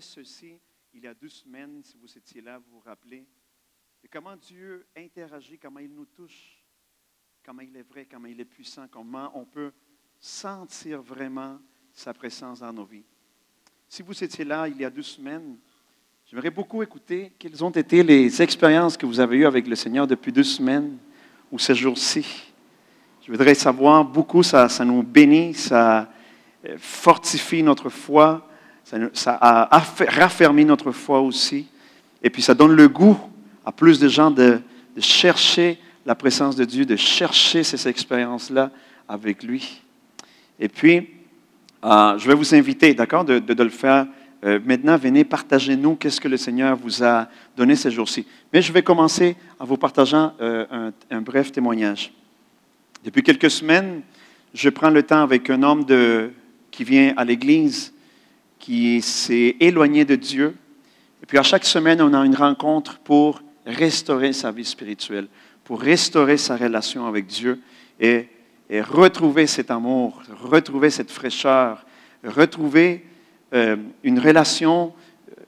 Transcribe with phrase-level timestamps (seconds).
[0.00, 0.58] ceci
[0.94, 3.26] il y a deux semaines, si vous étiez là, vous vous rappelez,
[4.02, 6.62] de comment Dieu interagit, comment il nous touche,
[7.44, 9.72] comment il est vrai, comment il est puissant, comment on peut
[10.20, 11.58] sentir vraiment
[11.92, 13.04] sa présence dans nos vies.
[13.88, 15.56] Si vous étiez là il y a deux semaines,
[16.26, 20.06] j'aimerais beaucoup écouter quelles ont été les expériences que vous avez eues avec le Seigneur
[20.06, 20.96] depuis deux semaines
[21.50, 22.52] ou ces jours-ci.
[23.22, 26.12] Je voudrais savoir beaucoup, ça, ça nous bénit, ça
[26.66, 28.48] euh, fortifie notre foi,
[28.84, 31.66] ça, a raffermi notre foi aussi,
[32.22, 33.18] et puis ça donne le goût
[33.64, 34.60] à plus de gens de,
[34.98, 38.70] chercher la présence de Dieu, de chercher ces expériences-là
[39.08, 39.80] avec lui.
[40.60, 41.08] Et puis,
[41.82, 44.06] euh, je vais vous inviter, d'accord, de, le faire.
[44.44, 48.26] Euh, maintenant, venez, partagez-nous qu'est-ce que le Seigneur vous a donné ces jours-ci.
[48.52, 52.12] Mais je vais commencer en vous partageant euh, un, bref témoignage.
[53.02, 54.02] Depuis quelques semaines,
[54.52, 55.84] je prends le temps avec un homme
[56.70, 57.93] qui vient à l'Église,
[58.64, 60.56] qui s'est éloigné de Dieu.
[61.22, 65.26] Et puis à chaque semaine, on a une rencontre pour restaurer sa vie spirituelle,
[65.64, 67.60] pour restaurer sa relation avec Dieu
[68.00, 68.26] et,
[68.70, 71.84] et retrouver cet amour, retrouver cette fraîcheur,
[72.24, 73.04] retrouver
[73.52, 74.94] euh, une relation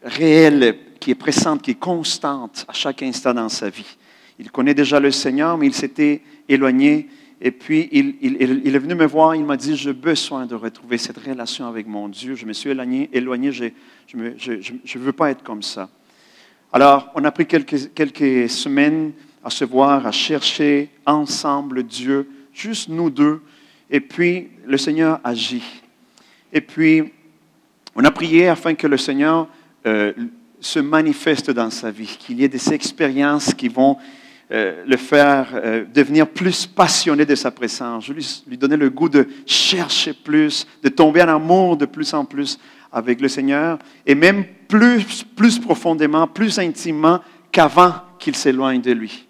[0.03, 3.97] réelle qui est pressante, qui est constante à chaque instant dans sa vie.
[4.39, 6.21] Il connaît déjà le Seigneur, mais il s'était
[6.51, 7.09] éloigné.
[7.41, 11.19] Et puis, il, est venu me voir, il m'a dit, j'ai besoin de retrouver cette
[11.19, 12.35] relation avec mon Dieu.
[12.35, 13.71] Je me suis éloigné, je
[14.15, 15.91] ne veux pas être comme ça.
[16.73, 19.13] Alors, on a pris quelques, quelques semaines
[19.45, 23.43] à se voir, à chercher ensemble Dieu, juste nous deux.
[23.91, 25.83] Et puis, le Seigneur agit.
[26.53, 27.13] Et puis,
[27.95, 29.47] on a prié afin que le Seigneur
[29.87, 30.13] euh,
[30.61, 33.99] se manifeste dans sa vie, qu'il y ait des expériences qui vont
[34.53, 38.05] euh, le faire euh, devenir plus passionné de sa présence.
[38.07, 42.15] Je lui, lui donner le goût de chercher plus, de tomber en amour de plus
[42.15, 42.57] en plus
[42.93, 49.27] avec le Seigneur, et même plus, plus profondément, plus intimement qu'avant qu'il s'éloigne de lui.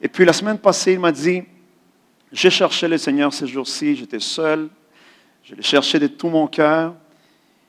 [0.00, 1.42] Et puis la semaine passée, il m'a dit,
[2.32, 4.70] j'ai cherché le Seigneur ces jours-ci, j'étais seul,
[5.44, 6.94] je l'ai cherché de tout mon cœur,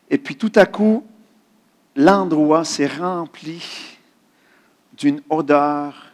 [0.10, 1.06] et puis tout à coup,
[1.98, 3.62] l'endroit s'est rempli
[4.98, 6.11] d'une odeur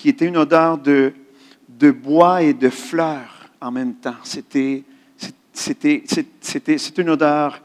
[0.00, 1.12] qui était une odeur de,
[1.68, 4.16] de bois et de fleurs en même temps.
[4.22, 4.82] C'était,
[6.96, 7.60] une odeur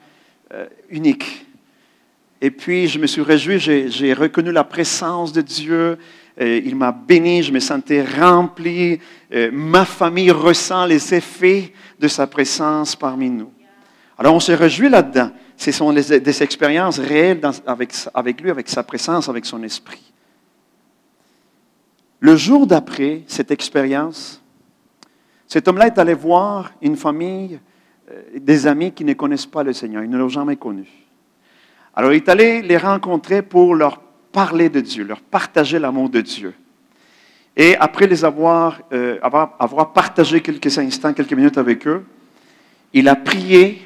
[0.54, 1.46] euh, unique.
[2.42, 5.98] Et puis, je me suis réjoui, j'ai, reconnu la présence de Dieu.
[6.42, 9.00] Euh, il m'a béni, je me sentais rempli.
[9.34, 13.54] Euh, ma famille ressent les effets de sa présence parmi nous.
[14.18, 15.32] Alors, on s'est réjoui là-dedans.
[15.56, 20.12] Ce sont des, expériences réelles avec, avec lui, avec sa présence, avec son esprit.
[22.20, 24.42] Le jour d'après cette expérience,
[25.48, 27.60] cet homme-là est allé voir une famille,
[28.12, 30.88] euh, des amis qui ne connaissent pas le Seigneur, ils ne l'ont jamais connu.
[31.94, 34.00] Alors il est allé les rencontrer pour leur
[34.32, 36.54] parler de Dieu, leur partager l'amour de Dieu.
[37.56, 42.06] Et après euh, avoir partagé quelques instants, quelques minutes avec eux,
[42.92, 43.82] il a prié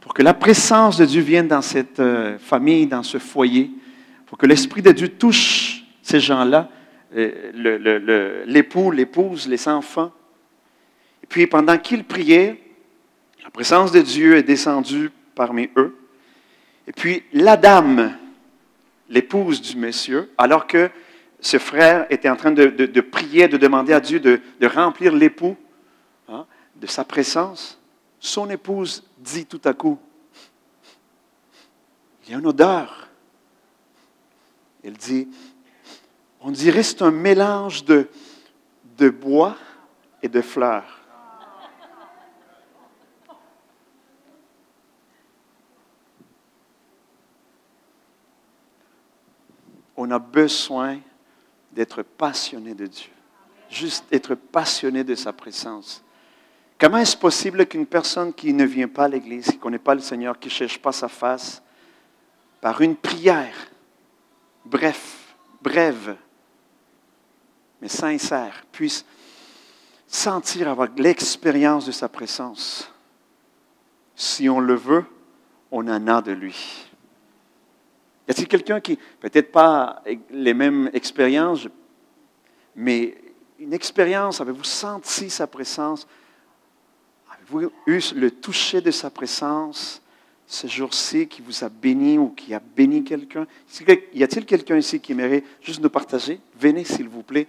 [0.00, 3.70] pour que la présence de Dieu vienne dans cette euh, famille, dans ce foyer,
[4.26, 6.68] pour que l'Esprit de Dieu touche ces gens-là,
[7.18, 10.12] euh, l'époux, l'épouse, les enfants.
[11.22, 12.60] Et puis pendant qu'il priait,
[13.42, 15.96] la présence de Dieu est descendue parmi eux.
[16.86, 18.16] Et puis la dame,
[19.08, 20.90] l'épouse du monsieur, alors que
[21.40, 25.56] ce frère était en train de, prier, de demander à Dieu de, de remplir l'époux
[26.28, 26.46] hein,
[26.76, 27.80] de sa présence,
[28.20, 29.98] son épouse dit tout à coup,
[32.26, 33.08] il y a une odeur.
[34.84, 35.28] Elle dit,
[36.40, 38.08] on dirait que c'est un mélange de,
[39.10, 39.56] bois
[40.22, 40.94] et de fleurs.
[49.96, 50.98] On a besoin
[51.72, 53.10] d'être passionné de Dieu,
[53.68, 56.04] juste être passionné de sa présence.
[56.78, 59.96] Comment est-ce possible qu'une personne qui ne vient pas à l'Église, qui ne connaît pas
[59.96, 61.60] le Seigneur, qui ne cherche pas sa face,
[62.60, 63.56] par une prière,
[64.64, 66.16] bref, brève,
[67.80, 69.04] mais sincère, puisse
[70.06, 72.90] sentir avoir l'expérience de sa présence.
[74.16, 75.04] Si on le veut,
[75.70, 76.86] on en a de lui.
[78.26, 81.68] Y a-t-il quelqu'un qui, peut-être pas les mêmes expériences,
[82.74, 83.16] mais
[83.58, 86.06] une expérience, avez-vous senti sa présence?
[87.30, 90.02] Avez-vous eu le toucher de sa présence
[90.46, 93.46] ce jour-ci qui vous a béni ou qui a béni quelqu'un?
[94.14, 96.40] Y a-t-il quelqu'un ici qui aimerait juste nous partager?
[96.58, 97.46] Venez, s'il vous plaît.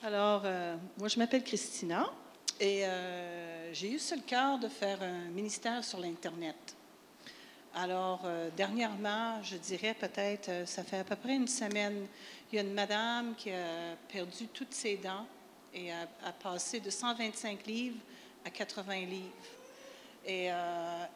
[0.00, 2.08] Alors, euh, moi, je m'appelle Christina
[2.60, 6.76] et euh, j'ai eu sur le cœur de faire un ministère sur l'Internet.
[7.74, 12.06] Alors, euh, dernièrement, je dirais peut-être, ça fait à peu près une semaine,
[12.52, 15.26] il y a une madame qui a perdu toutes ses dents
[15.74, 16.06] et a,
[16.40, 17.98] passé de 125 livres
[18.44, 19.32] à 80 livres.
[20.24, 20.44] Et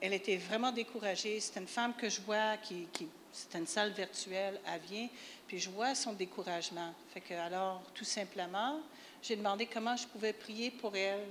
[0.00, 1.38] elle était vraiment découragée.
[1.38, 5.08] C'est une femme que je vois qui, qui c'est une salle virtuelle, elle vient,
[5.52, 6.94] puis je vois son découragement.
[7.44, 8.80] Alors, tout simplement,
[9.22, 11.26] j'ai demandé comment je pouvais prier pour elle.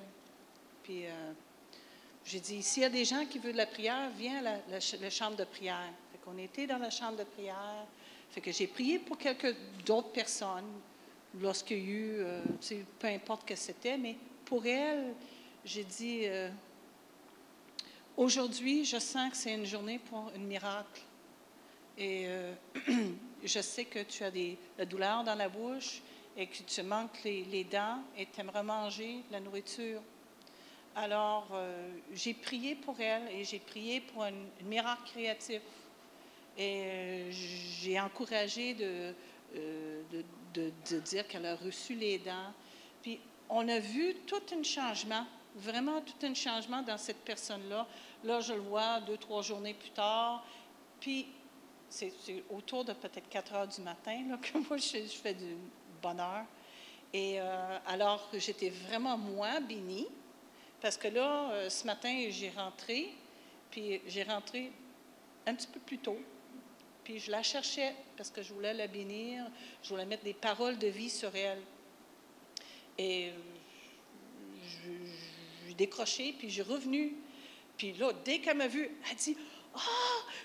[0.84, 1.32] Puis euh,
[2.24, 4.52] j'ai dit, s'il y a des gens qui veulent de la prière, viens à la,
[4.70, 5.90] la ch- la chambre de prière.
[6.12, 7.84] Fait qu'on était dans la chambre de prière.
[8.46, 9.56] J'ai prié pour quelques
[9.88, 10.70] d'autres personnes
[11.40, 12.44] lorsqu'il y a eu, euh,
[13.00, 14.16] peu importe que c'était, mais
[14.46, 15.16] pour elle,
[15.66, 16.52] j'ai dit, euh,
[18.16, 21.02] aujourd'hui, je sens que c'est une journée pour un miracle.
[21.98, 22.54] Et euh,
[23.44, 26.02] je sais que tu as des, la douleur dans la bouche
[26.38, 30.02] et que tu manques les, dents et tu aimerais manger la nourriture.
[30.96, 35.62] Alors, euh, j'ai prié pour elle et j'ai prié pour un, un miracle créatif.
[36.58, 39.14] Et euh, j'ai encouragé de-
[40.54, 42.54] de dire qu'elle a reçu les dents.
[43.02, 47.86] Puis, on a vu tout un changement, vraiment tout un changement dans cette personne-là.
[48.24, 50.46] Là, je le vois deux, trois journées plus tard.
[51.00, 51.28] Puis,
[51.92, 55.56] c'est autour de peut-être 4 heures du matin que moi, je, je fais du
[56.02, 56.46] bonheur.
[57.14, 60.08] Et euh, alors, j'étais vraiment, moi, bénie.
[60.80, 63.10] Parce que là, euh, ce matin, j'ai rentré,
[63.70, 64.72] puis j'ai rentré
[65.46, 66.18] un petit peu plus tôt.
[67.04, 69.46] Puis je la cherchais parce que je voulais la bénir,
[69.84, 71.62] je voulais mettre des paroles de vie sur elle.
[72.98, 73.34] Et euh,
[74.66, 77.16] je- j'ai décroché, puis j'ai revenu.
[77.78, 79.36] Puis là, dès qu'elle m'a vue, elle dit
[79.76, 79.80] Ah,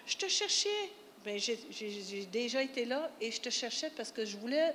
[0.06, 0.90] je te cherchais.
[1.26, 4.72] Bien, j'ai déjà été là et je te cherchais parce que je voulais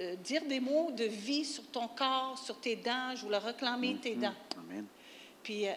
[0.00, 3.14] euh, dire des mots de vie sur ton corps, sur tes dents.
[3.14, 4.34] Je voulais réclamer tes dents.
[4.58, 4.84] Amen.
[5.44, 5.72] Puis euh,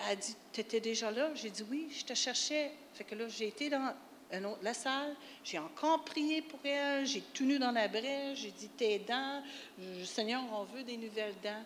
[0.00, 1.30] elle a dit, tu étais déjà là?
[1.34, 2.72] J'ai dit, oui, je te cherchais.
[2.92, 3.94] Fait que là, j'ai été dans
[4.32, 8.40] un autre- la salle, j'ai encore prié pour elle, j'ai tout nu dans la brèche,
[8.40, 9.42] j'ai dit, tes dents,
[9.80, 11.64] euh, Seigneur, on veut des nouvelles dents.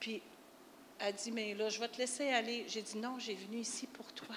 [0.00, 0.22] Puis
[0.98, 2.64] elle dit, mais là, je vais te laisser aller.
[2.68, 4.34] J'ai dit, non, j'ai venu ici pour toi.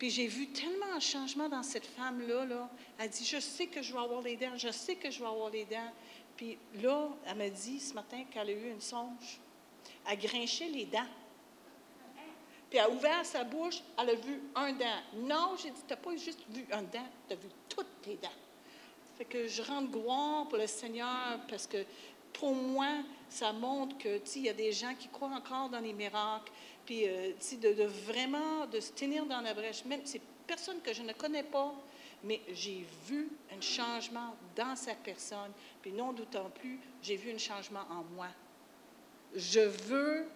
[0.00, 2.46] Puis j'ai vu tellement un changement dans cette femme-là.
[2.46, 2.70] Là.
[2.98, 5.26] Elle dit, je sais que je vais avoir les dents, je sais que je vais
[5.26, 5.92] avoir les dents.
[6.38, 9.38] Puis là, elle m'a dit ce matin qu'elle a eu une songe.
[10.08, 11.06] Elle grinchait les dents.
[12.70, 15.00] Puis elle a ouvert sa bouche, elle a vu un dent.
[15.16, 18.16] Non, j'ai dit, tu n'as pas juste vu un dent, tu as vu toutes tes
[18.16, 18.28] dents.
[19.18, 21.84] Fait que je rends gloire pour le Seigneur parce que
[22.32, 22.88] pour moi,
[23.28, 26.50] ça montre que, il y a des gens qui croient encore dans les miracles.
[26.90, 27.30] Puis, euh,
[27.62, 29.84] de, de vraiment, de se tenir dans la brèche.
[29.84, 31.72] Même, c'est personne que je ne connais pas,
[32.24, 35.52] mais j'ai vu un changement dans sa personne.
[35.80, 38.26] Puis non doutant plus, j'ai vu un changement en moi.
[39.36, 40.26] Je veux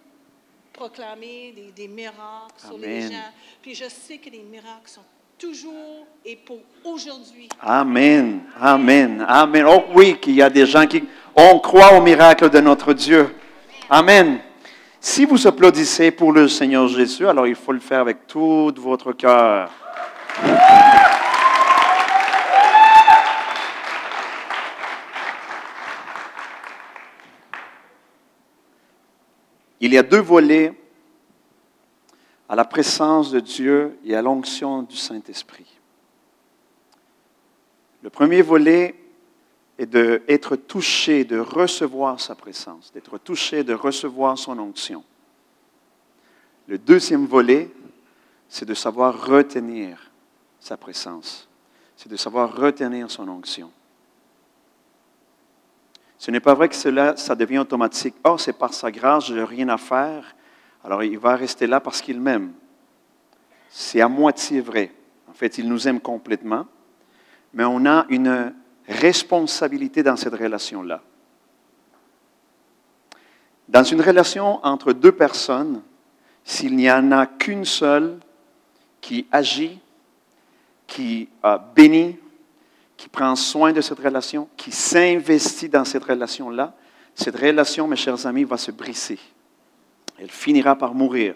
[0.71, 3.33] proclamer des, des miracles sur les gens.
[3.61, 5.03] Puis je sais que les miracles sont
[5.37, 7.49] toujours et pour aujourd'hui.
[7.59, 8.43] Amen.
[8.61, 9.25] Amen.
[9.27, 9.65] Amen.
[9.67, 11.03] Oh oui, qu'il y a des gens qui...
[11.35, 13.35] On croit au miracle de notre Dieu.
[13.89, 14.39] Amen.
[15.07, 19.13] Si vous applaudissez pour le Seigneur Jésus, alors il faut le faire avec tout votre
[19.13, 19.69] cœur.
[29.79, 30.73] Il y a deux volets
[32.49, 35.71] à la présence de Dieu et à l'onction du Saint-Esprit.
[38.01, 38.95] Le premier volet
[39.77, 45.03] est d'être touché, de recevoir sa présence, d'être touché, de recevoir son onction.
[46.67, 47.69] Le deuxième volet,
[48.47, 50.11] c'est de savoir retenir
[50.59, 51.47] sa présence,
[51.95, 53.71] c'est de savoir retenir son onction.
[56.17, 58.15] Ce n'est pas vrai que cela, ça devient automatique.
[58.23, 60.35] Oh, c'est par sa grâce, je n'ai rien à faire.
[60.83, 62.53] Alors il va rester là parce qu'il m'aime.
[63.69, 64.91] C'est à moitié vrai.
[65.27, 66.65] En fait, il nous aime complètement,
[67.53, 68.53] mais on a une
[68.87, 71.01] responsabilité dans cette relation-là.
[73.67, 75.81] Dans une relation entre deux personnes,
[76.43, 78.19] s'il n'y en a qu'une seule
[79.01, 79.79] qui agit,
[80.85, 82.17] qui euh, bénit,
[82.95, 86.73] qui prend soin de cette relation, qui s'investit dans cette relation-là,
[87.15, 89.19] cette relation, mes chers amis, va se briser.
[90.19, 91.35] Elle finira par mourir.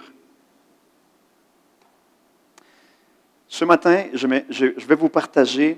[3.47, 5.77] Ce matin, je, vais vous partager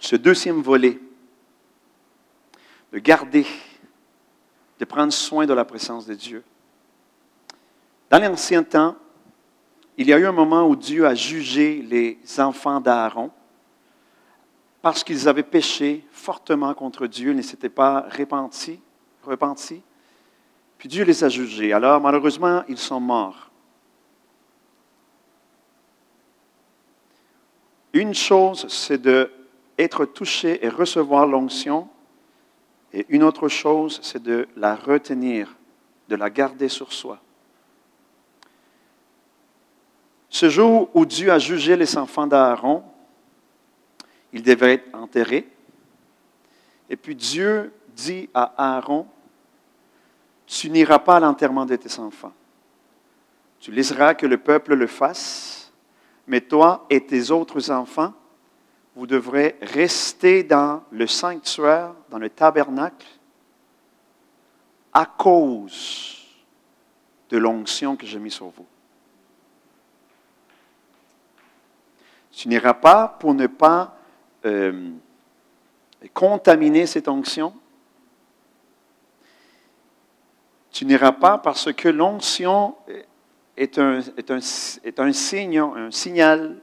[0.00, 0.98] ce deuxième volet
[2.92, 3.46] de garder,
[4.78, 6.42] de prendre soin de la présence de Dieu.
[8.08, 8.96] Dans l'ancien temps,
[9.96, 13.30] il y a eu un moment où Dieu a jugé les enfants d'Aaron
[14.82, 18.80] parce qu'ils avaient péché fortement contre Dieu, ne s'étaient pas repentis.
[19.22, 19.82] repentis.
[20.78, 21.74] Puis Dieu les a jugés.
[21.74, 23.50] Alors malheureusement, ils sont morts.
[27.92, 29.02] Une chose, c'est
[29.80, 31.88] d'être touché et recevoir l'onction.
[32.92, 35.56] Et une autre chose, c'est de la retenir,
[36.06, 37.18] de la garder sur soi.
[40.28, 42.82] Ce jour où Dieu a jugé les enfants d'Aaron,
[44.34, 45.48] ils devaient être enterrés.
[46.90, 49.06] Et puis Dieu dit à Aaron,
[50.46, 52.34] tu n'iras pas à l'enterrement de tes enfants.
[53.60, 55.72] Tu laisseras que le peuple le fasse,
[56.26, 58.12] mais toi et tes autres enfants,
[59.00, 63.06] vous devrez rester dans le sanctuaire, dans le tabernacle,
[64.92, 66.18] à cause
[67.30, 68.66] de l'onction que j'ai mise sur vous.
[72.30, 73.96] Tu n'iras pas pour ne pas
[74.44, 74.90] euh,
[76.12, 77.54] contaminer cette onction.
[80.72, 82.76] Tu n'iras pas parce que l'onction
[83.56, 84.40] est un, est, un,
[84.84, 86.60] est un, signe, un signal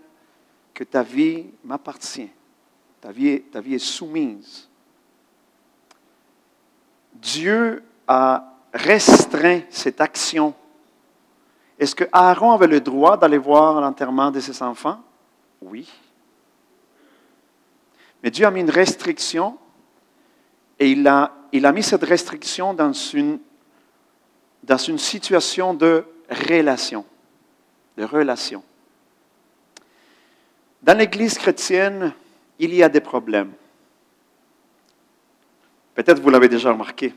[0.77, 2.29] que ta vie m'appartient.
[3.01, 4.69] Ta vie, ta vie est soumise.
[7.13, 10.53] Dieu a restreint cette action.
[11.79, 15.01] Est-ce que Aaron avait le droit d'aller voir l'enterrement de ses enfants?
[15.63, 15.91] Oui.
[18.21, 19.57] Mais Dieu a mis une restriction
[20.77, 23.39] et il a, il a mis cette restriction dans une,
[24.61, 27.03] dans une situation de relation.
[27.97, 28.63] De relation.
[30.87, 32.13] Dans l'Église chrétienne,
[32.59, 33.51] il y a des problèmes.
[35.93, 37.13] Peut-être vous l'avez déjà remarqué.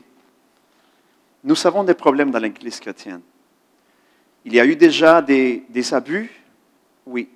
[1.45, 3.21] Nous avons des problèmes dans l'Église chrétienne.
[4.43, 6.29] Il y a eu déjà des, des abus,
[7.05, 7.29] oui,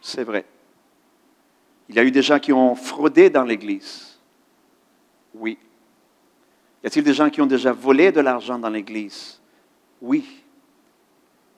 [0.00, 0.44] c'est vrai.
[1.88, 4.20] Il y a eu des gens qui ont fraudé dans l'Église.
[5.34, 5.58] Oui.
[6.84, 9.40] Y a-t-il des gens qui ont déjà volé de l'argent dans l'Église?
[10.00, 10.44] Oui.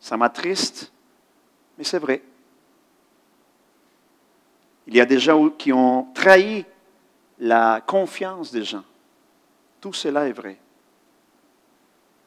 [0.00, 0.91] Ça m'attriste,
[1.77, 2.23] mais c'est vrai.
[4.88, 6.64] Il y a des gens qui ont trahi
[7.38, 8.85] la confiance des gens.
[9.83, 10.59] Tout cela est vrai.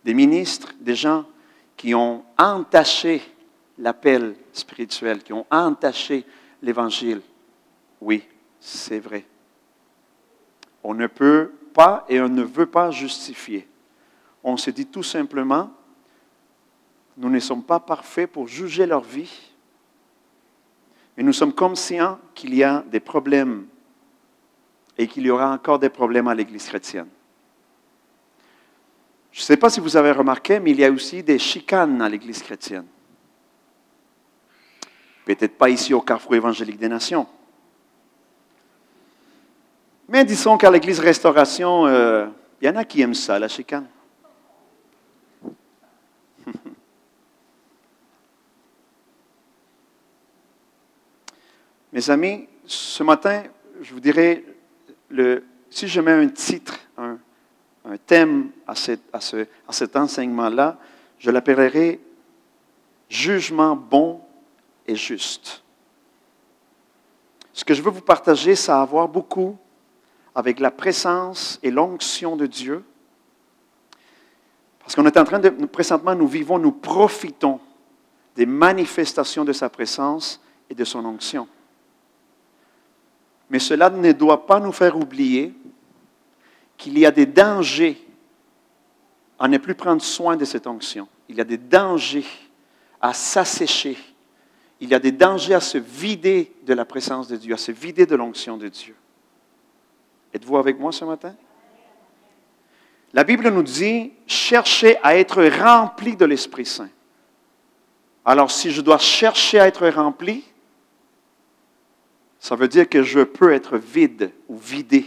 [0.03, 1.25] Des ministres, des gens
[1.75, 3.21] qui ont entaché
[3.79, 6.23] l'appel spirituel, qui ont entaché
[6.61, 7.21] l'Évangile.
[7.99, 8.23] Oui,
[8.59, 9.25] c'est vrai.
[10.83, 13.67] On ne peut pas et on ne veut pas justifier.
[14.43, 15.71] On se dit tout simplement,
[17.17, 19.50] nous ne sommes pas parfaits pour juger leur vie,
[21.15, 23.65] mais nous sommes conscients qu'il y a des problèmes
[24.97, 27.07] et qu'il y aura encore des problèmes à l'Église chrétienne.
[29.31, 32.01] Je ne sais pas si vous avez remarqué, mais il y a aussi des chicanes
[32.01, 32.85] à l'Église chrétienne.
[35.25, 37.27] Peut-être pas ici au Carrefour évangélique des Nations.
[40.09, 42.27] Mais disons qu'à l'Église Restauration, il euh,
[42.61, 43.87] y en a qui aiment ça, la chicane.
[51.93, 53.43] Mes amis, ce matin,
[53.81, 54.43] je vous dirais,
[55.10, 57.17] le, si je mets un titre, un,
[58.05, 60.77] thème à, à, ce, à cet enseignement-là,
[61.19, 62.00] je l'appellerai
[63.10, 64.21] Jugement bon
[64.88, 65.63] et juste.
[67.51, 69.57] Ce que je veux vous partager, ça a à voir beaucoup
[70.33, 72.86] avec la présence et l'onction de Dieu.
[74.79, 77.60] Parce qu'on est en train de, présentement, nous vivons, nous profitons
[78.38, 81.50] des manifestations de sa présence et de son onction.
[83.51, 85.53] Mais cela ne doit pas nous faire oublier
[86.75, 88.03] qu'il y a des dangers
[89.38, 91.08] à ne plus prendre soin de cette onction.
[91.29, 92.25] Il y a des dangers
[93.00, 93.98] à s'assécher
[94.81, 97.72] il y a des dangers à se vider de la présence de Dieu, à se
[97.72, 98.96] vider de l'onction de Dieu.
[100.34, 101.36] Êtes-vous avec moi ce matin?
[103.13, 106.89] La Bible nous dit, cherchez à être rempli de l'Esprit Saint.
[108.25, 110.43] Alors si je dois chercher à être rempli,
[112.41, 115.05] ça veut dire que je peux être vide ou vidé.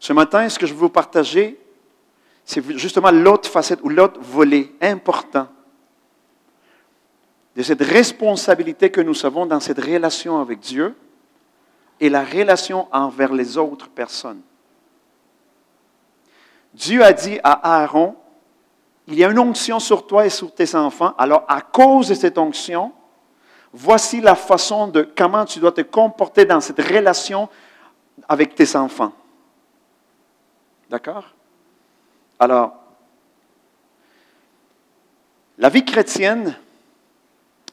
[0.00, 1.60] Ce matin, ce que je veux vous partager,
[2.44, 5.46] c'est justement l'autre facette ou l'autre volet important
[7.54, 10.96] de cette responsabilité que nous avons dans cette relation avec Dieu
[12.00, 14.42] et la relation envers les autres personnes.
[16.74, 18.16] Dieu a dit à Aaron,
[19.06, 22.14] il y a une onction sur toi et sur tes enfants, alors à cause de
[22.14, 22.92] cette onction,
[23.74, 27.48] voici la façon de comment tu dois te comporter dans cette relation
[28.28, 29.12] avec tes enfants.
[30.88, 31.34] D'accord?
[32.38, 32.76] Alors,
[35.58, 36.56] la vie chrétienne,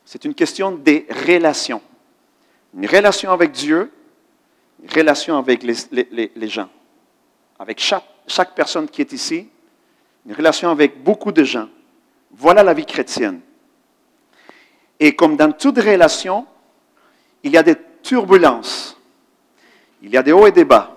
[0.04, 1.82] c'est une question des relations.
[2.76, 3.92] Une relation avec Dieu,
[4.82, 6.70] une relation avec les, gens.
[7.60, 9.48] avec chaque, chaque personne qui est ici,
[10.26, 11.70] une relation avec beaucoup de gens.
[12.32, 13.42] Voilà la vie chrétienne.
[15.04, 16.46] Et comme dans toute relation,
[17.42, 18.96] il y a des turbulences,
[20.00, 20.96] il y a des hauts et des bas,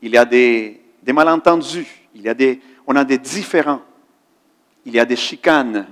[0.00, 3.82] il y a des, malentendus, il y a des, on a des différends,
[4.86, 5.86] il y a des chicanes.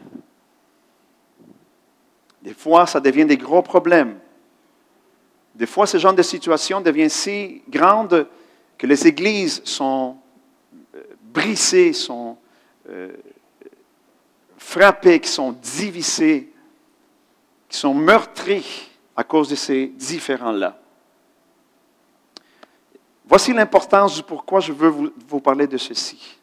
[2.40, 4.18] Des fois, ça devient des gros problèmes.
[5.54, 8.28] Des fois, ce genre de situation devient si grande
[8.78, 10.16] que les églises sont
[10.94, 12.38] euh, brisées, sont
[12.88, 13.12] euh,
[14.56, 16.49] frappées, qui sont divisées,
[17.70, 20.76] qui sont meurtries à cause de ces différends-là.
[23.26, 26.36] Voici l'importance du pourquoi je veux vous, parler de ceci.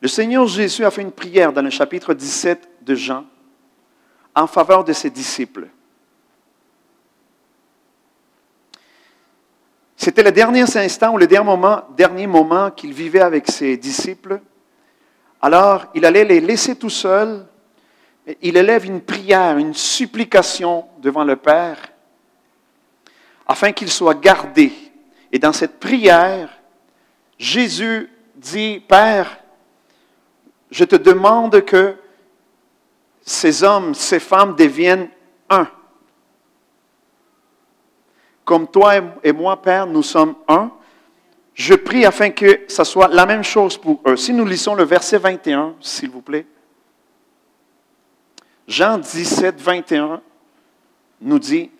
[0.00, 3.24] Le Seigneur Jésus a fait une prière dans le chapitre 17 de Jean
[4.34, 5.68] en faveur de ses disciples.
[9.96, 14.40] C'était le dernier instant ou le dernier moment qu'il vivait avec ses disciples.
[15.40, 17.46] Alors, il allait les laisser tout seuls.
[18.40, 21.78] Il élève une prière, une supplication devant le Père,
[23.46, 24.72] afin qu'ils soient gardés.
[25.30, 26.48] Et dans cette prière,
[27.38, 29.38] Jésus dit, Père,
[30.70, 31.96] je te demande que
[33.22, 35.08] ces hommes, ces femmes deviennent
[35.50, 35.68] un
[38.44, 40.70] comme toi et moi, Père, nous sommes un,
[41.54, 44.16] je prie afin que ce soit la même chose pour eux.
[44.16, 46.46] Si nous lisons le verset 21, s'il vous plaît.
[48.72, 50.22] Jean 17, 21
[51.20, 51.70] nous dit,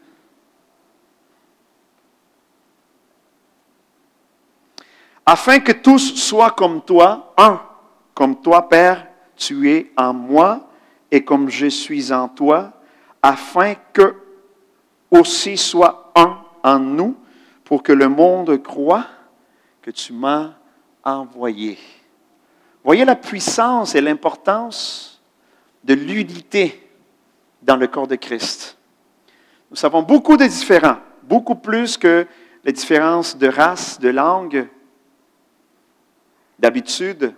[5.25, 7.63] afin que tous soient comme toi, un,
[8.13, 10.69] comme toi, Père, tu es en moi
[11.11, 12.75] et comme je suis en toi,
[13.23, 14.15] afin que
[15.11, 17.17] aussi soient un en nous
[17.65, 19.07] pour que le monde croit
[19.81, 20.51] que tu m'as
[21.03, 21.79] envoyé.
[22.85, 25.23] Voyez la puissance et l'importance
[25.83, 26.82] de l'unité
[27.63, 28.77] dans le corps de Christ.
[29.71, 32.27] Nous savons beaucoup de différents, beaucoup plus que
[32.65, 34.69] les différences de race, de langue,
[36.59, 37.35] d'habitude.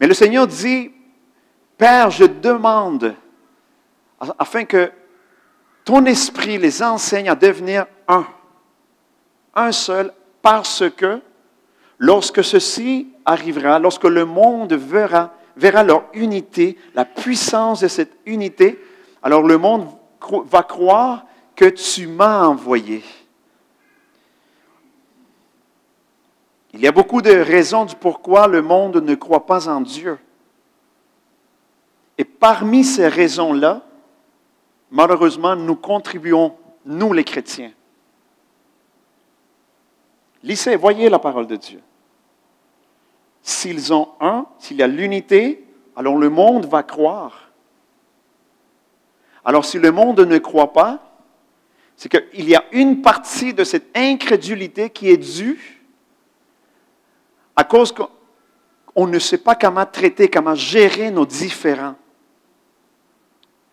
[0.00, 0.90] Mais le Seigneur dit,
[1.76, 3.14] Père, je demande,
[4.38, 4.90] afin que
[5.84, 8.26] ton esprit les enseigne à devenir un,
[9.54, 11.20] un seul, parce que
[11.98, 18.82] lorsque ceci arrivera, lorsque le monde verra, verra leur unité, la puissance de cette unité,
[19.22, 19.86] alors le monde
[20.46, 23.04] va croire que tu m'as envoyé.
[26.72, 30.18] Il y a beaucoup de raisons du pourquoi le monde ne croit pas en Dieu.
[32.16, 33.82] Et parmi ces raisons-là,
[34.90, 36.54] malheureusement, nous contribuons,
[36.86, 37.72] nous les chrétiens.
[40.42, 41.80] Lisez, voyez la parole de Dieu.
[43.50, 47.50] S'ils ont un, s'il y a l'unité, alors le monde va croire.
[49.44, 51.18] Alors si le monde ne croit pas,
[51.96, 55.82] c'est qu'il y a une partie de cette incrédulité qui est due
[57.56, 61.96] à cause qu'on ne sait pas comment traiter, comment gérer nos différends.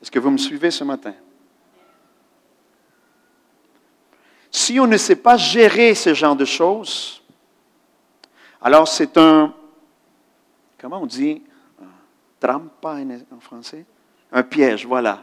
[0.01, 1.13] Est-ce que vous me suivez ce matin?
[4.49, 7.21] Si on ne sait pas gérer ce genre de choses,
[8.59, 9.53] alors c'est un,
[10.87, 11.41] comment on dit,
[12.39, 12.95] trampa
[13.35, 13.85] en français?
[14.31, 15.21] Un piège, voilà.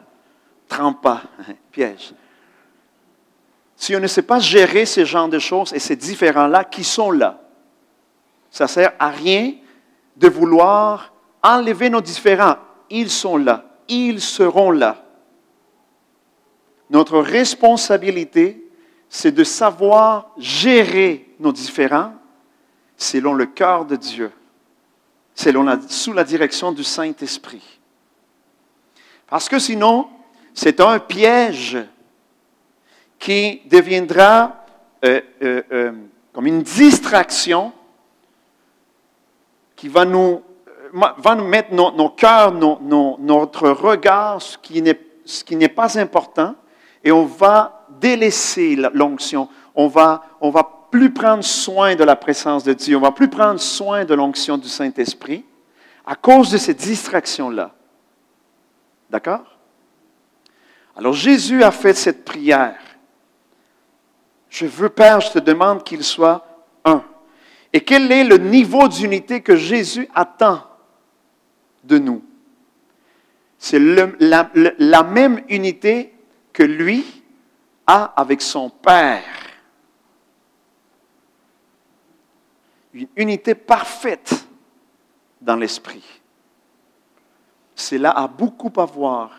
[0.68, 1.22] Trampa,
[1.72, 2.12] piège.
[3.74, 7.10] Si on ne sait pas gérer ce genre de choses et ces différents-là qui sont
[7.10, 7.40] là,
[8.50, 9.54] ça ne sert à rien
[10.16, 12.56] de vouloir enlever nos différents.
[12.90, 15.04] Ils sont là ils seront là.
[16.90, 18.70] Notre responsabilité,
[19.08, 22.12] c'est de savoir gérer nos différends
[22.96, 24.30] selon le cœur de Dieu,
[25.34, 27.80] selon sous la direction du Saint-Esprit.
[29.26, 30.08] Parce que sinon,
[30.52, 31.78] c'est un piège
[33.18, 34.64] qui deviendra
[35.04, 35.92] euh, euh, euh,
[36.32, 37.72] comme une distraction
[39.76, 40.42] qui va nous
[40.94, 46.54] va nous mettre nos, cœurs, notre regard, ce qui n'est pas important,
[47.02, 49.48] et on va délaisser l'onction.
[49.74, 52.96] On va, on va plus prendre soin de la présence de Dieu.
[52.96, 55.44] On va plus prendre soin de l'onction du Saint-Esprit
[56.06, 57.74] à cause de ces distractions-là.
[59.10, 59.58] D'accord?
[60.94, 62.78] Alors Jésus a fait cette prière.
[64.48, 66.46] Je veux, Père, je te demande qu'il soit
[66.84, 67.02] un.
[67.72, 70.62] Et quel est le niveau d'unité que Jésus attend
[71.82, 72.22] de nous?
[73.58, 76.14] C'est la, la même unité
[76.52, 77.04] que lui
[77.84, 79.24] a avec son Père.
[82.94, 84.46] Une unité parfaite
[85.40, 86.04] dans l'esprit.
[87.74, 89.32] Cela a beaucoup à voir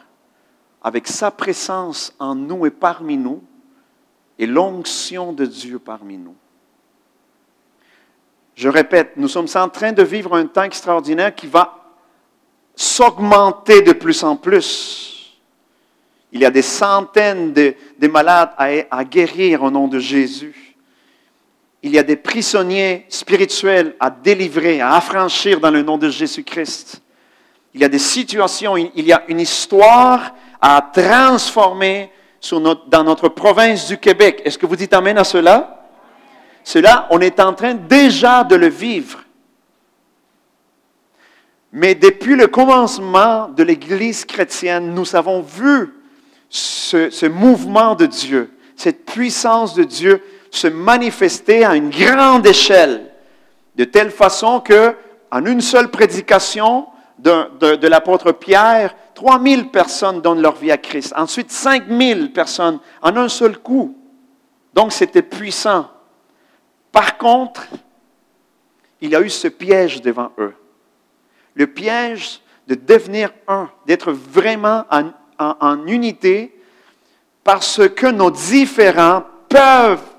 [0.84, 3.42] avec sa présence en nous et parmi nous
[4.38, 6.36] et l'onction de Dieu parmi nous.
[8.56, 11.86] Je répète, nous sommes en train de vivre un temps extraordinaire qui va
[12.76, 15.38] s'augmenter de plus en plus.
[16.32, 17.76] Il y a des centaines de,
[18.08, 20.75] malades à, guérir au nom de Jésus.
[21.86, 27.00] Il y a des prisonniers spirituels à délivrer, à affranchir dans le nom de Jésus-Christ.
[27.76, 32.10] Il y a des situations, il y a une histoire à transformer
[32.88, 34.42] dans notre province du Québec.
[34.44, 35.88] Est-ce que vous dites Amen à cela?
[36.64, 39.20] Cela, on est en train déjà de le vivre.
[41.72, 45.94] Mais depuis le commencement de l'Église chrétienne, nous avons vu
[46.50, 50.24] ce, ce, mouvement de Dieu, cette puissance de Dieu
[50.56, 53.12] se manifester à une grande échelle,
[53.76, 54.96] de telle façon que,
[55.32, 56.88] en une seule prédication
[57.20, 61.14] de, de, de l'apôtre Pierre, 3000 personnes donnent leur vie à Christ.
[61.16, 63.98] Ensuite, 5000 personnes en un seul coup.
[64.74, 65.90] Donc, c'était puissant.
[66.92, 67.68] Par contre,
[69.02, 70.54] il y a eu ce piège devant eux.
[71.54, 74.86] Le piège de devenir un, d'être vraiment
[75.40, 76.60] en, unité,
[77.44, 80.15] parce que nos différents peuvent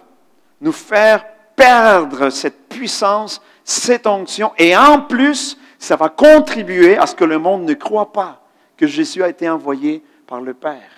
[0.61, 7.14] nous faire perdre cette puissance, cette onction, et en plus, ça va contribuer à ce
[7.14, 8.42] que le monde ne croit pas
[8.77, 10.90] que Jésus a été envoyé par le Père.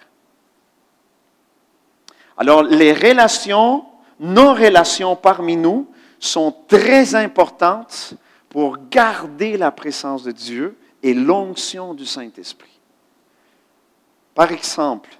[2.36, 3.84] Alors, les relations
[4.20, 5.86] nos relations parmi nous
[6.18, 8.14] sont très importantes
[8.48, 12.80] pour garder la présence de Dieu et l'onction du Saint-Esprit.
[14.34, 15.10] Par exemple,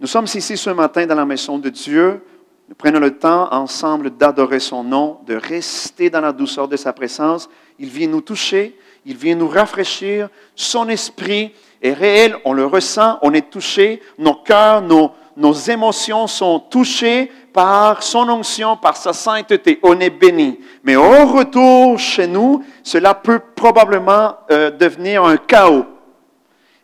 [0.00, 2.24] nous sommes ici ce matin dans la maison de Dieu.
[2.72, 6.94] Nous prenons le temps ensemble d'adorer son nom, de rester dans la douceur de sa
[6.94, 7.50] présence.
[7.78, 10.30] Il vient nous toucher, il vient nous rafraîchir.
[10.56, 14.00] Son esprit est réel, on le ressent, on est touché.
[14.16, 19.78] Nos cœurs, nos, nos émotions sont touchées par son onction, par sa sainteté.
[19.82, 20.58] On est béni.
[20.82, 25.84] Mais au retour chez nous, cela peut probablement euh, devenir un chaos.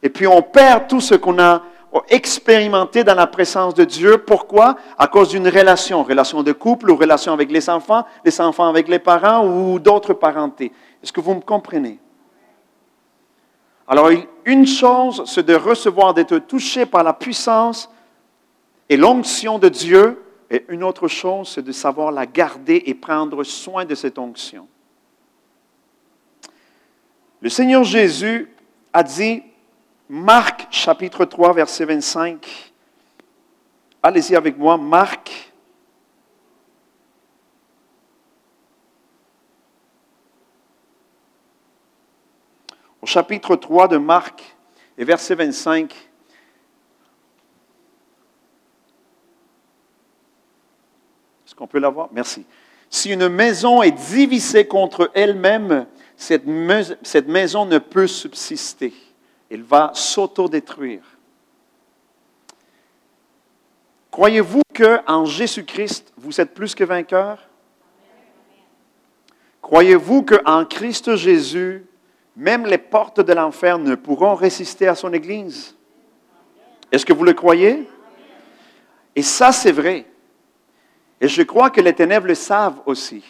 [0.03, 1.63] Et puis on perd tout ce qu'on a
[2.09, 4.19] expérimenté dans la présence de Dieu.
[4.19, 4.77] Pourquoi?
[4.97, 8.89] À cause d'une relation, relation de couple ou relation avec les enfants, les enfants avec
[8.89, 10.73] les parents ou d'autres parentés.
[11.03, 11.99] Est-ce que vous me comprenez?
[13.87, 14.11] Alors
[14.45, 17.91] une chose, c'est de recevoir, d'être touché par la puissance
[18.89, 23.45] et l'onction de Dieu, et une autre chose, c'est de savoir la garder et prendre
[23.45, 24.67] soin de cette onction.
[27.41, 28.51] Le Seigneur Jésus
[28.93, 29.43] a dit,
[30.09, 32.73] Marc chapitre 3, verset 25,
[34.03, 35.53] allez-y avec moi, Marc.
[43.03, 44.57] Au chapitre 3 de Marc
[44.97, 46.09] et verset 25,
[51.59, 52.09] qu'on peut l'avoir?
[52.13, 52.47] Merci.
[52.89, 58.95] Si une maison est divisée contre elle-même, cette, maison ne peut subsister.
[59.51, 61.03] Elle va s'autodétruire.
[64.11, 67.39] Croyez-vous qu'en Jésus-Christ, vous êtes plus que vainqueur?
[69.63, 71.85] Croyez-vous qu'en Christ Jésus,
[72.35, 75.77] même les portes de l'enfer ne pourront résister à son Église?
[76.91, 77.89] Est-ce que vous le croyez?
[79.15, 80.07] Et ça, c'est vrai.
[81.21, 83.25] Et je crois que les ténèbres le savent aussi.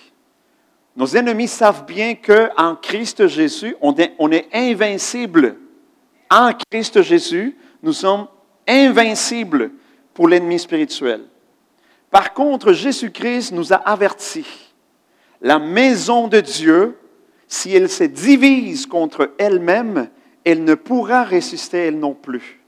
[0.94, 5.56] Nos ennemis savent bien qu'en Christ Jésus, on est invincible.
[6.30, 8.28] En Christ Jésus, nous sommes
[8.66, 9.70] invincibles
[10.12, 11.22] pour l'ennemi spirituel.
[12.10, 14.72] Par contre, Jésus-Christ nous a avertis.
[15.40, 16.98] La maison de Dieu,
[17.46, 20.08] si elle se divise contre elle-même,
[20.44, 22.60] elle ne pourra résister elle non plus.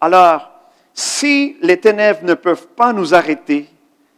[0.00, 0.50] Alors,
[0.92, 3.68] si les ténèbres ne peuvent pas nous arrêter,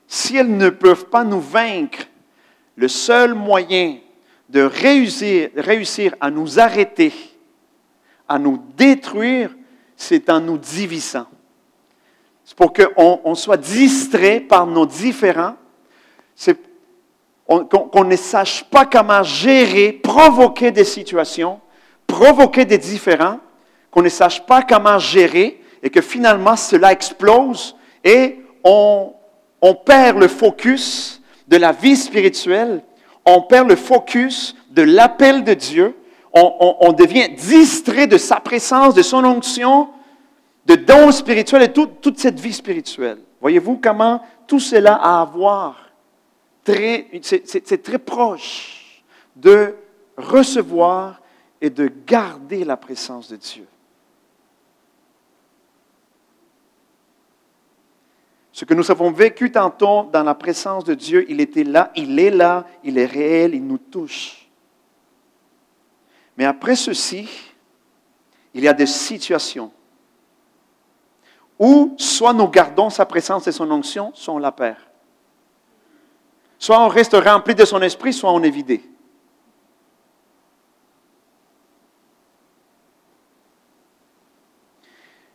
[0.06, 2.06] si elles ne peuvent pas nous vaincre,
[2.76, 3.98] le seul moyen
[4.48, 7.12] de réussir, réussir à nous arrêter,
[8.30, 9.50] à nous détruire,
[9.96, 11.26] c'est en nous divisant.
[12.44, 15.56] C'est pour qu'on soit distrait par nos différends,
[17.44, 21.60] qu'on ne sache pas comment gérer, provoquer des situations,
[22.06, 23.40] provoquer des différends,
[23.90, 29.12] qu'on ne sache pas comment gérer et que finalement cela explose et on,
[29.60, 32.84] on perd le focus de la vie spirituelle,
[33.24, 35.96] on perd le focus de l'appel de Dieu,
[36.32, 39.88] on, devient distrait de sa présence, de son onction,
[40.66, 43.18] de dons spirituels et toute cette vie spirituelle.
[43.40, 45.90] Voyez-vous comment tout cela a à voir
[47.22, 49.02] c'est très proche
[49.36, 49.74] de
[50.16, 51.20] recevoir
[51.60, 53.66] et de garder la présence de Dieu.
[58.52, 62.18] Ce que nous avons vécu tantôt dans la présence de Dieu, il était là, il
[62.18, 64.39] est là, il est réel, il nous touche.
[66.40, 67.28] Mais après ceci,
[68.54, 69.70] il y a des situations
[71.58, 74.78] où soit nous gardons sa présence et son onction, soit on la perd.
[76.58, 78.82] Soit on reste rempli de son esprit, soit on est vidé.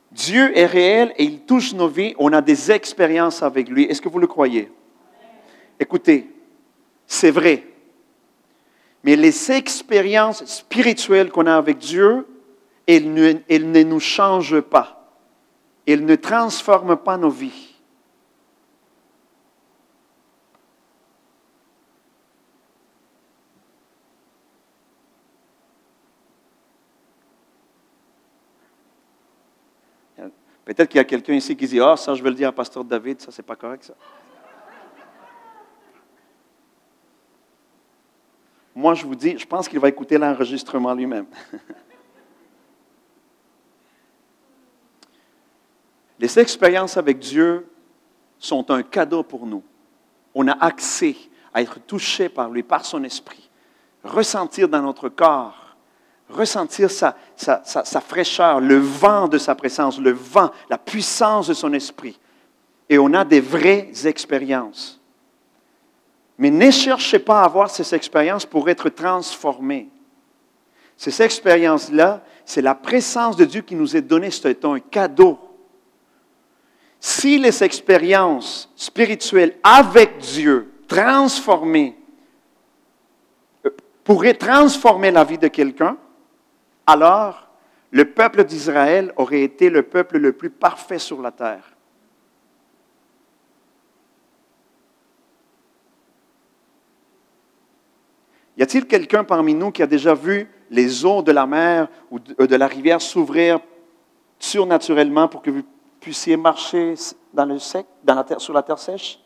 [0.09, 2.15] Dieu est réel et il touche nos vies.
[2.17, 3.83] On a des expériences avec lui.
[3.83, 4.71] Est-ce que vous le croyez?
[5.79, 6.33] Écoutez,
[7.05, 7.74] c'est vrai.
[9.05, 12.25] Mais les expériences spirituelles qu'on a avec Dieu,
[12.87, 15.13] elles ne, ne nous changent pas.
[15.87, 17.75] Elles ne transforment pas nos vies.
[30.65, 32.51] Peut-être qu'il y a quelqu'un ici qui dit Ah, ça, je vais le dire à
[32.51, 33.93] Pasteur David, ça, c'est pas correct, ça.
[38.75, 41.27] Moi, je vous dis, je pense qu'il va écouter l'enregistrement lui-même.
[46.19, 47.67] Les expériences avec Dieu
[48.38, 49.63] sont un cadeau pour nous.
[50.33, 51.15] On a accès
[51.53, 53.49] à être touché par lui, par son esprit,
[54.03, 55.65] ressentir dans notre corps
[56.29, 57.15] ressentir sa,
[58.01, 62.19] fraîcheur, le vent de sa présence, le vent, la puissance de son esprit.
[62.89, 64.99] Et on a des vraies expériences.
[66.37, 69.89] Mais ne cherchez pas à avoir ces expériences pour être transformés.
[70.97, 75.39] Ces expériences-là, c'est la présence de Dieu qui nous est donnée, c'est un cadeau.
[76.99, 81.97] Si les expériences spirituelles avec Dieu, transformées,
[83.65, 83.69] euh,
[84.03, 85.97] pourraient transformer la vie de quelqu'un,
[86.87, 87.47] alors
[87.91, 91.74] le peuple d'Israël aurait été le peuple le plus parfait sur la terre.
[98.57, 102.19] Y a-t-il quelqu'un parmi nous qui a déjà vu les eaux de la mer ou
[102.19, 103.59] de euh, la rivière s'ouvrir
[104.39, 105.63] surnaturellement pour que vous
[105.99, 109.19] puissiez marcher sur la terre sèche?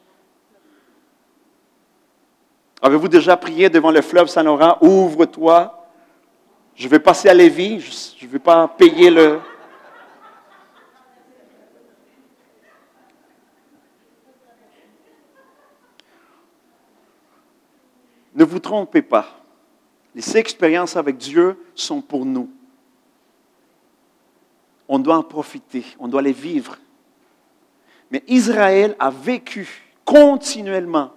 [2.81, 5.79] Avez-vous déjà prié devant le fleuve Saint-Laurent, ouvre-toi
[6.79, 9.39] je vais passer à Lévis, je ne vais pas payer le...
[18.39, 19.27] Ne vous trompez pas.
[20.15, 22.49] Les expériences avec Dieu sont pour nous.
[24.87, 26.77] On doit en profiter, on doit les vivre.
[28.09, 29.67] Mais Israël a vécu
[30.05, 31.11] continuellement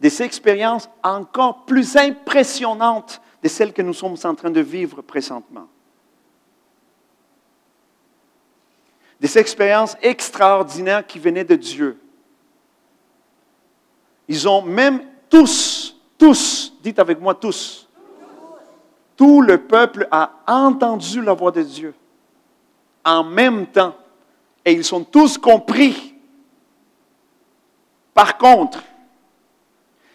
[0.00, 5.68] des expériences encore plus impressionnantes de celles que nous sommes en train de vivre présentement.
[9.20, 12.00] Des expériences extraordinaires qui venaient de Dieu.
[14.26, 15.79] Ils ont même tous,
[16.20, 17.88] tous, dites avec moi tous,
[19.16, 21.94] tout le peuple a entendu la voix de Dieu
[23.04, 23.96] en même temps
[24.64, 26.14] et ils sont tous compris.
[28.12, 28.82] Par contre,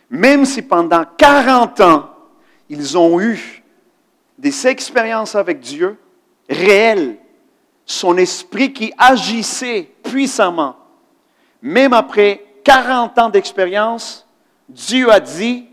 [0.10, 2.10] même si pendant 40 ans,
[2.70, 3.63] ils ont eu
[4.38, 5.98] des expériences avec Dieu
[6.48, 7.18] réelles,
[7.84, 10.76] son esprit qui agissait puissamment.
[11.63, 14.28] Même après 40 ans d'expérience,
[14.70, 15.68] Dieu a dit,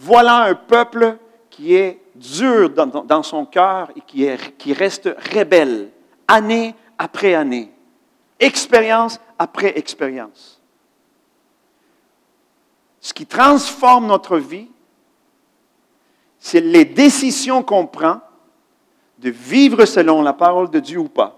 [0.00, 1.18] voilà un peuple
[1.50, 5.90] qui est dur dans, son cœur et qui, qui reste rebelle,
[6.26, 7.70] année après année,
[8.38, 10.58] expérience après expérience.
[12.98, 14.70] Ce qui transforme notre vie,
[16.38, 18.22] c'est les décisions qu'on prend
[19.18, 21.36] de vivre selon la parole de Dieu ou pas.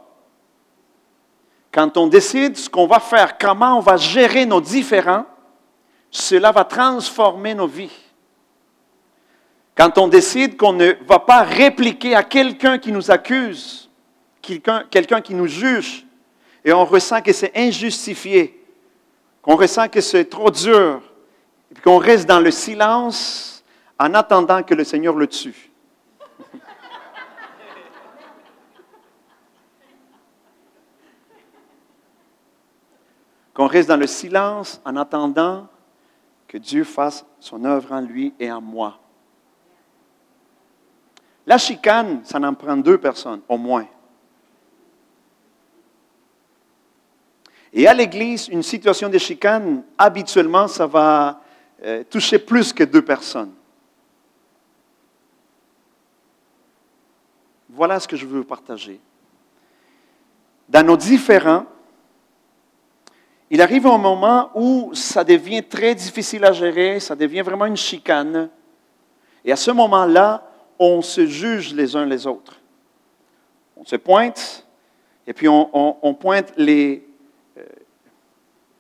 [1.73, 5.27] Quand on décide ce qu'on va faire, comment on va gérer nos différends,
[6.13, 8.12] cela va transformer nos vies.
[9.83, 13.91] Quand on décide qu'on ne va pas répliquer à quelqu'un qui nous accuse,
[14.41, 16.07] quelqu'un qui nous juge,
[16.65, 18.65] et on ressent que c'est injustifié,
[19.43, 21.03] qu'on ressent que c'est trop dur,
[21.75, 23.65] et qu'on reste dans le silence,
[23.99, 25.73] en attendant que le Seigneur le tue.
[33.53, 35.67] Qu'on reste dans le silence en attendant
[36.47, 39.02] que Dieu fasse son œuvre en lui et en moi.
[41.47, 43.87] La chicane, ça en prend deux personnes, au moins.
[47.73, 51.41] Et à l'Église, une situation de chicane, habituellement, ça va
[51.83, 53.53] euh, toucher plus que deux personnes.
[57.71, 59.01] Voilà ce que je veux partager.
[60.69, 61.65] Dans nos différents,
[63.51, 67.77] il arrive un moment où ça devient très difficile à gérer, ça devient vraiment une
[67.77, 68.51] chicane.
[69.45, 70.52] Et à ce moment-là,
[70.83, 72.61] on se juge les uns les autres.
[73.77, 74.67] On se pointe,
[75.27, 76.97] et puis on, pointe euh,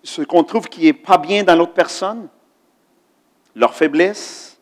[0.02, 2.28] ce qu'on trouve qui n'est pas bien dans l'autre personne,
[3.54, 4.58] leur faiblesse,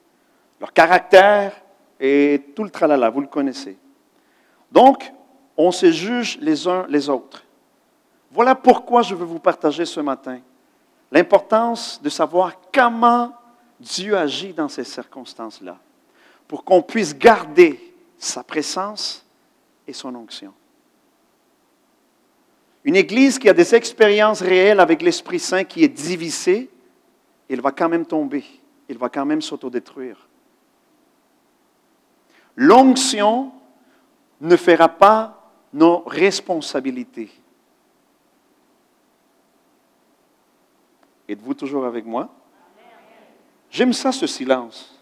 [0.61, 1.53] leur caractère
[1.98, 3.76] et tout le tralala, vous le connaissez.
[4.72, 5.12] Donc,
[5.57, 7.44] on se juge les uns les autres.
[8.31, 10.40] Voilà pourquoi je veux vous partager ce matin
[11.11, 13.33] l'importance de savoir comment
[13.79, 15.76] Dieu agit dans ces circonstances-là,
[16.50, 19.24] pour qu'on puisse garder sa présence
[19.86, 20.52] et son onction.
[22.82, 26.68] Une Église qui a des expériences réelles avec l'Esprit Saint qui est divisée,
[27.48, 28.44] elle va quand même tomber,
[28.88, 30.26] elle va quand même s'autodétruire.
[32.56, 33.52] L'onction
[34.40, 37.30] ne fera pas nos responsabilités.
[41.28, 42.28] Êtes-vous toujours avec moi?
[43.70, 44.99] J'aime ça, ce silence.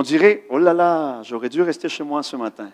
[0.00, 2.70] On dirait, oh là là, j'aurais dû rester chez moi ce matin.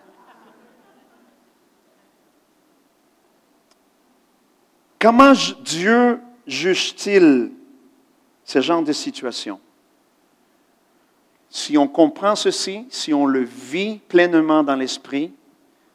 [4.97, 7.51] Comment Dieu juge-t-il
[8.45, 9.59] ce genre de situation?
[11.49, 15.33] Si on comprend ceci, si on le vit pleinement dans l'esprit,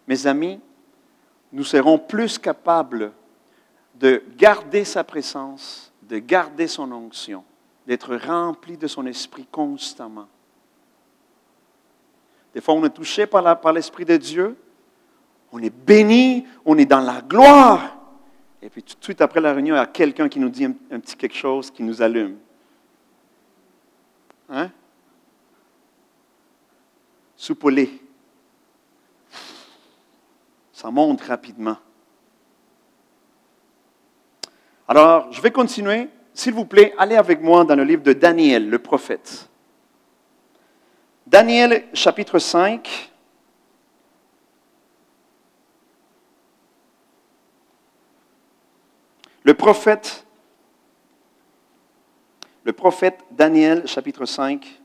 [0.07, 0.61] mes amis,
[1.51, 3.11] nous serons plus capables
[3.95, 7.42] de garder sa présence, de garder son onction,
[7.87, 10.29] d'être remplis de son esprit constamment.
[12.54, 14.56] Des fois, on est touché par l'Esprit de Dieu,
[15.52, 17.98] on est béni, on est dans la gloire.
[18.60, 20.64] Et puis tout de suite après la réunion, il y a quelqu'un qui nous dit
[20.64, 22.36] un, petit quelque chose qui nous allume.
[24.48, 24.70] Hein?
[27.42, 27.90] soupolé.
[30.72, 31.76] Ça monte rapidement.
[34.86, 36.08] Alors, je vais continuer.
[36.34, 39.48] S'il vous plaît, allez avec moi dans le livre de Daniel, le prophète.
[41.26, 43.11] Daniel, chapitre 5.
[49.44, 50.24] Le prophète,
[52.64, 54.80] le prophète Daniel, chapitre 5.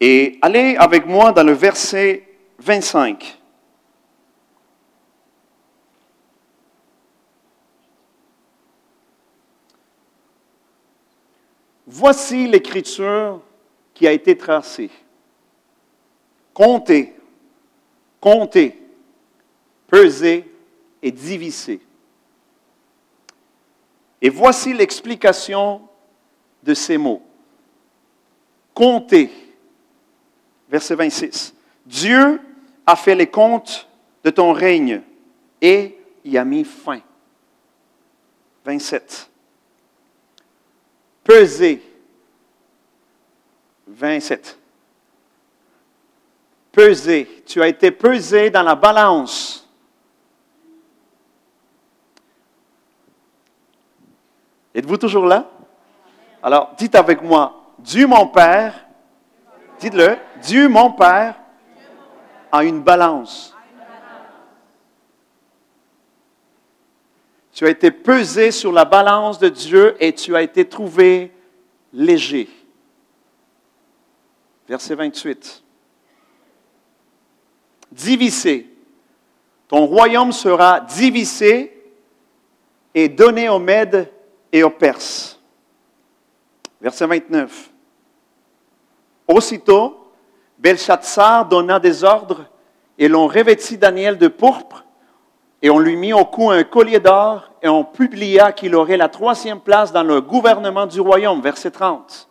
[0.00, 3.40] Et allez avec moi dans le verset 25.
[11.86, 13.40] Voici l'écriture
[13.94, 14.90] qui a été tracée.
[16.52, 17.14] Comptez,
[18.20, 18.78] comptez,
[19.86, 20.50] pesez
[21.02, 21.80] et divisez.
[24.20, 25.88] Et voici l'explication
[26.62, 27.22] de ces mots.
[28.74, 29.30] Comptez
[30.68, 31.54] verset 26.
[31.86, 32.40] Dieu
[32.86, 33.88] a fait les comptes
[34.24, 35.02] de ton règne
[35.60, 37.00] et y a mis fin.
[38.64, 39.30] 27.
[41.22, 41.82] Pesez.
[43.86, 44.58] 27.
[46.72, 47.44] Pesez.
[47.46, 49.68] Tu as été pesé dans la balance.
[54.74, 55.48] Êtes-vous toujours là?
[56.42, 58.84] Alors, dites avec moi, Dieu mon Père
[59.84, 60.16] Dites-le.
[60.42, 61.34] Dieu, mon Père,
[62.50, 63.54] a une balance.
[67.52, 71.32] Tu as été pesé sur la balance de Dieu et tu as été trouvé
[71.92, 72.48] léger.
[74.68, 75.62] Verset 28.
[77.92, 78.70] Divisé.
[79.68, 81.70] Ton royaume sera divisé
[82.94, 84.10] et donné aux Mèdes
[84.52, 85.40] et aux Perses.
[86.80, 87.70] Verset 29.
[89.28, 90.12] Aussitôt,
[90.58, 92.46] Belshazzar donna des ordres
[92.98, 94.84] et l'on revêtit Daniel de pourpre
[95.62, 99.08] et on lui mit au cou un collier d'or et on publia qu'il aurait la
[99.08, 101.40] troisième place dans le gouvernement du royaume.
[101.40, 102.28] Verset 30.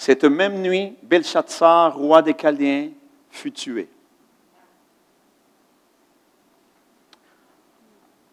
[0.00, 2.90] Cette même nuit, Belshazzar, roi des Chaldéens,
[3.32, 3.88] fut tué.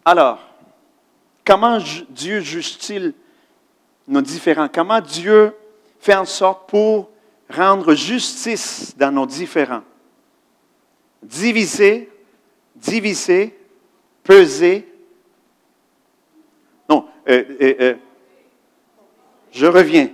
[0.05, 0.37] Alors,
[1.43, 3.15] comment Dieu juge-t-il
[4.07, 4.69] nos différents?
[4.71, 5.55] Comment Dieu
[5.99, 7.09] fait en sorte pour
[7.49, 9.81] rendre justice dans nos différends?
[11.23, 12.11] Diviser,
[12.75, 13.57] diviser,
[14.21, 14.87] peser.
[16.87, 17.95] Non, euh, euh, euh,
[19.51, 20.09] je reviens.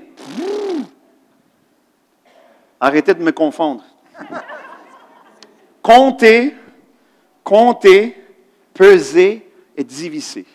[2.83, 3.85] Arrêtez de me confondre.
[5.83, 6.55] Compter,
[7.43, 8.17] compter,
[8.73, 10.45] peser et diviser.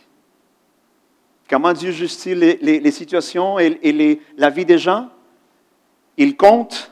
[1.48, 5.08] Comment Dieu justifie les, situations et, et la vie des gens?
[6.16, 6.90] Il compte,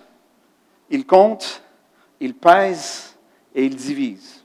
[0.89, 1.63] il compte,
[2.21, 3.17] il pèse
[3.55, 4.45] et il divise.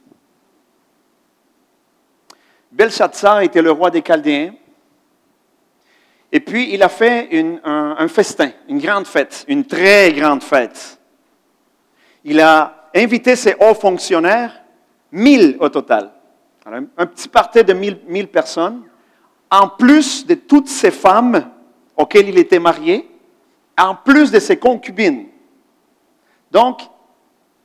[2.72, 4.54] Belshazzar était le roi des Chaldéens.
[6.32, 7.60] Et puis, il a fait un,
[8.08, 10.98] festin, une grande fête, une très grande fête.
[12.24, 14.62] Il a invité ses hauts fonctionnaires,
[15.12, 16.12] mille au total.
[16.66, 18.82] un petit parti de mille personnes,
[19.50, 21.50] en plus de toutes ces femmes
[21.96, 23.10] auxquelles il était marié,
[23.78, 25.26] en plus de ses concubines.
[26.50, 26.82] Donc,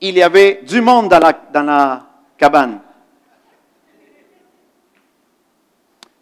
[0.02, 2.08] il y avait du monde dans la, dans la
[2.38, 2.82] cabane.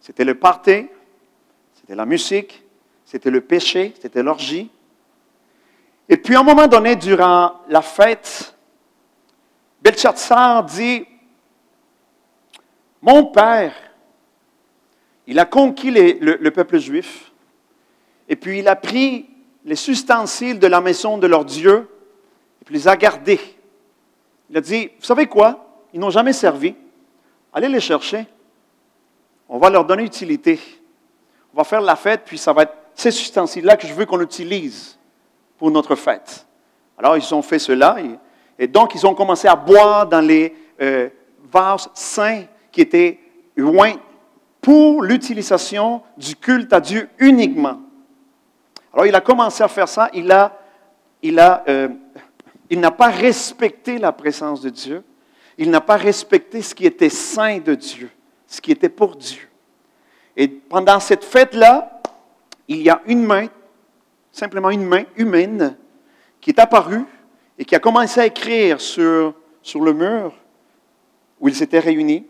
[0.00, 0.86] C'était le party,
[1.74, 2.63] c'était la musique,
[3.14, 4.68] c'était le péché, c'était l'orgie.
[6.08, 8.56] Et puis, à un moment donné, durant la fête,
[9.80, 11.06] Belshazzar dit,
[13.00, 13.72] mon père,
[15.28, 17.30] il a conquis le, peuple juif,
[18.28, 19.30] et puis il a pris
[19.64, 21.88] les ustensiles de la maison de leur Dieu,
[22.60, 23.38] et puis les a gardés.
[24.50, 25.84] Il a dit, vous savez quoi?
[25.92, 26.74] Ils n'ont jamais servi.
[27.52, 28.26] Allez les chercher.
[29.48, 30.58] On va leur donner utilité.
[31.52, 34.20] On va faire la fête, puis ça va être ces ustensiles-là que je veux qu'on
[34.20, 34.98] utilise
[35.58, 36.46] pour notre fête.
[36.98, 37.96] Alors, ils ont fait cela,
[38.58, 41.08] et, donc ils ont commencé à boire dans les euh,
[41.52, 43.18] vases saints qui étaient
[43.56, 43.94] loin
[44.60, 47.80] pour l'utilisation du culte à Dieu uniquement.
[48.92, 50.08] Alors, il a commencé à faire ça.
[50.14, 50.56] Il a,
[51.20, 51.88] il a, euh,
[52.70, 55.02] il n'a pas respecté la présence de Dieu.
[55.58, 58.10] Il n'a pas respecté ce qui était saint de Dieu,
[58.46, 59.48] ce qui était pour Dieu.
[60.36, 61.93] Et pendant cette fête-là,
[62.68, 63.46] il y a une main,
[64.32, 65.76] simplement une main humaine,
[66.40, 67.04] qui est apparue
[67.58, 70.34] et qui a commencé à écrire sur, sur le mur
[71.40, 72.26] où ils s'étaient réunis.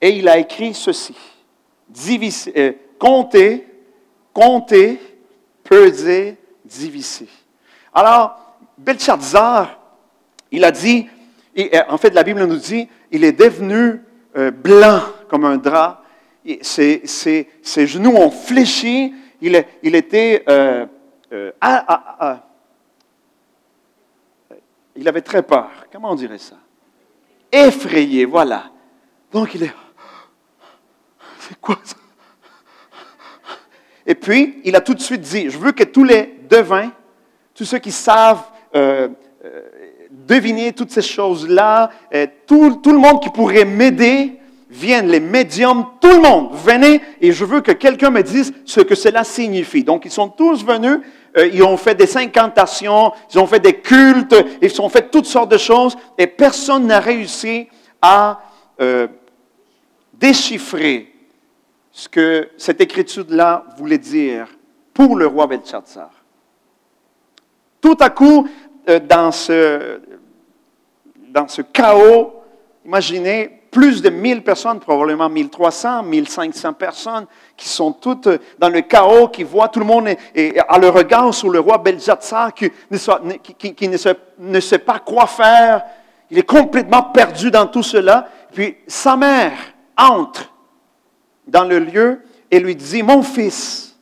[0.00, 1.14] Et il a écrit ceci.
[1.88, 3.66] Diviser, euh, compter,
[4.32, 5.00] compter,
[5.62, 7.28] peser, diviser.
[7.92, 9.78] Alors, Belshazzar,
[10.50, 11.06] il a dit,
[11.54, 14.00] et en fait la Bible nous dit, il est devenu
[14.36, 16.02] euh, blanc comme un drap,
[16.60, 19.56] ses, ses, genoux ont fléchi, il,
[19.94, 20.44] était...
[20.48, 20.86] Euh,
[21.32, 21.50] euh,
[24.96, 25.70] il avait très peur.
[25.92, 26.56] Comment on dirait ça?
[27.50, 28.70] Effrayé, voilà.
[29.32, 29.72] Donc il est...
[31.38, 31.96] C'est quoi ça?
[34.06, 36.90] Et puis, il a tout de suite dit, je veux que tous les devins,
[37.54, 39.08] tous ceux qui savent euh,
[40.10, 41.90] deviner toutes ces choses-là.
[42.46, 44.40] Tout, tout, le monde qui pourrait m'aider,
[44.74, 48.80] vienne, les médiums, tout le monde, venez et je veux que quelqu'un me dise ce
[48.80, 49.84] que cela signifie.
[49.84, 50.98] Donc, ils sont tous venus,
[51.52, 55.50] ils ont fait des incantations, ils ont fait des cultes, ils ont fait toutes sortes
[55.50, 57.68] de choses et personne n'a réussi
[58.02, 58.40] à
[60.12, 61.14] déchiffrer
[61.94, 64.48] ce que cette écriture-là voulait dire
[64.92, 66.10] pour le roi Belshazzar.
[67.80, 68.48] Tout à coup,
[68.88, 70.00] euh, dans ce,
[71.28, 72.32] dans ce chaos,
[72.84, 79.26] imaginez plus de 1000 personnes, probablement 1300, 1500 personnes qui sont toutes dans le chaos,
[79.28, 84.60] qui voient tout le monde et, à le regard sur le roi Belzatzar qui, ne,
[84.60, 85.84] sait, pas quoi faire.
[86.30, 88.28] Il est complètement perdu dans tout cela.
[88.52, 89.58] Puis sa mère
[89.98, 90.52] entre
[91.48, 93.98] dans le lieu et lui dit, mon fils,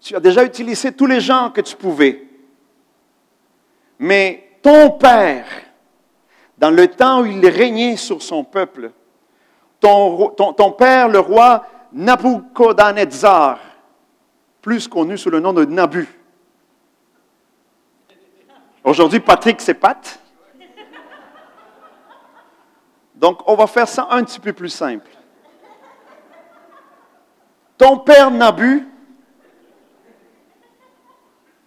[0.00, 2.24] tu as déjà utilisé tous les gens que tu pouvais.
[3.98, 5.44] Mais ton père,
[6.62, 8.92] dans le temps où il régnait sur son peuple,
[9.80, 13.58] ton, père, le roi Nabucodonosor,
[14.60, 16.06] plus connu sous le nom de Nabu.
[18.84, 20.20] Aujourd'hui, Patrick, c'est Pat.
[23.16, 25.10] Donc, on va faire ça un petit peu plus simple.
[27.76, 28.86] Ton père Nabu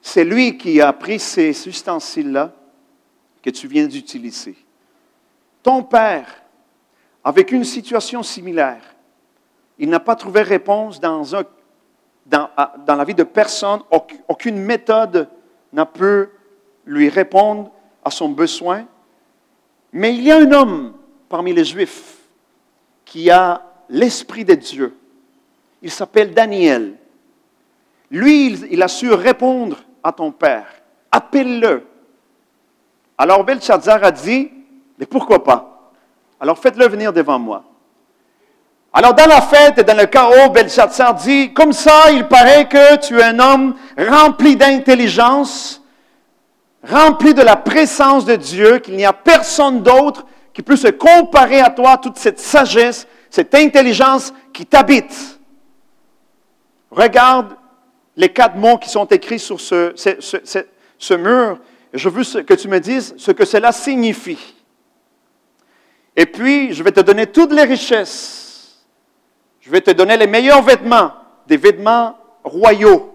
[0.01, 2.53] c'est lui qui a pris ces ustensiles-là
[3.43, 4.55] que tu viens d'utiliser.
[5.65, 6.27] Ton père,
[7.23, 8.83] avec une situation similaire,
[9.79, 11.23] il n'a pas trouvé réponse dans,
[12.23, 12.49] dans,
[12.85, 13.79] dans la vie de personne.
[14.27, 15.27] Aucune méthode
[15.73, 16.29] n'a pu
[16.85, 17.71] lui répondre
[18.03, 18.85] à son besoin.
[19.91, 20.93] Mais il y a un homme
[21.29, 22.19] parmi les Juifs
[23.03, 24.95] qui a l'Esprit de Dieu.
[25.81, 26.93] Il s'appelle Daniel.
[28.11, 30.67] Lui, il a su répondre à ton père.
[31.11, 31.87] Appelle-le.
[33.17, 34.51] Alors Belshazzar a dit,
[34.97, 35.91] mais pourquoi pas?
[36.39, 37.63] Alors faites-le venir devant moi.
[38.93, 42.95] Alors dans la fête et dans le chaos, Belshazzar dit, comme ça, il paraît que
[43.05, 45.83] tu es un homme rempli d'intelligence,
[46.81, 51.59] rempli de la présence de Dieu, qu'il n'y a personne d'autre qui peut se comparer
[51.59, 55.39] à toi toute cette sagesse, cette intelligence qui t'habite.
[56.89, 57.57] regarde
[58.15, 59.93] les quatre mots qui sont écrits sur ce,
[60.97, 61.59] ce mur.
[61.93, 64.54] Je veux que tu me dises ce que cela signifie.
[66.15, 68.85] Et puis, je vais te donner toutes les richesses.
[69.59, 71.11] Je vais te donner les meilleurs vêtements,
[71.47, 73.13] des vêtements royaux,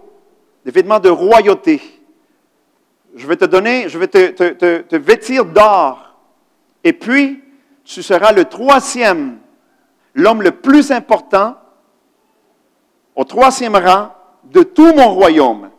[0.65, 1.81] des vêtements de royauté.
[3.15, 6.15] Je vais te donner, je vais te, te, te vêtir d'or.
[6.83, 7.43] Et puis,
[7.83, 9.39] tu seras le troisième,
[10.13, 11.55] l'homme le plus important,
[13.15, 15.69] au troisième rang de tout mon royaume.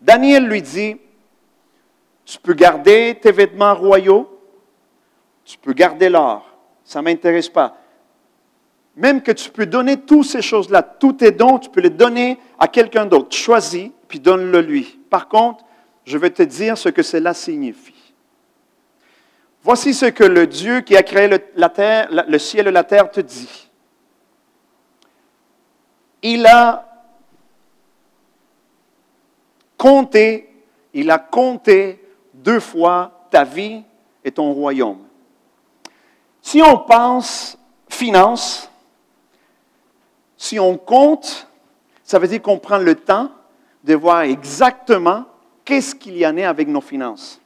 [0.00, 0.96] Daniel lui dit,
[2.24, 4.37] tu peux garder tes vêtements royaux,
[5.48, 6.46] tu peux garder l'or,
[6.84, 7.74] ça ne m'intéresse pas.
[8.94, 12.38] Même que tu peux donner toutes ces choses-là, tous tes dons, tu peux les donner
[12.58, 13.34] à quelqu'un d'autre.
[13.34, 15.00] Choisis, puis donne-le lui.
[15.08, 15.64] Par contre,
[16.04, 17.94] je vais te dire ce que cela signifie.
[19.62, 23.20] Voici ce que le Dieu qui a créé le, le ciel et la terre te
[23.20, 23.70] dit.
[26.20, 26.86] Il a
[29.78, 30.52] compté,
[30.92, 33.82] il a compté deux fois ta vie
[34.22, 35.07] et ton royaume.
[36.42, 37.58] Si on pense
[37.88, 38.70] finance,
[40.36, 41.48] si on compte,
[42.04, 43.30] ça veut dire qu'on prend le temps
[43.84, 45.24] de voir exactement
[45.64, 47.40] qu'est-ce qu'il y en a avec nos finances.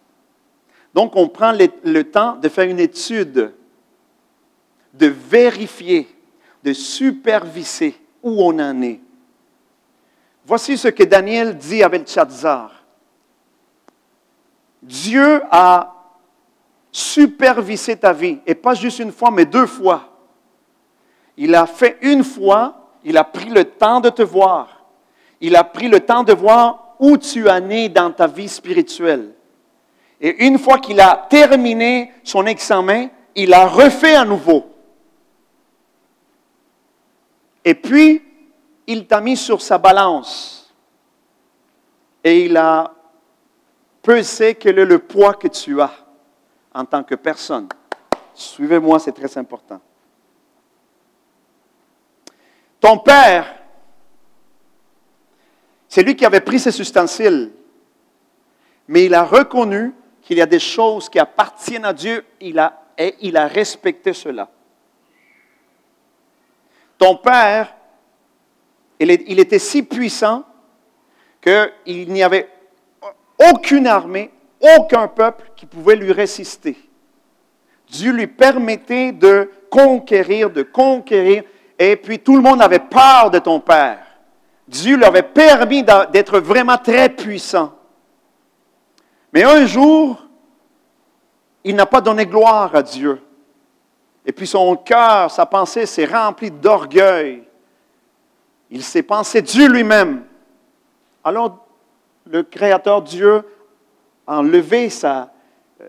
[0.95, 3.55] Donc, on prend le, temps de faire une étude,
[4.93, 6.09] de vérifier,
[6.63, 9.01] de superviser où on en est.
[10.45, 12.85] Voici ce que Daniel dit avec Tchadzar.
[14.83, 16.02] Dieu a
[16.93, 20.11] superviser ta vie, et pas juste une fois, mais deux fois.
[21.39, 24.85] Il a fait une fois, il a pris le temps de te voir.
[25.41, 29.33] Il a pris le temps de voir où tu en es dans ta vie spirituelle.
[30.21, 34.67] Et une fois qu'il a terminé son examen, il a refait à nouveau.
[37.65, 38.23] Et puis,
[38.87, 40.73] il t'a mis sur sa balance.
[42.23, 42.93] Et il a
[44.03, 46.02] pesé quel est le poids que tu as
[46.75, 47.69] en tant que personne.
[48.35, 49.81] Suivez-moi, c'est très important.
[52.81, 53.63] Ton père,
[55.89, 57.53] c'est lui qui avait pris ses ustensiles,
[58.89, 62.83] mais il a reconnu qu'il y a des choses qui appartiennent à Dieu il a,
[62.97, 64.49] et il a respecté cela.
[66.99, 67.75] Ton père,
[68.99, 70.45] il, il était si puissant
[71.41, 72.49] qu'il n'y avait
[73.51, 74.31] aucune armée,
[74.77, 76.77] aucun peuple qui pouvait lui résister.
[77.89, 81.45] Dieu lui permettait de conquérir, de conquérir,
[81.79, 83.99] et puis tout le monde avait peur de ton Père.
[84.67, 87.75] Dieu lui avait permis d'être vraiment très puissant.
[89.33, 90.23] Mais un jour,
[91.65, 93.21] il n'a pas donné gloire à Dieu.
[94.25, 97.43] Et puis son cœur, sa pensée s'est remplie d'orgueil.
[98.71, 100.25] Il s'est pensé Dieu lui-même.
[101.25, 101.67] Alors,
[102.27, 103.45] le Créateur Dieu
[104.27, 105.33] enlever sa,
[105.81, 105.87] euh,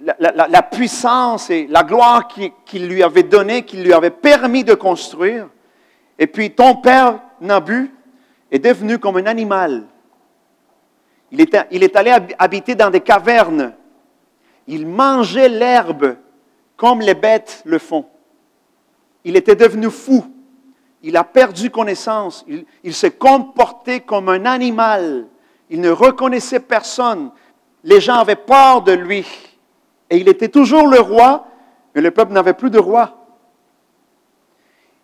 [0.00, 4.74] la, puissance et la gloire qu'il qui lui avait donnée, qu'il lui avait permis de
[4.74, 5.48] construire.
[6.18, 7.90] Et puis ton père Nabu
[8.50, 9.86] est devenu comme un animal.
[11.30, 13.74] Il est, il est allé habiter dans des cavernes.
[14.66, 16.16] Il mangeait l'herbe
[16.76, 18.06] comme les bêtes le font.
[19.24, 20.24] Il était devenu fou.
[21.02, 22.44] Il a perdu connaissance.
[22.48, 25.26] Il, il s'est comporté comme un animal.
[25.70, 27.30] Il ne reconnaissait personne.
[27.84, 29.26] Les gens avaient peur de lui.
[30.10, 31.46] Et il était toujours le roi,
[31.94, 33.16] mais le peuple n'avait plus de roi.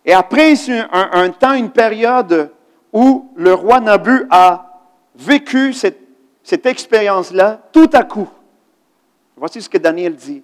[0.05, 0.53] Et après
[0.91, 2.51] un, temps, une période
[2.93, 4.81] où le roi Nabu a
[5.15, 5.99] vécu cette,
[6.43, 8.29] cette expérience-là, tout à coup,
[9.35, 10.43] voici ce que Daniel dit.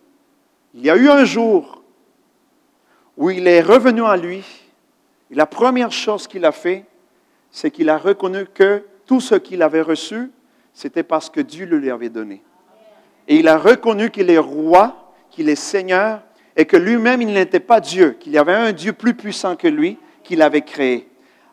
[0.74, 1.82] Il y a eu un jour
[3.16, 4.44] où il est revenu à lui,
[5.32, 6.86] et la première chose qu'il a fait,
[7.52, 10.32] c'est qu'il a reconnu que tout ce qu'il avait reçu,
[10.74, 12.42] c'était parce que Dieu le lui avait donné.
[13.28, 16.22] Et il a reconnu qu'il est roi, qu'il est Seigneur,
[16.56, 19.68] et que lui-même, il n'était pas Dieu, qu'il y avait un Dieu plus puissant que
[19.68, 21.10] lui qu'il avait créé.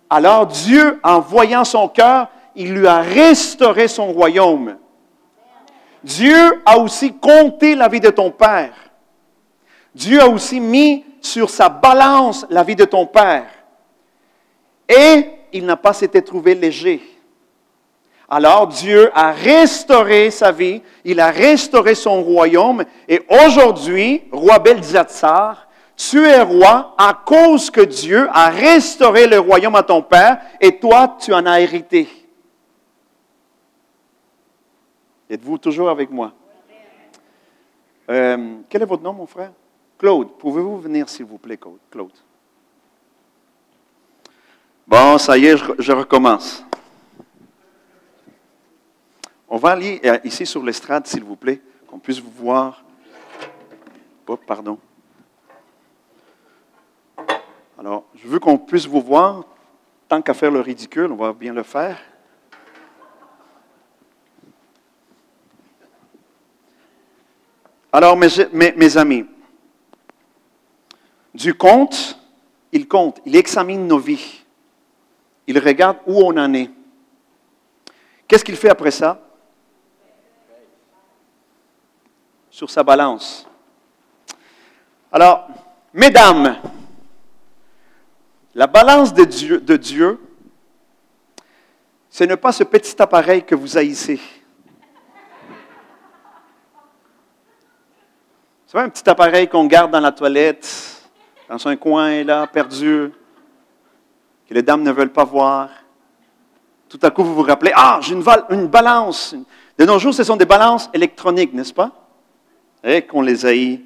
[0.08, 4.76] Alors Dieu, en voyant son cœur, il lui a restauré son royaume.
[6.02, 8.74] Dieu a aussi compté la vie de ton père.
[9.94, 13.46] Dieu a aussi mis sur sa balance la vie de ton père.
[14.88, 17.00] Et il n'a pas s'était trouvé léger.
[18.30, 25.66] Alors Dieu a restauré sa vie, il a restauré son royaume, et aujourd'hui, roi Belzatsar,
[25.96, 30.78] tu es roi à cause que Dieu a restauré le royaume à ton père, et
[30.78, 32.08] toi, tu en as hérité.
[35.28, 36.32] Êtes-vous toujours avec moi?
[38.10, 39.52] Euh, quel est votre nom, mon frère?
[39.98, 40.28] Claude.
[40.38, 41.58] Pouvez-vous venir, s'il vous plaît,
[41.90, 42.10] Claude?
[44.86, 46.64] Bon, ça y est, je, recommence.
[49.52, 52.84] On va aller euh, ici sur l'estrade, s'il vous plaît, qu'on puisse vous voir.
[54.28, 54.78] Oh, pardon.
[57.76, 59.44] Alors, je veux qu'on puisse vous voir.
[60.06, 61.98] Tant qu'à faire le ridicule, on va bien le faire.
[67.92, 69.26] Alors, mes, mes, amis,
[71.34, 72.16] du compte,
[72.70, 74.44] il compte, il examine nos vies.
[75.48, 76.70] Il regarde où on en est.
[78.28, 79.20] Qu'est-ce qu'il fait après ça?
[82.60, 83.48] Sur sa balance.
[85.10, 85.48] Alors,
[85.94, 86.58] mesdames,
[88.54, 90.20] la balance de Dieu, de Dieu
[92.10, 94.20] ce n'est pas ce petit appareil que vous haïssez.
[98.66, 101.02] C'est un petit appareil qu'on garde dans la toilette,
[101.48, 103.10] dans un coin là, perdu,
[104.46, 105.70] que les dames ne veulent pas voir.
[106.90, 109.34] Tout à coup, vous vous rappelez, ah, j'ai une, une, balance.
[109.78, 111.99] De nos jours, ce sont des balances électroniques, n'est-ce pas?
[112.82, 113.84] Et qu'on les haït.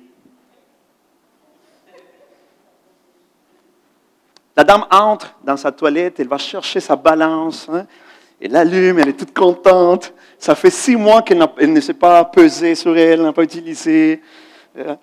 [4.57, 7.87] La dame entre dans sa toilette, elle va chercher sa balance, hein,
[8.41, 10.13] elle l'allume, elle est toute contente.
[10.39, 14.23] Ça fait six mois qu'elle ne s'est pas pesée sur elle, n'a pas utilisé.
[14.77, 14.99] Là,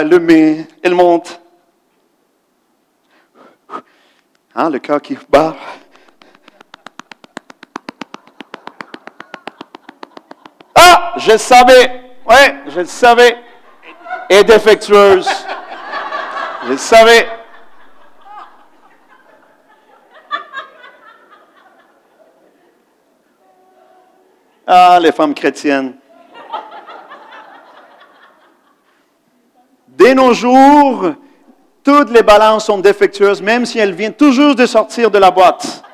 [0.00, 1.40] elle le met, elle monte.
[4.54, 5.56] Hein, le cœur qui bat.
[10.74, 12.05] Ah, je savais.
[12.28, 12.34] Oui,
[12.68, 13.36] je le savais.
[14.28, 15.28] Et défectueuse.
[16.64, 17.28] Je le savais.
[24.66, 25.94] Ah, les femmes chrétiennes.
[29.86, 31.12] Dès nos jours,
[31.84, 35.84] toutes les balances sont défectueuses, même si elles viennent toujours de sortir de la boîte.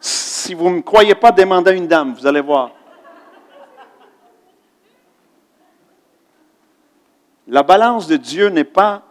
[0.00, 2.70] Si vous ne me croyez pas, demandez à une dame, vous allez voir.
[7.50, 9.02] La balance de Dieu n'est pas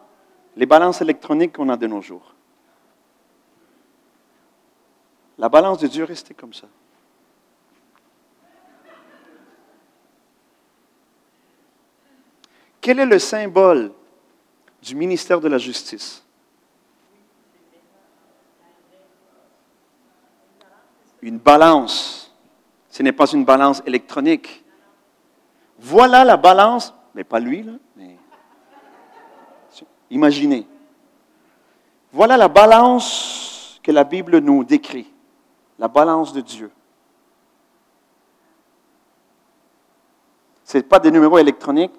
[0.56, 2.34] les balances électroniques qu'on a de nos jours.
[5.38, 6.68] La balance de Dieu restait comme ça.
[12.80, 13.92] Quel est le symbole
[14.82, 16.24] du ministère de la Justice?
[21.22, 22.34] Une balance.
[22.90, 24.64] Ce n'est pas une balance électronique.
[25.78, 27.74] Voilà la balance, mais pas lui, là,
[30.10, 30.66] imaginez.
[32.12, 35.12] Voilà la balance que la Bible nous décrit,
[35.78, 36.72] la balance de Dieu.
[40.64, 41.94] Ce n'est pas des numéros électroniques,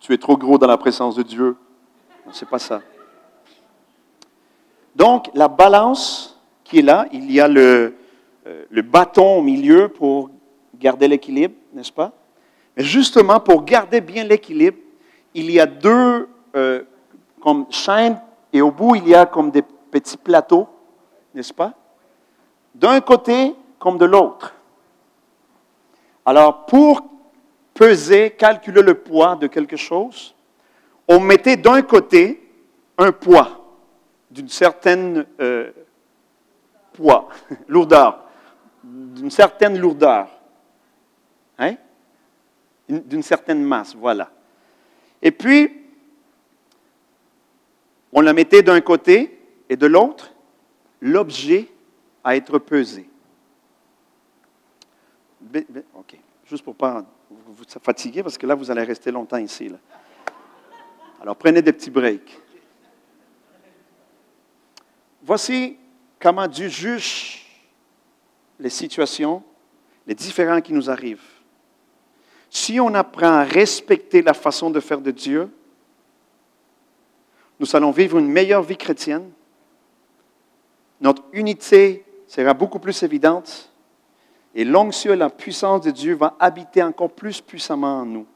[0.00, 1.56] tu es trop gros dans la présence de Dieu.
[2.32, 2.82] Ce n'est pas ça.
[4.94, 7.94] Donc, la balance qui est là, il y a le,
[8.46, 10.30] euh, le bâton au milieu pour
[10.82, 12.12] garder l'équilibre, n'est-ce pas?
[12.76, 14.78] Mais justement, pour garder bien l'équilibre,
[15.34, 16.82] il y a deux euh,
[17.40, 18.20] comme chaînes
[18.52, 20.68] et au bout, il y a comme des petits plateaux,
[21.34, 21.72] n'est-ce pas?
[22.74, 24.54] D'un côté, comme de l'autre.
[26.24, 27.02] Alors, pour
[27.74, 30.34] peser, calculer le poids de quelque chose,
[31.08, 32.48] on mettait d'un côté
[32.98, 33.62] un poids
[34.30, 35.70] d'une certaine euh,
[36.92, 37.28] poids,
[37.68, 38.20] lourdeur,
[38.84, 40.28] d'une certaine lourdeur,
[41.58, 41.76] hein?
[42.88, 44.30] d'une certaine masse, voilà.
[45.20, 45.70] Et puis,
[48.12, 49.38] on la mettait d'un côté
[49.68, 50.32] et de l'autre,
[51.00, 51.68] l'objet
[52.22, 53.08] à être pesé.
[55.94, 56.18] OK.
[56.44, 59.70] Juste pour ne pas vous fatiguer, parce que là, vous allez rester longtemps ici.
[61.20, 62.38] Alors, prenez des petits breaks.
[65.22, 65.78] Voici
[66.20, 67.46] comment Dieu juge
[68.58, 69.42] les situations,
[70.06, 71.31] les différents qui nous arrivent.
[72.54, 75.50] Si on apprend à respecter la façon de faire de Dieu,
[77.58, 79.30] nous allons vivre une meilleure vie chrétienne.
[81.00, 83.72] Notre unité sera beaucoup plus évidente
[84.54, 88.26] et l'onction et la puissance de Dieu va habiter encore plus puissamment en nous.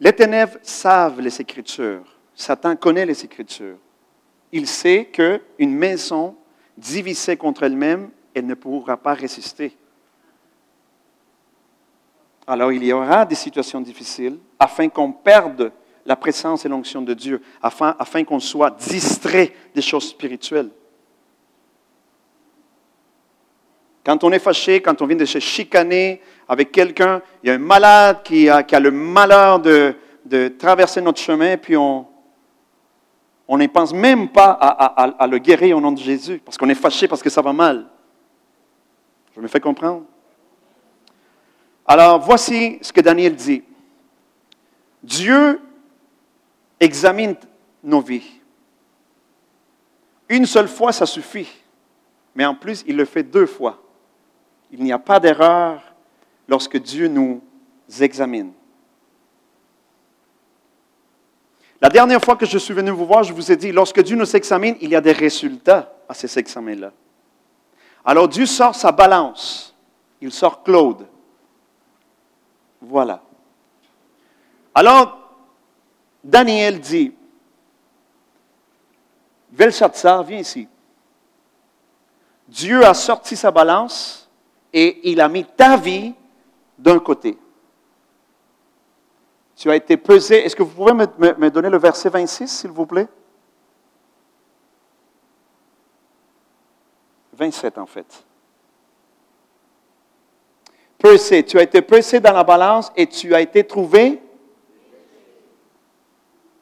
[0.00, 2.16] Les ténèbres savent les Écritures.
[2.34, 3.76] Satan connaît les Écritures.
[4.52, 6.36] Il sait qu'une maison
[6.76, 9.76] divisée contre elle-même, elle ne pourra pas résister.
[12.46, 15.72] Alors il y aura des situations difficiles afin qu'on perde
[16.04, 20.70] la présence et l'onction de Dieu, afin, qu'on soit distrait des choses spirituelles.
[24.02, 27.54] Quand on est fâché, quand on vient de se chicaner avec quelqu'un, il y a
[27.54, 29.94] un malade qui a, qui a le malheur de,
[30.24, 32.06] de traverser notre chemin, puis on,
[33.52, 36.68] on ne pense même pas à, à, le guérir au nom de Jésus, parce qu'on
[36.68, 37.84] est fâché parce que ça va mal.
[39.34, 40.04] Je me fais comprendre?
[41.84, 43.64] Alors, voici ce que Daniel dit.
[45.02, 45.60] Dieu
[46.78, 47.34] examine
[47.82, 48.40] nos vies.
[50.28, 51.48] Une seule fois, ça suffit.
[52.36, 53.82] Mais en plus, il le fait deux fois.
[54.70, 55.82] Il n'y a pas d'erreur
[56.46, 57.42] lorsque Dieu nous
[57.98, 58.52] examine.
[61.80, 64.16] La dernière fois que je suis venu vous voir, je vous ai dit, lorsque Dieu
[64.16, 66.92] nous examine, il y a des résultats à ces examens-là.
[68.04, 69.74] Alors Dieu sort sa balance.
[70.20, 71.06] Il sort Claude.
[72.82, 73.22] Voilà.
[74.74, 75.18] Alors,
[76.22, 77.14] Daniel dit,
[79.50, 80.68] Belshazzar, viens ici.
[82.46, 84.28] Dieu a sorti sa balance
[84.72, 86.12] et il a mis ta vie
[86.78, 87.38] d'un côté.
[89.60, 90.42] Tu as été pesé.
[90.42, 93.06] Est-ce que vous pouvez me, donner le verset 26, s'il vous plaît?
[97.34, 98.24] 27, en fait.
[100.96, 101.44] Pesé.
[101.44, 104.22] Tu as été pesé dans la balance et tu as été trouvé.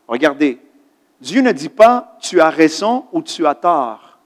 [0.09, 0.61] Regardez.
[1.21, 4.19] Dieu ne dit pas tu as raison ou tu as tort.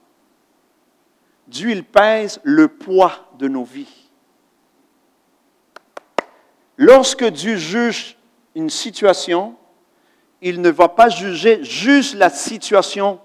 [1.47, 4.09] Dieu, il pèse le poids de nos vies.
[6.75, 8.17] Lorsque Dieu juge
[8.55, 9.55] une situation,
[10.41, 13.19] il ne va pas juger juste la situation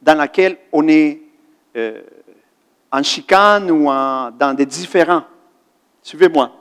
[0.00, 1.20] dans laquelle on est
[1.76, 2.02] euh,
[2.90, 5.24] en chicane ou dans des différends.
[6.02, 6.52] Suivez-moi.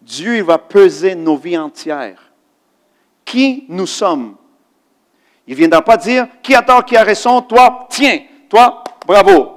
[0.00, 2.30] Dieu il va peser nos vies entières.
[3.24, 4.36] Qui nous sommes?
[5.46, 9.52] Il ne viendra pas dire qui a tort, qui a raison, toi, tiens, toi, bravo.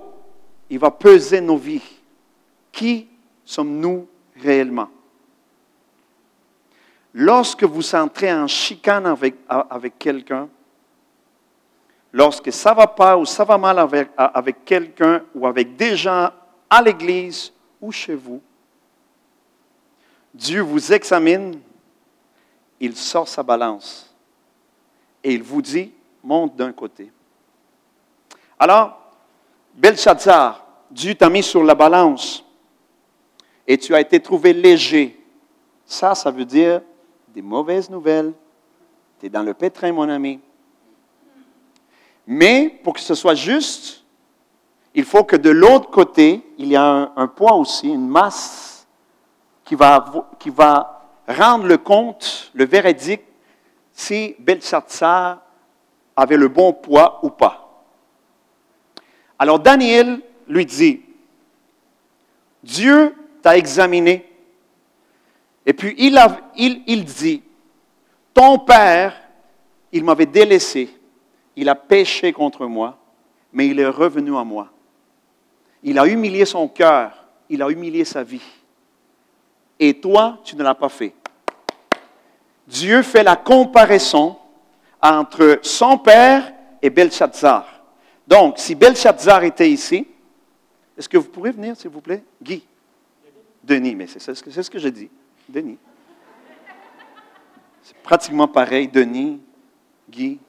[0.70, 1.82] Il va peser nos vies.
[2.72, 3.08] Qui
[3.44, 4.08] sommes-nous
[4.42, 4.90] réellement?
[7.20, 10.48] Lorsque vous entrez en chicane avec, quelqu'un,
[12.14, 16.30] lorsque ça va pas ou ça va mal avec, avec quelqu'un ou avec des gens
[16.70, 17.52] à l'église
[17.82, 18.40] ou chez vous,
[20.32, 21.60] Dieu vous examine,
[22.80, 24.14] il sort sa balance
[25.24, 25.92] et il vous dit,
[26.24, 27.12] monte d'un côté.
[28.60, 29.12] Alors,
[29.74, 32.46] Belshazzar, Dieu t'a mis sur la balance
[33.66, 35.20] et tu as été trouvé léger.
[35.84, 36.84] Ça, ça veut dire
[37.38, 38.34] des mauvaises nouvelles.
[39.20, 40.40] Tu es dans le pétrin, mon ami.
[42.26, 44.04] Mais pour que ce soit juste,
[44.96, 48.88] il faut que de l'autre côté, il y a un, poids aussi, une masse
[49.64, 50.04] qui va,
[50.40, 53.24] qui va rendre le compte, le verdict
[53.94, 55.40] si Belshazzar
[56.16, 57.84] avait le bon poids ou pas.
[59.38, 61.04] Alors Daniel lui dit,
[62.64, 63.14] Dieu
[63.44, 64.27] t'a examiné.
[65.68, 67.44] Et puis il, dit,
[68.34, 69.14] ton père,
[69.92, 70.90] il m'avait délaissé,
[71.58, 72.98] il a péché contre moi,
[73.52, 74.70] mais il est revenu à moi.
[75.84, 78.42] Il a humilié son cœur, il a humilié sa vie.
[79.78, 81.14] Et toi, tu ne l'as pas fait.
[82.66, 84.38] Dieu fait la comparaison
[85.02, 87.68] entre son père et Belshazzar.
[88.26, 90.08] Donc, si Belshazzar était ici,
[90.98, 92.24] est-ce que vous pourrez venir, s'il vous plaît?
[92.42, 92.64] Guy.
[93.62, 95.10] Denis, mais c'est ce que je dis.
[95.50, 95.78] Denis.
[97.82, 99.42] C'est pratiquement pareil, Denis,
[100.10, 100.40] Guy.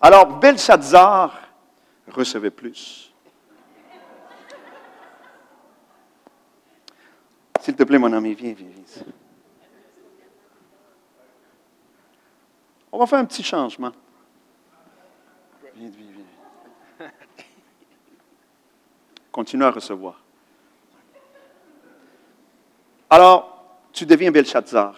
[0.00, 1.40] Alors, Belshazzar
[2.06, 3.12] recevait plus.
[7.60, 9.04] S'il te plaît, mon ami, viens, viens, viens.
[12.92, 13.92] On va faire un petit changement.
[15.74, 17.10] Viens, viens.
[19.30, 20.20] Continue à recevoir.
[23.10, 24.94] Alors, tu deviens Belshazzar.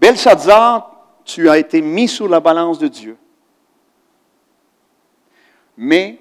[0.00, 0.90] Belshazzar,
[1.24, 3.16] tu as été mis sous la balance de Dieu.
[5.76, 6.18] Mais,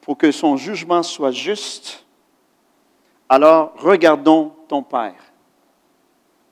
[0.00, 2.04] pour que son jugement soit juste,
[3.28, 5.32] alors regardons ton Père.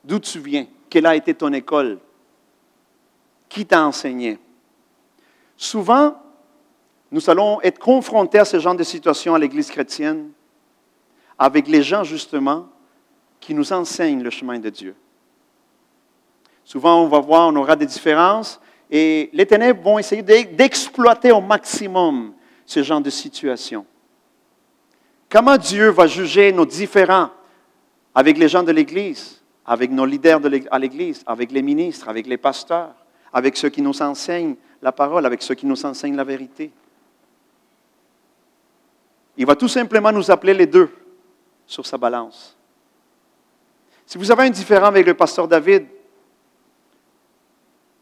[0.03, 0.67] D'où tu viens?
[0.89, 1.99] Quelle a été ton école?
[3.47, 4.37] Qui t'a enseigné?
[5.55, 6.17] Souvent,
[7.11, 10.31] nous allons être confrontés à ce genre de situation à l'Église chrétienne
[11.37, 12.67] avec les gens justement
[13.43, 14.95] qui nous enseignent le chemin de Dieu.
[16.63, 21.41] Souvent, on va voir, on aura des différences et les ténèbres vont essayer d'exploiter au
[21.41, 22.33] maximum
[22.65, 23.85] ce genre de situation.
[25.29, 27.29] Comment Dieu va juger nos différends
[28.15, 30.39] avec les gens de l'Église, avec nos leaders
[30.71, 32.93] à l'Église, avec les ministres, avec les pasteurs?
[33.33, 36.71] avec ceux qui nous enseignent la parole, avec ceux qui nous enseignent la vérité?
[39.35, 40.89] Il va tout simplement nous appeler les deux
[41.65, 42.55] sur sa balance.
[44.13, 45.87] Si vous avez un différent avec le pasteur David,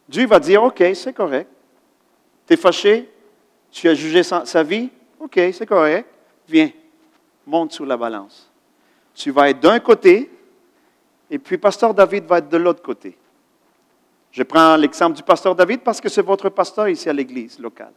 [0.10, 1.50] Dieu va dire, OK, c'est correct.
[2.46, 3.10] Tu es fâché,
[3.72, 6.06] tu as jugé sa, vie, OK, c'est correct.
[6.50, 6.70] Viens,
[7.48, 8.52] monte sur la balance.
[9.16, 10.30] Tu vas être d'un côté,
[11.30, 13.18] et puis pasteur David va être de l'autre côté.
[14.34, 17.94] Je prends l'exemple du pasteur David parce que c'est votre pasteur ici à l'église locale.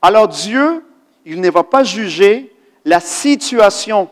[0.00, 0.82] Alors Dieu,
[1.26, 2.56] il ne va pas juger
[2.86, 4.08] la situation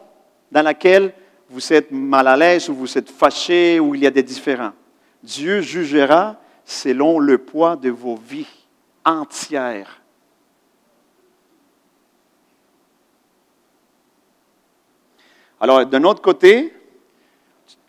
[0.50, 1.14] dans laquelle
[1.52, 4.72] vous êtes mal à l'aise ou vous êtes fâché ou il y a des différends.
[5.22, 8.48] Dieu jugera selon le poids de vos vies
[9.04, 10.00] entières.
[15.60, 16.74] Alors, d'un autre côté,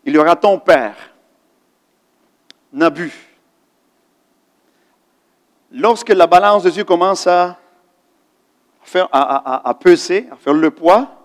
[0.04, 0.96] il y aura ton père,
[2.70, 3.10] Nabu.
[5.72, 7.58] Lorsque la balance de Dieu commence à,
[8.92, 11.23] à peser, à faire le poids,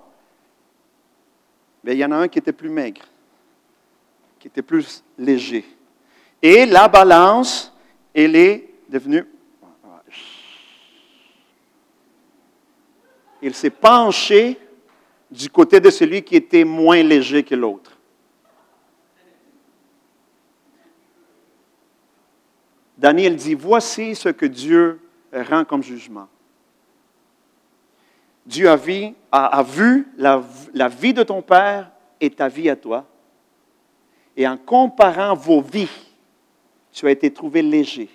[1.94, 3.02] il y en a un qui était plus maigre,
[4.40, 5.66] qui était plus léger.
[6.42, 7.74] Et la balance,
[8.14, 9.26] elle est devenue...
[13.42, 14.60] Il s'est penché
[15.32, 17.98] du côté de celui qui était moins léger que l'autre.
[22.98, 25.00] Daniel dit, voici ce que Dieu
[25.32, 26.28] rend comme jugement.
[28.50, 30.44] Dieu a vu, la,
[30.74, 33.06] la vie de ton père et ta vie à toi.
[34.36, 36.08] Et en comparant vos vies,
[36.92, 38.10] tu as été trouvé léger.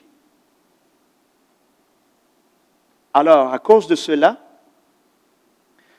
[3.13, 4.45] Alors, à cause de cela,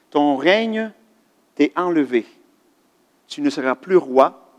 [0.09, 0.91] ton règne
[1.55, 2.25] t'est enlevé.
[3.27, 4.51] Tu ne seras plus roi.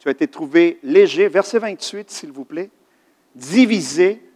[0.00, 1.28] Tu as été trouvé léger.
[1.28, 2.68] Verset 28, s'il vous plaît.
[3.34, 4.27] Divisé.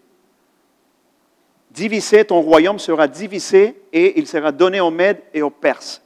[1.72, 6.02] Divisé, ton royaume sera divisé et il sera donné aux Mèdes et aux Perses.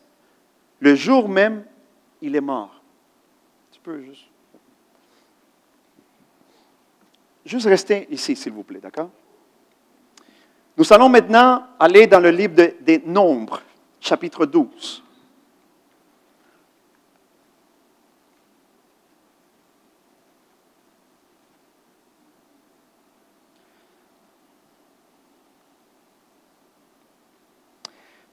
[0.78, 1.64] Le jour même,
[2.22, 2.80] il est mort.
[3.72, 4.26] Tu peux juste.
[7.44, 9.10] Juste rester ici, s'il vous plaît, d'accord?
[10.76, 13.60] Nous allons maintenant aller dans le livre des Nombres,
[14.00, 15.02] chapitre 12.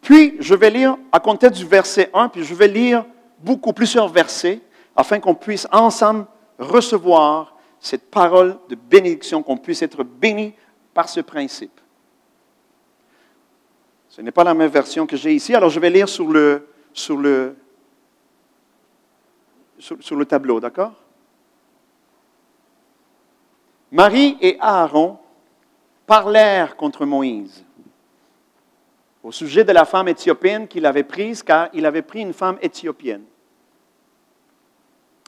[0.03, 3.05] Puis, je vais lire à compter du verset 1, puis je vais lire
[3.39, 4.59] beaucoup plusieurs versets
[4.95, 6.27] afin qu'on puisse ensemble
[6.59, 10.53] recevoir cette parole de bénédiction, qu'on puisse être béni
[10.93, 11.79] par ce principe.
[14.09, 16.67] Ce n'est pas la même version que j'ai ici, alors je vais lire sur le,
[16.91, 17.55] sur le,
[19.79, 20.93] sur, le tableau, d'accord?
[23.89, 25.17] Marie et Aaron
[26.05, 27.63] parlèrent contre Moïse
[29.23, 32.57] au sujet de la femme éthiopienne qu'il avait prise, car il avait pris une femme
[32.61, 33.23] éthiopienne.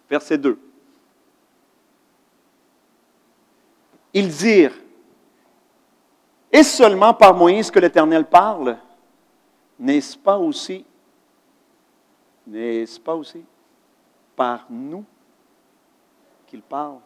[0.10, 0.60] Verset 2.
[4.14, 4.76] Ils dirent,
[6.52, 8.78] est-ce seulement par Moïse que l'Éternel parle
[9.80, 10.86] N'est-ce pas aussi,
[12.46, 13.44] n'est-ce pas aussi
[14.36, 15.04] par nous
[16.48, 17.00] qu'il parle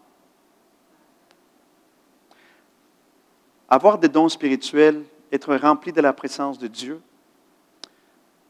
[3.68, 7.02] Avoir des dons spirituels, être rempli de la présence de Dieu,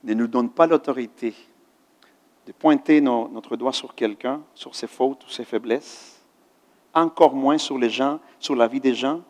[0.03, 1.36] ne nous donne pas l'autorité
[2.47, 6.19] de pointer notre doigt sur quelqu'un, sur ses fautes ou ses faiblesses
[6.93, 9.21] encore moins sur les gens, sur la vie des gens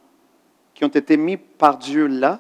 [0.74, 2.40] qui ont été mis par Dieu là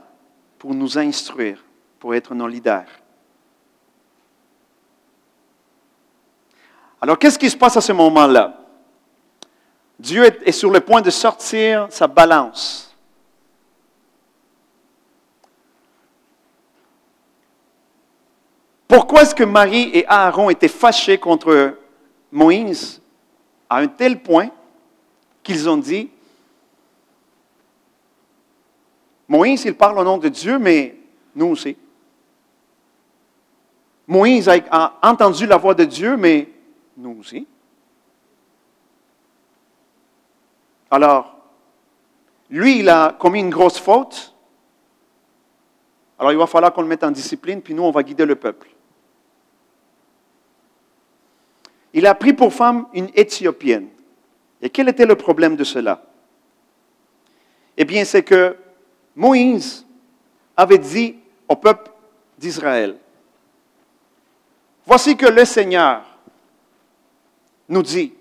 [0.58, 1.64] pour nous instruire,
[2.00, 2.88] pour être nos leaders.
[7.02, 8.58] Alors, qu'est-ce qui se passe à ce moment-là?
[9.98, 12.89] Dieu est sur le point de sortir sa balance.
[18.90, 21.78] Pourquoi est-ce que Marie et Aaron étaient fâchés contre
[22.32, 23.00] Moïse
[23.70, 24.50] à un tel point
[25.44, 26.10] qu'ils ont dit,
[29.28, 30.98] Moïse, il parle au nom de Dieu, mais
[31.36, 31.78] nous aussi.
[34.08, 36.50] Moïse a entendu la voix de Dieu, mais
[36.98, 37.46] nous aussi.
[40.90, 41.38] Alors,
[42.50, 44.34] lui, il a commis une grosse faute.
[46.18, 48.36] Alors, il va falloir qu'on le mette en discipline, puis nous, on va guider le
[48.36, 48.68] peuple.
[51.94, 53.90] Il a pris pour femme une Éthiopienne.
[54.62, 56.04] Et quel était le problème de cela?
[57.78, 58.56] Eh bien, c'est que
[59.16, 59.86] Moïse
[60.56, 61.16] avait dit
[61.48, 61.92] au peuple
[62.38, 62.98] d'Israël,
[64.86, 66.04] voici que le Seigneur
[67.70, 68.14] nous dit,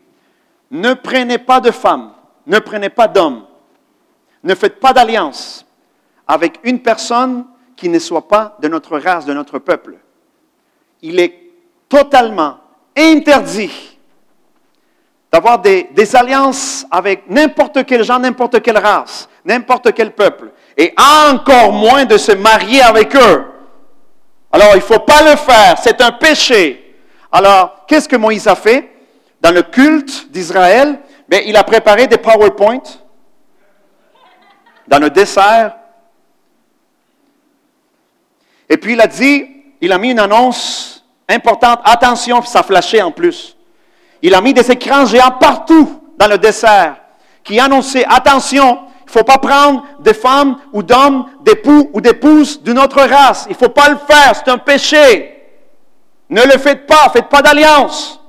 [0.71, 2.13] ne prenez pas de femme,
[2.47, 3.47] ne prenez pas d'homme,
[4.45, 5.67] ne faites pas d'alliance
[6.27, 9.99] avec une personne qui ne soit pas de notre race, de notre peuple.
[11.03, 11.51] Il est
[11.89, 12.59] totalement
[12.99, 13.99] interdit
[15.31, 21.73] d'avoir des, alliances avec n'importe quel genre, n'importe quelle race, n'importe quel peuple, et encore
[21.73, 23.45] moins de se marier avec eux.
[24.51, 26.97] Alors, il ne faut pas le faire, c'est un péché.
[27.31, 28.91] Alors, qu'est-ce que Moïse a fait
[29.41, 30.99] dans le culte d'Israël?
[31.29, 32.83] Bien, il a préparé des PowerPoints
[34.87, 35.77] dans le dessert.
[38.71, 39.47] Et puis, il a dit,
[39.83, 40.98] il a mis une annonce
[41.29, 41.81] importante.
[41.85, 43.57] Attention, ça flashait en plus.
[44.23, 46.97] Il a mis des écrans géants partout dans le dessert
[47.45, 52.63] qui annonçaient, attention, il ne faut pas prendre des femmes ou d'hommes, d'époux ou d'épouses
[52.63, 53.47] d'une autre race.
[53.49, 55.35] Il ne faut pas le faire, c'est un péché.
[56.29, 58.21] Ne le faites pas, faites pas d'alliance.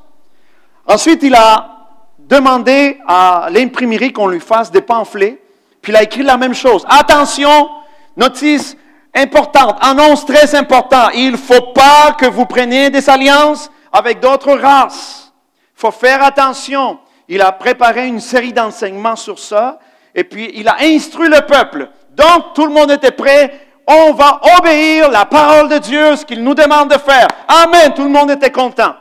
[0.87, 1.87] Ensuite, il a
[2.17, 5.41] demandé à l'imprimerie qu'on lui fasse des pamphlets,
[5.81, 6.85] puis il a écrit la même chose.
[6.87, 7.69] Attention,
[8.15, 8.77] notice
[9.19, 11.11] importante, annonce très importante.
[11.13, 15.31] Il ne faut pas que vous preniez des alliances avec d'autres races.
[15.75, 16.99] Il faut faire attention.
[17.27, 19.79] Il a préparé une série d'enseignements sur ça,
[20.15, 21.89] et puis il a instruit le peuple.
[22.11, 23.67] Donc, tout le monde était prêt.
[23.87, 27.27] On va obéir la parole de Dieu, ce qu'il nous demande de faire.
[27.47, 27.93] Amen.
[27.93, 28.95] Tout le monde était content.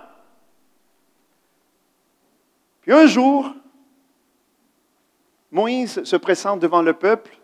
[2.82, 3.50] Puis un jour,
[5.50, 7.38] Moïse se présente devant le peuple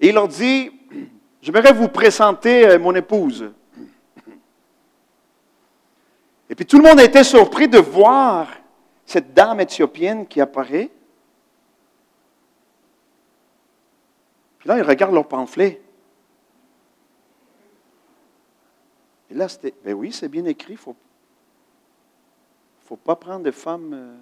[0.00, 0.70] et il leur dit,
[1.42, 3.52] je voudrais vous présenter euh, mon épouse.
[6.48, 8.48] Et puis tout le monde été surpris de voir
[9.04, 10.90] cette dame éthiopienne qui apparaît.
[14.58, 15.82] Puis là, ils regardent leur pamphlet.
[19.30, 20.94] Et là, c'était, ben oui, c'est bien écrit, il faut,
[22.84, 23.92] faut pas prendre de femmes.
[23.94, 24.14] Euh,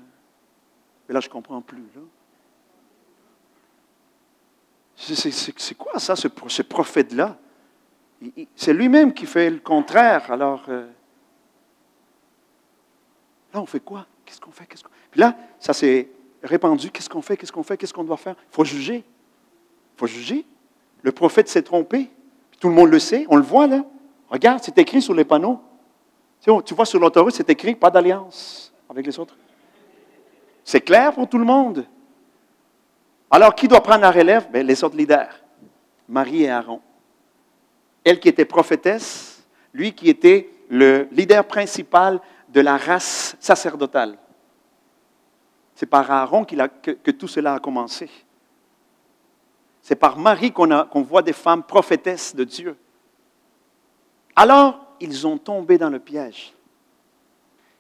[1.07, 1.83] mais là, je ne comprends plus.
[5.03, 6.29] C'est, quoi ça, ce,
[6.63, 7.39] prophète-là?
[8.55, 10.31] C'est lui-même qui fait le contraire.
[10.31, 10.87] Alors, euh,
[13.53, 14.07] Là, on fait quoi?
[14.25, 14.67] Qu'est-ce qu'on fait?
[15.11, 16.09] Puis là, ça s'est
[16.43, 16.91] répandu.
[16.91, 17.37] Qu'est-ce qu'on fait?
[17.37, 17.77] Qu'est-ce qu'on fait?
[17.77, 18.37] Qu'est-ce qu'on doit faire?
[18.39, 18.97] Il faut juger.
[18.97, 20.45] Il faut juger.
[21.03, 22.11] Le prophète s'est trompé.
[22.61, 23.27] tout le monde le sait.
[23.29, 23.85] On le voit là.
[24.29, 25.61] Regarde, c'est écrit sur les panneaux.
[26.41, 29.37] Tu vois, sur l'autoroute, c'est écrit pas d'alliance avec les autres.
[30.65, 31.85] C'est clair pour tout le monde.
[33.31, 34.51] Alors, qui doit prendre la relève?
[34.51, 35.33] Bien, les autres leaders.
[36.09, 36.81] Marie et Aaron.
[38.05, 44.19] Elle qui était prophétesse, lui qui était le leader principal de la race sacerdotale.
[45.75, 48.11] C'est par Aaron que, tout cela a commencé.
[49.83, 52.77] C'est par Marie qu'on voit des femmes prophétesses de Dieu.
[54.35, 56.53] Alors, ils ont tombé dans le piège.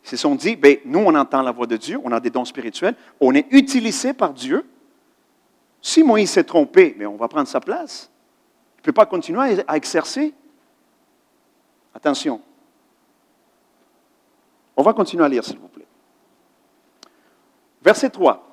[0.04, 2.30] Ils se sont dit, ben, nous, on entend la voix de Dieu, on a des
[2.30, 4.64] dons spirituels, on est utilisé par Dieu.
[5.82, 8.10] Si Moïse s'est trompé, mais on va prendre sa place.
[8.76, 10.34] Il ne peut pas continuer à exercer.
[11.94, 12.40] Attention,
[14.76, 15.86] on va continuer à lire, s'il vous plaît.
[17.82, 18.46] Verset 3.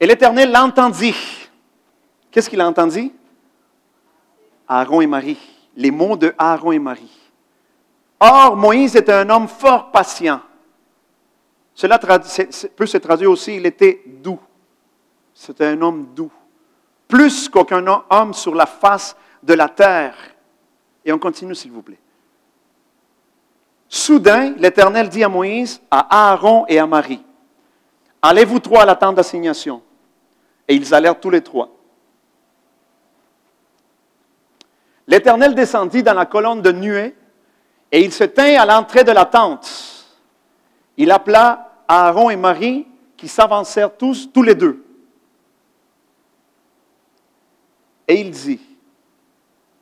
[0.00, 1.14] Et l'Éternel l'entendit.
[2.30, 3.12] Qu'est-ce qu'il a entendu?
[4.66, 5.38] Aaron et Marie.
[5.76, 7.18] Les mots de Aaron et Marie.
[8.18, 10.40] Or, Moïse était un homme fort patient.
[11.74, 14.40] Cela peut se traduire aussi, il était doux.
[15.44, 16.30] C'était un homme doux.
[17.08, 20.14] Plus qu'aucun homme sur la face de la terre.
[21.04, 21.98] Et on continue, s'il vous plaît.
[23.88, 27.24] Soudain, l'Éternel dit à Moïse, à Aaron et à Marie,
[28.22, 29.82] Allez-vous trois à la tente d'assignation.
[30.68, 31.70] Et ils allèrent tous les trois.
[35.08, 37.16] L'Éternel descendit dans la colonne de nuée
[37.90, 40.06] et il se tint à l'entrée de la tente.
[40.96, 42.86] Il appela Aaron et Marie
[43.16, 44.84] qui s'avancèrent tous, tous les deux.
[48.12, 48.60] Et il dit,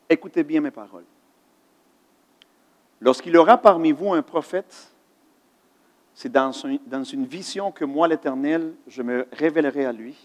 [0.09, 1.05] écoutez bien mes paroles.
[3.01, 4.93] Lorsqu'il aura parmi vous un prophète,
[6.15, 10.17] c'est dans, une vision que moi, l'Éternel, je me révélerai à lui.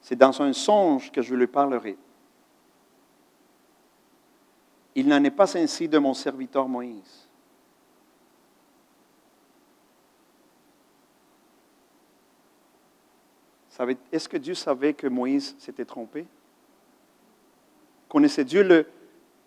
[0.00, 1.98] C'est dans un songe que je lui parlerai.
[4.94, 7.28] Il n'en est pas ainsi de mon serviteur Moïse.
[14.10, 16.26] Est-ce que Dieu savait que Moïse s'était trompé?
[18.08, 18.86] Connaissait Dieu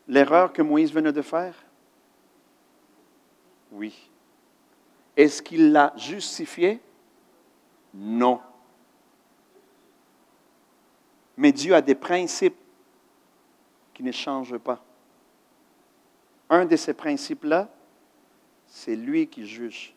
[0.07, 1.55] l'erreur que Moïse venait de faire?
[3.71, 4.09] Oui.
[5.15, 6.81] Est-ce qu'il l'a justifié?
[7.93, 8.41] Non.
[11.37, 12.57] Mais Dieu a des principes
[13.93, 14.83] qui ne changent pas.
[16.49, 17.69] Un de ces principes-là,
[18.67, 19.93] c'est lui qui juge.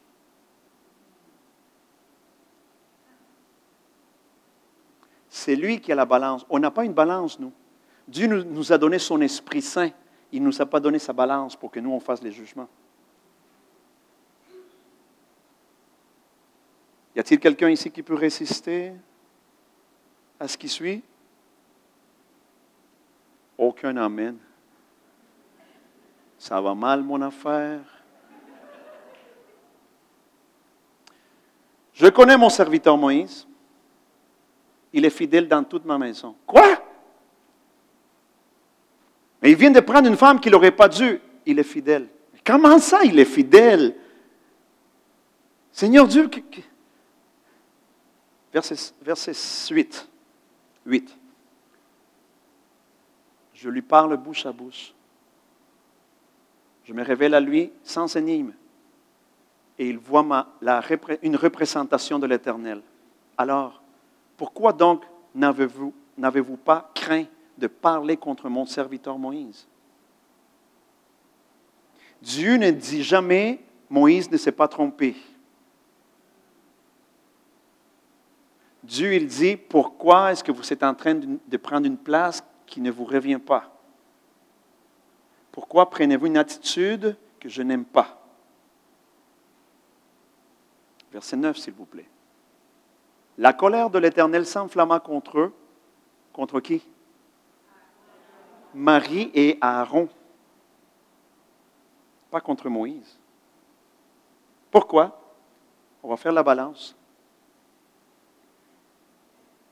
[5.29, 6.45] C'est lui qui a la balance.
[6.51, 7.53] On n'a pas une balance, nous.
[8.11, 9.91] Dieu nous, a donné son Esprit Saint.
[10.33, 12.69] Il ne nous a pas donné sa balance pour que nous, on fasse les jugements.
[17.15, 18.93] Y a-t-il quelqu'un ici qui peut résister
[20.41, 21.03] à ce qui suit?
[23.57, 24.37] Aucun Amen.
[26.37, 27.81] Ça va mal, mon affaire.
[31.93, 33.47] Je connais mon serviteur Moïse.
[34.93, 36.35] Il est fidèle dans toute ma maison.
[36.45, 36.80] Quoi?
[39.43, 41.21] Mais il vient de prendre une femme qu'il n'aurait pas dû.
[41.47, 42.09] Il est fidèle.
[42.45, 43.95] Comment ça, il est fidèle?
[45.73, 46.29] Seigneur Dieu,
[48.53, 49.33] verset, verset
[49.71, 50.09] 8.
[50.85, 51.17] 8.
[53.55, 54.93] Je lui parle bouche à bouche.
[56.85, 58.53] Je me révèle à lui sans énigme.
[59.79, 60.49] Et il voit ma,
[61.23, 62.83] une représentation de l'Éternel.
[63.39, 63.83] Alors,
[64.37, 67.25] pourquoi donc n'avez-vous pas craint
[67.61, 69.69] de parler contre mon serviteur Moïse?
[72.21, 75.15] Dieu ne dit jamais, Moïse ne s'est pas trompé.
[78.83, 82.81] Dieu, il dit, pourquoi est-ce que vous êtes en train de prendre une place qui
[82.81, 83.71] ne vous revient pas?
[85.53, 88.17] Pourquoi prenez-vous une attitude que je n'aime pas?
[91.13, 92.09] Verset 9, s'il vous plaît.
[93.39, 95.55] La colère de l'Éternel s'enflamma contre eux.
[96.33, 96.83] Contre qui?
[98.75, 100.09] Marie et Aaron.
[102.31, 103.19] Pas contre Moïse.
[104.71, 105.17] Pourquoi?
[106.03, 106.95] On va faire la balance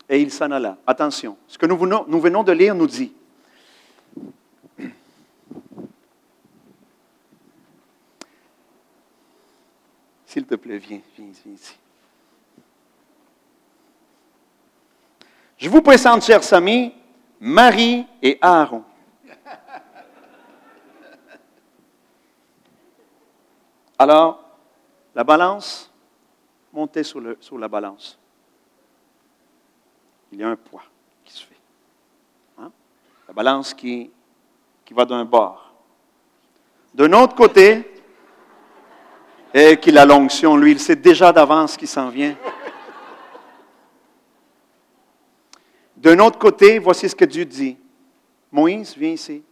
[0.09, 0.79] et il s'en alla.
[0.87, 3.13] Attention, ce que nous venons, de lire nous dit,
[10.25, 11.75] S'il te plaît, viens, viens, viens ici.
[15.57, 16.93] Je vous présente, chers amis,
[17.41, 18.85] Marie et Aaron.
[23.99, 24.45] Alors,
[25.15, 25.91] la balance,
[26.73, 28.19] montez sur, la balance
[30.31, 30.85] il y a un poids
[31.25, 31.57] qui se fait.
[32.59, 32.71] Hein?
[33.27, 34.11] La balance qui,
[34.85, 35.73] qui va d'un bord.
[36.93, 37.99] D'un autre côté,
[39.55, 42.37] et qu'il a l'onction, lui, il sait déjà d'avance qui s'en vient.
[45.97, 47.77] D'un autre côté, voici ce que Dieu dit.
[48.53, 49.43] Moïse, viens ici.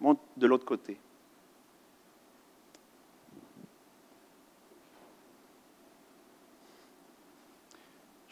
[0.00, 0.98] Monte de l'autre côté.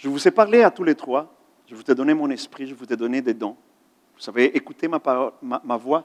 [0.03, 1.32] Je vous ai parlé à tous les trois.
[1.68, 3.57] Je vous ai donné mon esprit, je vous ai donné des dons.
[4.18, 6.05] Vous avez écouté ma, voix.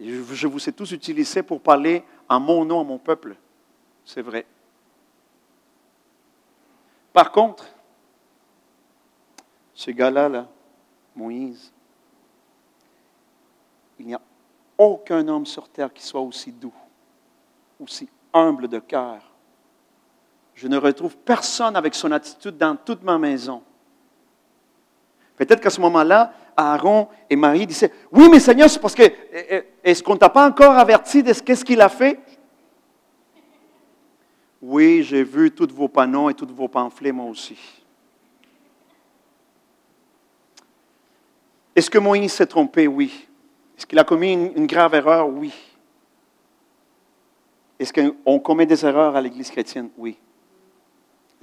[0.00, 3.36] je, vous ai tous utilisé pour parler en mon nom à mon peuple.
[4.06, 4.46] C'est vrai.
[7.12, 7.66] Par contre,
[9.74, 10.48] ce gars-là, là,
[11.14, 11.74] Moïse,
[13.98, 14.20] il n'y a
[14.78, 16.72] aucun homme sur terre qui soit aussi doux,
[17.78, 19.33] aussi humble de cœur,
[20.54, 23.62] je ne retrouve personne avec son attitude dans toute ma maison.
[25.36, 29.14] Peut-être qu'à ce moment-là, Aaron et Marie disaient, oui, mais Seigneur, c'est parce que, eh,
[29.32, 32.20] eh, est-ce qu'on ne t'a pas encore averti de ce qu'il a fait?
[34.62, 37.58] Oui, j'ai vu tous vos panneaux et tous vos pamphlets, moi aussi.
[41.74, 42.86] Est-ce que Moïse s'est trompé?
[42.86, 43.26] Oui.
[43.76, 45.28] Est-ce qu'il a commis une grave erreur?
[45.28, 45.52] Oui.
[47.78, 49.90] Est-ce qu'on commet des erreurs à l'Église chrétienne?
[49.98, 50.16] Oui.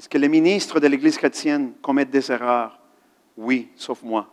[0.01, 2.79] Est-ce que les ministres de l'Église chrétienne commettent des erreurs?
[3.37, 4.27] Oui, sauf moi.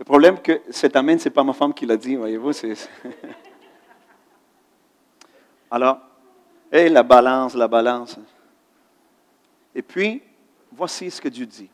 [0.00, 2.50] Le problème que cet amène, ce n'est pas ma femme qui l'a dit, voyez-vous.
[5.70, 6.00] Alors,
[6.72, 8.18] et la balance, la balance.
[9.76, 10.24] Et puis,
[10.72, 11.70] voici ce que Dieu dit.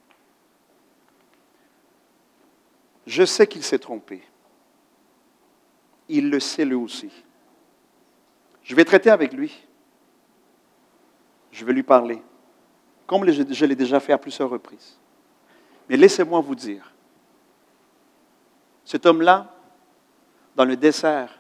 [3.07, 4.23] Je sais qu'il s'est trompé.
[6.09, 7.11] Il le sait lui aussi.
[8.63, 9.67] Je vais traiter avec lui.
[11.51, 12.23] Je vais lui parler,
[13.07, 14.99] comme je l'ai déjà fait à plusieurs reprises.
[15.89, 16.93] Mais laissez-moi vous dire,
[18.85, 19.55] cet homme-là,
[20.57, 21.39] dans le dessert,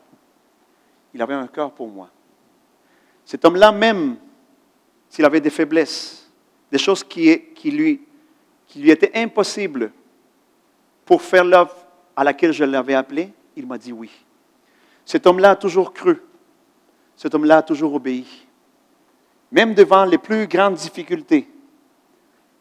[1.14, 2.10] il avait un cœur pour moi.
[3.24, 4.16] Cet homme-là, même
[5.09, 6.30] s'il avait des faiblesses,
[6.70, 8.06] des choses qui, qui, lui,
[8.66, 9.93] qui lui étaient impossibles
[11.04, 11.74] pour faire l'œuvre
[12.16, 14.10] à laquelle je l'avais appelé Il m'a dit oui.
[15.04, 16.22] Cet homme-là a toujours cru.
[17.16, 18.26] Cet homme-là a toujours obéi.
[19.50, 21.48] Même devant les plus grandes difficultés,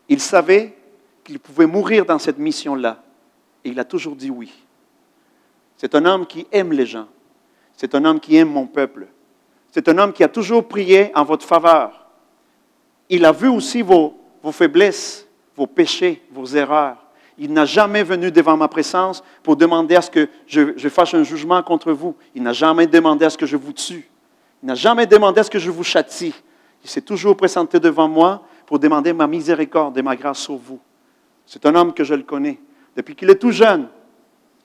[0.09, 0.75] il savait
[1.23, 3.01] qu'il pouvait mourir dans cette mission-là.
[3.63, 4.51] Et il a toujours dit oui.
[5.77, 7.07] C'est un homme qui aime les gens.
[7.75, 9.07] C'est un homme qui aime mon peuple.
[9.71, 12.07] C'est un homme qui a toujours prié en votre faveur.
[13.09, 16.97] Il a vu aussi vos, vos faiblesses, vos péchés, vos erreurs.
[17.37, 21.23] Il n'a jamais venu devant ma présence pour demander à ce que je, fasse un
[21.23, 22.15] jugement contre vous.
[22.35, 24.09] Il n'a jamais demandé à ce que je vous tue.
[24.61, 26.33] Il n'a jamais demandé à ce que je vous châtie.
[26.83, 30.79] Il s'est toujours présenté devant moi pour demander ma miséricorde et ma grâce sur vous.
[31.45, 32.59] C'est un homme que je le connais.
[32.95, 33.87] Depuis qu'il est tout jeune,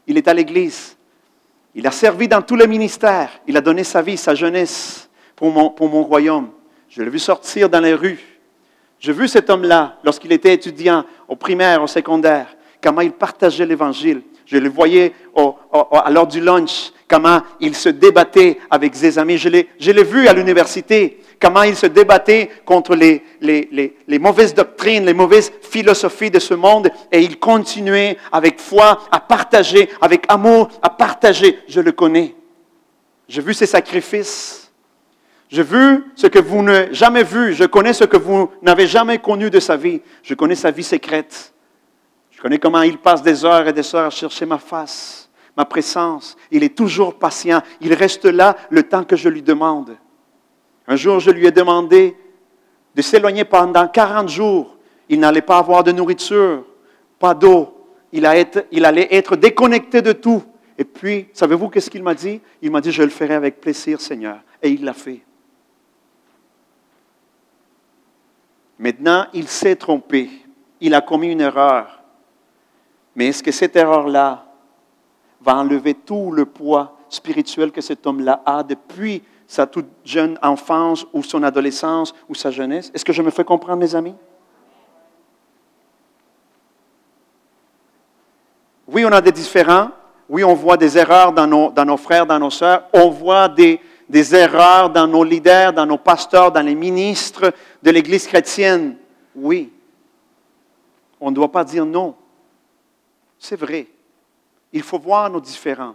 [0.06, 0.97] il est à l'Église.
[1.74, 3.30] Il a servi dans tous les ministères.
[3.47, 6.51] Il a donné sa vie, sa jeunesse pour mon royaume.
[6.88, 8.36] Je l'ai vu sortir dans les rues.
[8.98, 12.55] J'ai vu cet homme-là lorsqu'il était étudiant au primaire, au secondaire,
[12.86, 14.22] comment il partageait l'Évangile.
[14.44, 15.56] Je le voyais au,
[15.90, 19.38] à l'heure du lunch, comment il se débattait avec ses amis.
[19.38, 24.54] Je l'ai, je vu à l'université, comment il se débattait contre les, les, les, mauvaises
[24.54, 30.24] doctrines, les mauvaises philosophies de ce monde, et il continuait avec foi à partager, avec
[30.28, 31.58] amour à partager.
[31.66, 32.36] Je le connais.
[33.28, 34.70] J'ai vu ses sacrifices.
[35.48, 37.52] J'ai vu ce que vous n'avez jamais vu.
[37.52, 40.00] Je connais ce que vous n'avez jamais connu de sa vie.
[40.22, 41.52] Je connais sa vie secrète.
[42.47, 46.36] Connais comment il passe des heures et des heures à chercher ma face, ma présence.
[46.52, 47.60] Il est toujours patient.
[47.81, 49.97] Il reste là le temps que je lui demande.
[50.86, 52.16] Un jour, je lui ai demandé
[52.94, 54.77] de s'éloigner pendant 40 jours.
[55.09, 56.64] Il n'allait pas avoir de nourriture,
[57.18, 57.85] pas d'eau.
[58.12, 58.31] Il,
[58.70, 60.44] il, allait être déconnecté de tout.
[60.78, 62.40] Et puis, savez-vous qu'est-ce qu'il m'a dit?
[62.62, 64.39] Il m'a dit, je le ferai avec plaisir, Seigneur.
[64.62, 65.20] Et il l'a fait.
[68.78, 70.31] Maintenant, il s'est trompé.
[70.81, 71.95] Il a commis une erreur.
[73.16, 74.44] Mais est-ce que cette erreur-là
[75.40, 81.06] va enlever tout le poids spirituel que cet homme-là a depuis sa toute jeune enfance
[81.12, 82.90] ou son adolescence ou sa jeunesse?
[82.94, 84.14] Est-ce que je me fais comprendre, mes amis?
[88.86, 89.88] Oui, on a des différends.
[90.28, 92.84] Oui, on voit des erreurs dans nos, frères, dans nos sœurs.
[92.93, 93.80] On voit des
[94.34, 97.52] erreurs dans nos leaders, dans nos pasteurs, dans les ministres
[97.82, 98.97] de l'Église chrétienne.
[99.34, 99.72] Oui.
[101.18, 102.14] On ne doit pas dire non.
[103.38, 103.86] C'est vrai.
[104.72, 105.94] Il faut voir nos différends.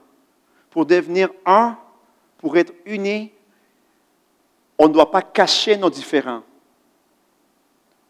[0.69, 1.77] Pour devenir un,
[2.38, 3.31] pour être unis,
[4.77, 6.43] on ne doit pas cacher nos différends.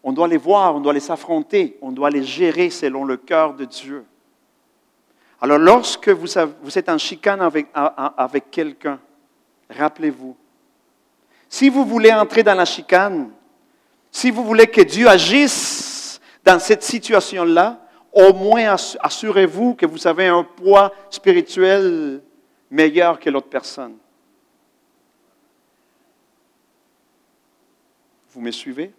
[0.02, 3.54] On doit les voir, on doit les affronter, on doit les gérer selon le cœur
[3.54, 4.04] de Dieu.
[5.40, 8.98] Alors lorsque vous, êtes en chicane avec, avec quelqu'un,
[9.76, 10.36] Rappelez-vous,
[11.48, 13.30] si vous voulez entrer dans la chicane,
[14.10, 17.80] si vous voulez que Dieu agisse dans cette situation-là,
[18.12, 22.22] au moins assurez-vous que vous avez un poids spirituel
[22.70, 23.96] meilleur que l'autre personne.
[28.30, 28.92] Vous me suivez?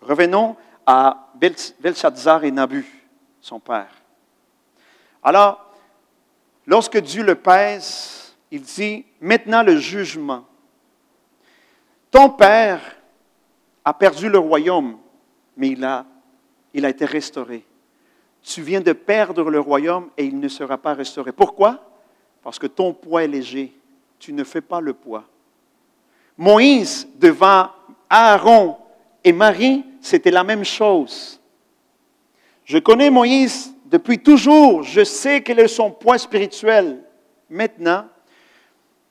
[0.00, 0.56] Revenons
[0.86, 1.32] à
[1.80, 2.84] Belshazzar et Nabu,
[3.40, 3.90] son père.
[5.22, 5.72] Alors,
[6.66, 10.44] lorsque Dieu le pèse, il dit, maintenant le jugement.
[12.10, 12.80] Ton père
[13.84, 14.98] a perdu le royaume,
[15.56, 16.04] mais il a,
[16.74, 17.64] il a été restauré.
[18.42, 21.32] Tu viens de perdre le royaume et il ne sera pas restauré.
[21.32, 21.80] Pourquoi?
[22.42, 23.72] Parce que ton poids est léger.
[24.18, 25.24] Tu ne fais pas le poids.
[26.36, 27.70] Moïse, devant
[28.10, 28.76] Aaron
[29.22, 31.40] et Marie, c'était la même chose.
[32.64, 34.82] Je connais Moïse depuis toujours.
[34.82, 37.02] Je sais quel est son poids spirituel.
[37.48, 38.06] Maintenant,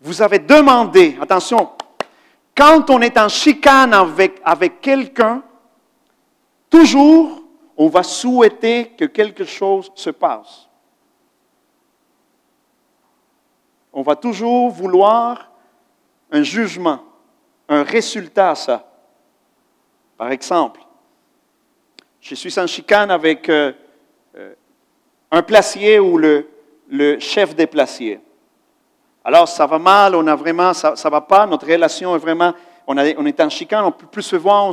[0.02, 1.70] vous avez demandé, attention,
[2.56, 5.42] quand on est en chicane avec, avec quelqu'un,
[6.70, 7.43] toujours,
[7.78, 10.70] on va souhaiter que quelque chose se passe.
[13.92, 15.52] On va toujours vouloir
[16.32, 17.00] un jugement,
[17.70, 18.90] un résultat à ça.
[20.18, 20.82] Par exemple,
[22.20, 23.74] je suis en chicane avec euh,
[24.36, 24.54] euh,
[25.30, 26.48] un placier ou le,
[27.20, 28.20] chef des placiers.
[29.24, 32.54] Alors, ça va mal, on a vraiment, ça ne va pas, notre relation est vraiment,
[32.88, 34.72] on, on est en chicane, on ne peut plus se voir,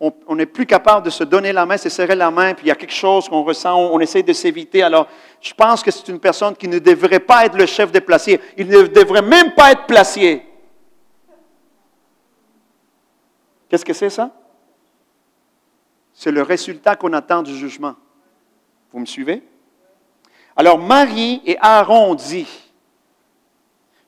[0.00, 2.68] on n'est plus capable de se donner la main, se serrer la main, puis il
[2.68, 4.82] y a quelque chose qu'on ressent, on, essaie de s'éviter.
[4.82, 5.06] Alors,
[5.40, 8.40] je pense que c'est une personne qui ne devrait pas être le chef des placiers.
[8.56, 10.44] Il ne devrait même pas être placier.
[13.68, 14.30] Qu'est-ce que c'est ça?
[16.12, 17.94] C'est le résultat qu'on attend du jugement.
[18.92, 19.42] Vous me suivez?
[20.54, 22.46] Alors, Marie et Aaron dit,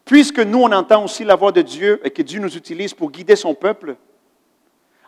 [0.05, 3.11] Puisque nous, on entend aussi la voix de Dieu et que Dieu nous utilise pour
[3.11, 3.97] guider son peuple,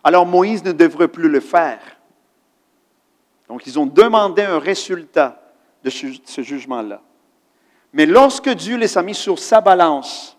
[0.03, 1.81] alors Moïse ne devrait plus le faire.
[3.49, 5.53] Donc, ils ont demandé un résultat
[5.85, 7.03] de ce jugement-là.
[7.93, 10.37] Mais lorsque Dieu les a mis sur sa balance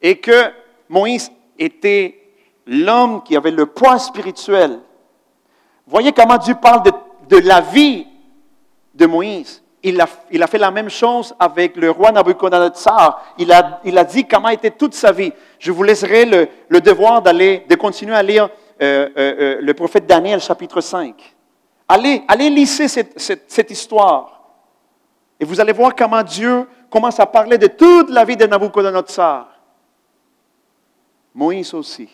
[0.00, 0.50] et que
[0.88, 2.34] Moïse était
[2.66, 4.80] l'homme qui avait le poids spirituel,
[5.86, 6.82] voyez comment Dieu parle
[7.28, 8.06] de, la vie
[8.94, 9.62] de Moïse.
[9.82, 13.20] Il a, fait la même chose avec le roi Nabucodonosor.
[13.38, 15.32] Il a, dit comment était toute sa vie.
[15.58, 16.24] Je vous laisserai
[16.68, 18.48] le, devoir d'aller, de continuer à lire
[18.80, 21.34] euh, euh, euh, le prophète Daniel, chapitre 5.
[21.88, 24.40] Allez, allez lisser cette histoire.
[25.40, 29.46] Et vous allez voir comment Dieu commence à parler de toute la vie de Nabucodonosor.
[31.34, 32.08] Moïse aussi.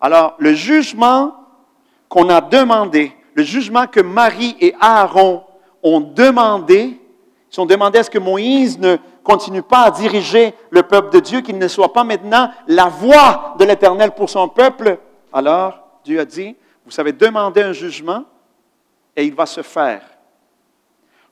[0.00, 1.34] Alors, le jugement
[2.08, 5.44] qu'on a demandé, le jugement que Marie et Aaron
[5.82, 7.00] ont demandé,
[7.52, 11.20] ils ont demandé à ce que Moïse ne continue pas à diriger le peuple de
[11.20, 14.98] Dieu, qu'il ne soit pas maintenant la voix de l'Éternel pour son peuple.
[15.32, 18.24] Alors, Dieu a dit, vous savez demander un jugement
[19.16, 20.02] et il va se faire.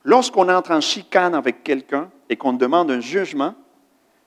[0.03, 3.53] Lorsqu'on entre en chicane avec quelqu'un et qu'on demande un jugement,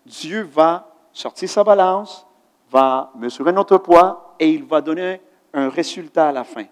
[0.04, 2.26] Dieu va sortir sa balance,
[2.70, 5.20] va mesurer notre poids et il va donner
[5.54, 6.64] un résultat à la fin.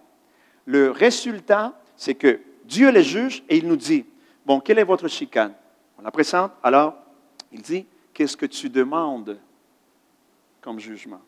[0.64, 2.40] Le résultat, c'est que
[2.70, 4.06] Dieu les juge et il nous dit,
[4.46, 5.52] bon, quelle est votre chicane?
[5.98, 6.94] On la présente, alors
[7.50, 7.84] il dit,
[8.14, 9.40] qu'est-ce que tu demandes
[10.60, 11.20] comme jugement?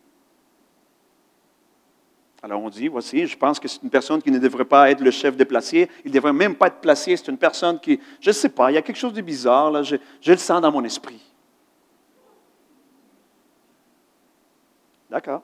[2.44, 5.00] Alors on dit, voici, je pense que c'est une personne qui ne devrait pas être
[5.00, 7.98] le chef de placier, il ne devrait même pas être placé, c'est une personne qui,
[8.20, 10.60] je ne sais pas, il y a quelque chose de bizarre, là, je le sens
[10.60, 11.20] dans mon esprit.
[15.10, 15.42] D'accord.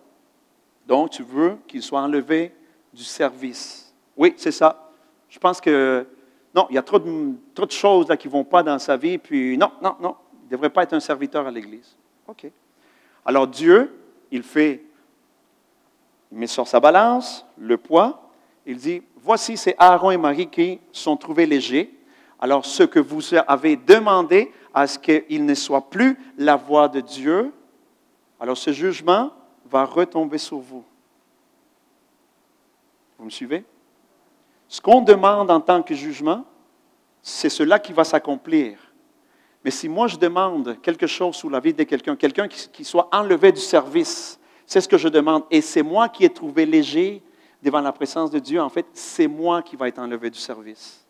[0.87, 2.55] Donc, tu veux qu'il soit enlevé
[2.95, 3.93] du service.
[4.17, 4.88] Oui, c'est ça.
[5.29, 6.07] Je pense que,
[6.55, 8.79] non, il y a trop de, trop de choses là, qui ne vont pas dans
[8.79, 11.97] sa vie, puis non, non, non, il ne devrait pas être un serviteur à l'Église.
[12.27, 12.51] OK.
[13.25, 13.95] Alors Dieu,
[14.31, 14.83] il fait
[16.31, 18.31] il met sur sa balance le poids.
[18.67, 21.95] Il dit, voici, c'est Aaron et Marie qui sont trouvés légers.
[22.39, 27.01] Alors, ce que vous avez demandé à ce qu'il ne soit plus la voix de
[27.01, 27.53] Dieu,
[28.39, 29.33] alors ce jugement
[29.65, 30.85] va retomber sur vous.
[33.19, 33.65] Vous me suivez?
[34.69, 36.45] Ce qu'on demande en tant que jugement,
[37.23, 38.79] c'est cela qui va s'accomplir.
[39.65, 43.09] Mais si moi je demande quelque chose sous la vie de quelqu'un, quelqu'un qui, soit
[43.13, 45.45] enlevé du service, c'est ce que je demande.
[45.51, 47.23] Et c'est moi qui ai trouvé léger
[47.63, 48.61] devant la présence de Dieu.
[48.61, 51.08] En fait, c'est moi qui va être enlevé du service.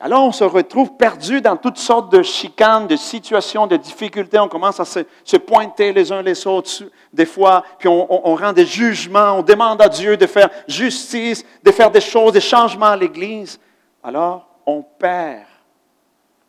[0.00, 4.38] Alors, on se retrouve perdu dans toutes sortes de chicanes, de situations, de difficultés.
[4.38, 8.52] On commence à se, pointer les uns les autres, des fois, puis on, on, rend
[8.52, 12.86] des jugements, on demande à Dieu de faire justice, de faire des choses, des changements
[12.86, 13.58] à l'Église.
[14.02, 15.46] Alors, on perd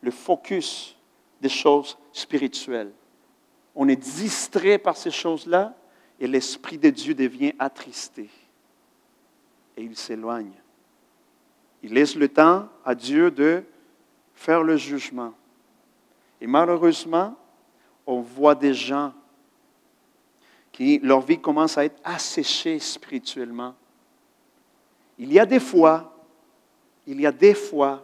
[0.01, 0.95] le focus
[1.39, 2.91] des choses spirituelles.
[3.75, 5.73] On est distrait par ces choses-là
[6.19, 8.29] et l'Esprit de Dieu devient attristé
[9.77, 10.51] et il s'éloigne.
[11.85, 13.63] Il laisse le temps à Dieu de
[14.33, 15.35] faire le jugement.
[16.41, 17.35] Et malheureusement,
[18.07, 19.13] on voit des gens
[20.71, 23.75] qui, leur vie commence à être asséchée spirituellement.
[25.19, 26.11] Il y a des fois,
[27.05, 28.03] il y a des fois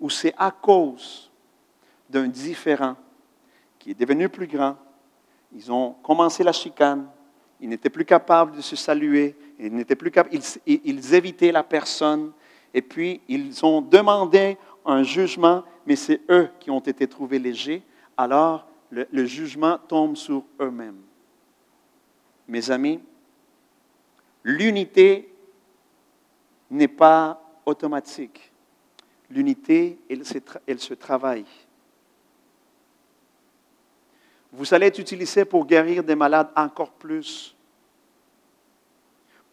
[0.00, 1.30] où c'est à cause
[2.08, 2.96] d'un différent
[3.78, 4.78] qui est devenu plus grand.
[5.54, 7.06] Ils ont commencé la chicane.
[7.60, 9.36] Ils n'étaient plus capables de se saluer.
[9.58, 9.84] Ils
[10.66, 12.32] ils évitaient la personne.
[12.76, 17.82] Et puis, ils ont demandé un jugement, mais c'est eux qui ont été trouvés légers.
[18.18, 21.00] Alors, le, jugement tombe sur eux-mêmes.
[22.46, 23.00] Mes amis,
[24.44, 25.34] l'unité
[26.70, 28.52] n'est pas automatique.
[29.30, 30.22] L'unité, elle,
[30.66, 31.46] elle se travaille.
[34.52, 37.56] Vous allez être utilisé pour guérir des malades encore plus.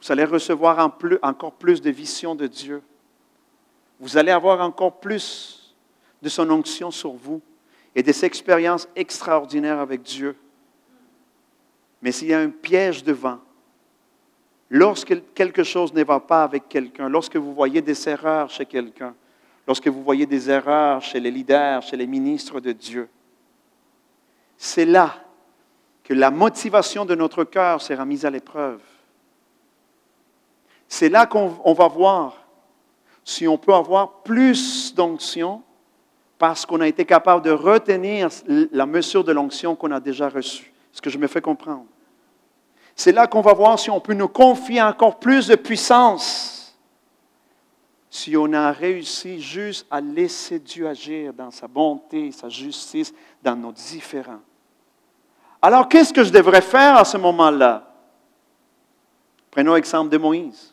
[0.01, 2.83] Vous allez recevoir encore plus de visions de Dieu.
[3.99, 5.75] Vous allez avoir encore plus
[6.21, 7.41] de son onction sur vous
[7.95, 10.35] et des expériences extraordinaires avec Dieu.
[12.01, 13.39] Mais s'il y a un piège devant,
[14.69, 19.13] lorsque quelque chose ne va pas avec quelqu'un, lorsque vous voyez des erreurs chez quelqu'un,
[19.67, 23.09] lorsque vous voyez des erreurs chez les leaders, chez les ministres de Dieu,
[24.57, 25.15] c'est là
[26.03, 28.81] que la motivation de notre cœur sera mise à l'épreuve.
[30.87, 32.42] C'est là qu'on va voir
[33.23, 35.61] si on peut avoir plus d'onction
[36.37, 40.73] parce qu'on a été capable de retenir la mesure de l'onction qu'on a déjà reçue.
[40.93, 41.85] Est-ce que je me fais comprendre?
[42.95, 46.77] C'est là qu'on va voir si on peut nous confier encore plus de puissance,
[48.09, 53.55] si on a réussi juste à laisser Dieu agir dans sa bonté, sa justice, dans
[53.55, 54.41] nos différends.
[55.61, 57.89] Alors, qu'est-ce que je devrais faire à ce moment-là?
[59.49, 60.72] Prenons l'exemple de Moïse.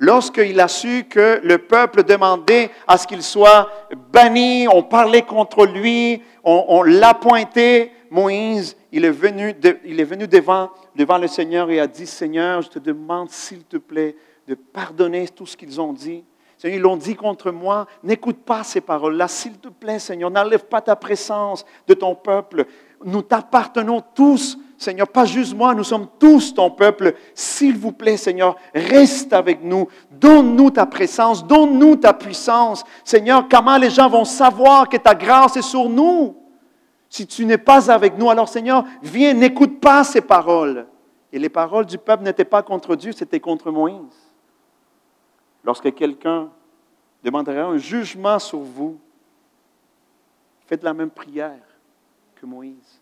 [0.00, 3.68] Lorsqu'il a su que le peuple demandait à ce qu'il soit
[4.12, 9.54] banni, on parlait contre lui, on, l'a pointé, Moïse, il est venu,
[9.84, 13.64] il est venu devant, devant le Seigneur et a dit, Seigneur, je te demande, s'il
[13.64, 14.14] te plaît,
[14.46, 16.24] de pardonner tout ce qu'ils ont dit.
[16.56, 17.86] Seigneur, ils l'ont dit contre moi.
[18.02, 19.26] N'écoute pas ces paroles-là.
[19.28, 22.66] S'il te plaît, Seigneur, n'enlève pas ta présence de ton peuple.
[23.04, 27.14] Nous t'appartenons tous, Seigneur, pas juste moi, nous sommes tous ton peuple.
[27.34, 29.88] S'il vous plaît, Seigneur, reste avec nous.
[30.12, 32.84] Donne-nous ta présence, donne-nous ta puissance.
[33.04, 36.36] Seigneur, comment les gens vont savoir que ta grâce est sur nous?
[37.10, 40.86] Si tu n'es pas avec nous, alors Seigneur, viens, n'écoute pas ces paroles.
[41.32, 44.32] Et les paroles du peuple n'étaient pas contre Dieu, c'était contre Moïse.
[45.64, 46.50] Lorsque quelqu'un
[47.24, 48.96] demanderait un jugement sur vous,
[50.66, 51.66] faites la même prière
[52.36, 52.97] que Moïse.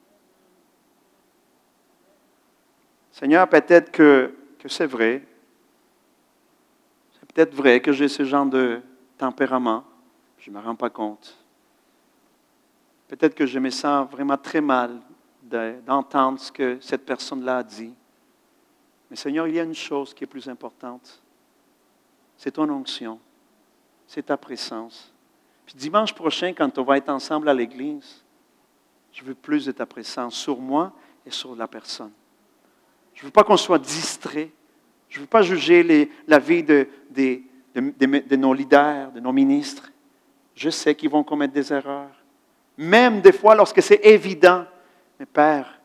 [3.18, 4.34] Seigneur, peut-être que,
[4.68, 5.26] c'est vrai.
[7.14, 8.82] C'est peut-être vrai que j'ai ce genre de
[9.16, 9.84] tempérament.
[10.36, 11.34] Je ne me rends pas compte.
[13.08, 15.00] Peut-être que je me sens vraiment très mal
[15.42, 17.94] d'entendre ce que cette personne-là a dit.
[19.08, 21.22] Mais Seigneur, il y a une chose qui est plus importante.
[22.36, 23.18] C'est ton onction.
[24.06, 25.10] C'est ta présence.
[25.64, 28.22] Puis dimanche prochain, quand on va être ensemble à l'église,
[29.10, 30.92] je veux plus de ta présence sur moi
[31.24, 32.12] et sur la personne.
[33.16, 34.50] Je ne veux pas qu'on soit distrait.
[35.08, 36.86] Je ne veux pas juger la vie de,
[38.36, 39.90] nos leaders, de nos ministres.
[40.54, 42.10] Je sais qu'ils vont commettre des erreurs.
[42.76, 44.66] Même des fois lorsque c'est évident.
[45.18, 45.80] Mais Père,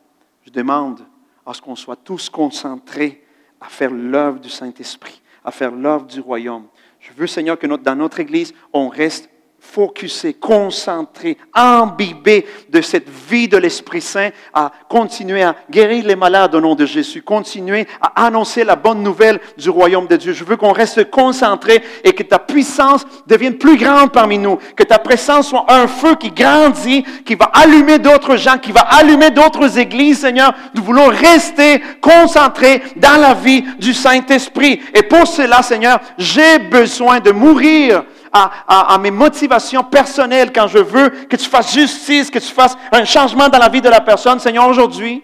[0.46, 1.06] je demande
[1.46, 3.24] à ce qu'on soit tous concentrés
[3.62, 6.68] à faire l'œuvre du Saint-Esprit, à faire l'œuvre du royaume.
[7.00, 9.30] Je veux, Seigneur, que dans notre Église, on reste
[9.62, 16.56] focusé, concentré, imbibé de cette vie de l'Esprit Saint, à continuer à guérir les malades
[16.56, 20.34] au nom de Jésus, continuer à annoncer la bonne nouvelle du royaume de Dieu.
[20.34, 24.84] Je veux qu'on reste concentré et que ta puissance devienne plus grande parmi nous, que
[24.84, 29.30] ta présence soit un feu qui grandit, qui va allumer d'autres gens, qui va allumer
[29.30, 30.54] d'autres églises, Seigneur.
[30.74, 34.82] Nous voulons rester concentrés dans la vie du Saint-Esprit.
[34.96, 41.10] Et pour cela, Seigneur, j'ai besoin de mourir à, mes motivations personnelles quand je veux
[41.10, 44.40] que tu fasses justice, que tu fasses un changement dans la vie de la personne.
[44.40, 45.24] Seigneur, aujourd'hui,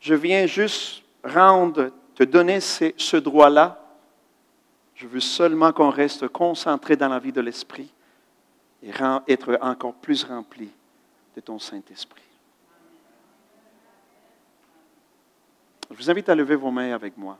[0.00, 3.78] je viens juste rendre, te donner ce droit-là.
[4.94, 7.90] Je veux seulement qu'on reste concentré dans la vie de l'Esprit
[8.82, 8.90] et
[9.28, 10.68] être encore plus rempli
[11.36, 12.22] de ton Saint-Esprit.
[15.90, 17.38] Je vous invite à lever vos mains avec moi.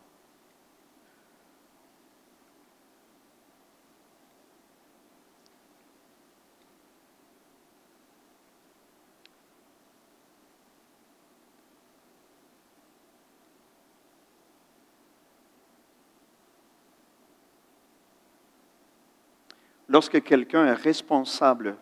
[19.93, 21.77] Lorsque quelqu'un est responsable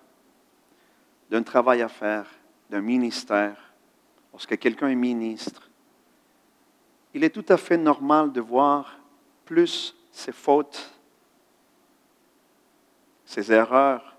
[1.30, 2.26] d'un travail à faire,
[2.68, 3.72] d'un ministère,
[4.32, 5.70] lorsque quelqu'un est ministre,
[7.14, 8.98] il est tout à fait normal de voir
[9.44, 10.90] plus ses fautes,
[13.24, 14.16] ses erreurs,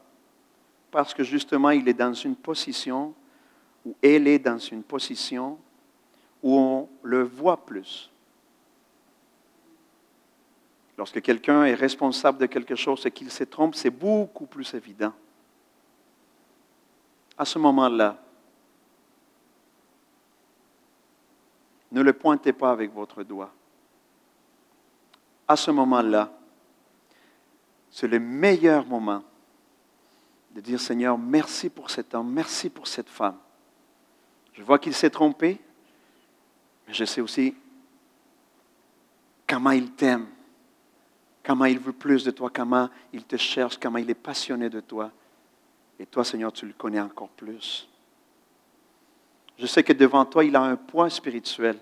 [0.90, 3.14] parce que justement il est dans une position,
[3.86, 5.60] ou elle est dans une position
[6.42, 8.11] où on le voit plus.
[11.02, 15.12] Lorsque quelqu'un est responsable de quelque chose et qu'il se trompe, c'est beaucoup plus évident.
[17.36, 18.24] À ce moment-là,
[21.92, 23.52] ne le pointez pas avec votre doigt.
[25.48, 26.32] À ce moment-là,
[27.90, 29.24] c'est le meilleur moment
[30.54, 33.40] de dire Seigneur, merci pour cet homme, merci pour cette femme.
[34.54, 35.60] Je vois qu'il s'est trompé,
[36.86, 37.56] mais je sais aussi
[39.48, 40.28] comment il t'aime
[41.44, 44.80] comment il veut plus de toi, comment il te cherche, comment il est passionné de
[44.80, 45.12] toi.
[46.00, 47.88] Et toi, Seigneur, tu le connais encore plus.
[49.58, 51.78] Je sais que devant toi, il a un poids spirituel.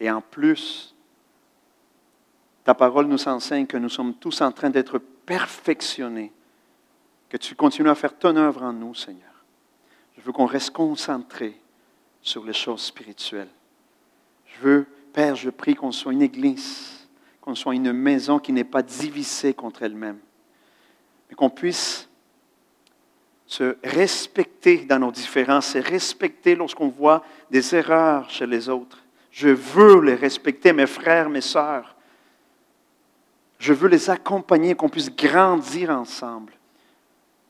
[0.00, 0.94] Et en plus,
[2.64, 6.32] ta parole nous enseigne que nous sommes tous en train d'être perfectionnés,
[7.28, 9.22] que tu continues à faire ton œuvre en nous, Seigneur.
[10.16, 11.60] Je veux qu'on reste concentré
[12.22, 13.50] sur les choses spirituelles.
[14.46, 16.93] Je veux, Père, je prie qu'on soit une église
[17.44, 20.16] qu'on soit une maison qui n'est pas divisée contre elle-même,
[21.28, 22.08] mais qu'on puisse
[23.44, 29.04] se respecter dans nos différences, se respecter lorsqu'on voit des erreurs chez les autres.
[29.30, 31.94] Je veux les respecter, mes frères, mes sœurs.
[33.58, 36.54] Je veux les accompagner, qu'on puisse grandir ensemble.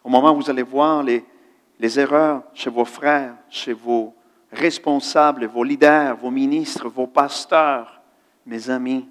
[0.02, 4.12] Au moment où vous allez voir les erreurs chez vos frères, chez vos
[4.50, 8.02] responsables, vos leaders, vos ministres, vos pasteurs,
[8.44, 9.08] mes amis,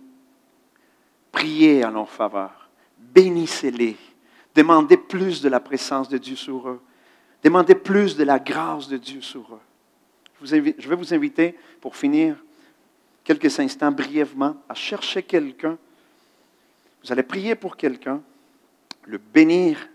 [1.34, 2.70] Priez en leur faveur.
[2.98, 3.98] Bénissez-les.
[4.56, 6.82] Demandez plus de la présence de Dieu sur eux.
[7.44, 9.60] Demandez plus de la grâce de Dieu sur eux.
[10.46, 12.38] Je vais vous inviter, pour finir,
[13.24, 15.78] quelques instants brièvement à chercher quelqu'un.
[17.04, 18.22] Vous allez prier pour quelqu'un,
[19.06, 19.90] le bénir,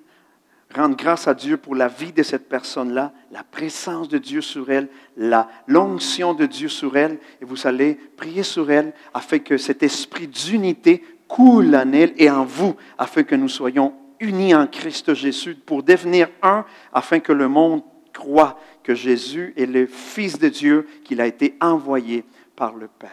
[0.74, 4.70] rendre grâce à Dieu pour la vie de cette personne-là, la présence de Dieu sur
[4.70, 9.56] elle, la l'onction de Dieu sur elle, et vous allez prier sur elle afin que
[9.56, 14.66] cet esprit d'unité coule en elle et en vous, afin que nous soyons unis en
[14.66, 17.82] Christ Jésus pour devenir un, afin que le monde
[18.12, 22.24] croit que Jésus est le Fils de Dieu, qu'il a été envoyé
[22.56, 23.10] par le Père.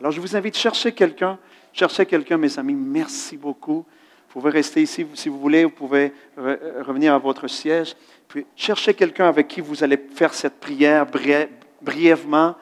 [0.00, 1.38] Alors je vous invite à chercher quelqu'un,
[1.72, 3.84] chercher quelqu'un, mes amis, merci beaucoup.
[4.32, 7.94] Vous pouvez rester ici si vous voulez, vous pouvez revenir à votre siège.
[8.28, 11.04] Puis cherchez quelqu'un avec qui vous allez faire cette prière
[11.82, 12.54] brièvement.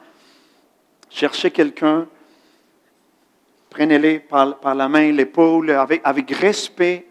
[1.09, 2.07] Cherchez quelqu'un.
[3.69, 7.07] Prenez-les par, la main, l'épaule, avec, avec respect.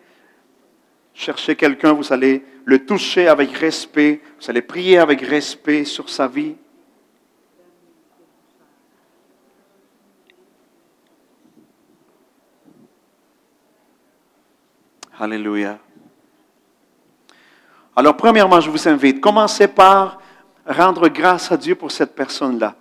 [1.15, 4.21] Cherchez quelqu'un, vous allez le toucher avec respect.
[4.41, 6.55] Vous allez prier avec respect sur sa vie.
[15.19, 15.79] Alléluia.
[17.97, 20.21] Alors, premièrement, je vous invite, commencez par
[20.65, 22.77] rendre grâce à Dieu pour cette personne-là.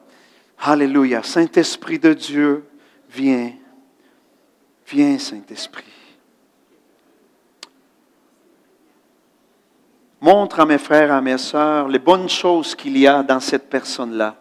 [0.60, 1.24] Alléluia.
[1.24, 2.64] Saint-Esprit de Dieu,
[3.10, 3.54] viens.
[4.90, 5.84] Viens, Saint-Esprit.
[10.22, 13.70] Montre à mes frères, à mes sœurs, les bonnes choses qu'il y a dans cette
[13.70, 14.36] personne-là.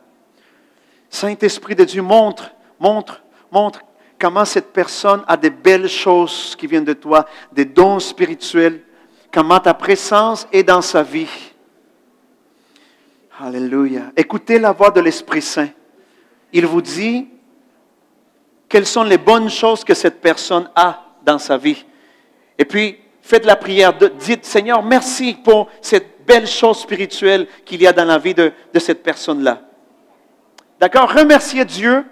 [1.10, 3.80] Saint-Esprit de Dieu, montre, montre, montre
[4.18, 8.82] comment cette personne a des belles choses qui viennent de toi, des dons spirituels,
[9.32, 11.28] comment ta présence est dans sa vie.
[13.38, 14.12] Alléluia.
[14.16, 15.68] Écoutez la voix de l'Esprit Saint.
[16.52, 17.28] Il vous dit
[18.68, 21.84] quelles sont les bonnes choses que cette personne a dans sa vie.
[22.58, 23.92] Et puis, faites la prière.
[23.92, 28.52] dites, Seigneur, merci pour cette belle chose spirituelle qu'il y a dans la vie de,
[28.78, 29.60] cette personne-là.
[30.80, 31.12] D'accord?
[31.12, 32.04] Remerciez Dieu.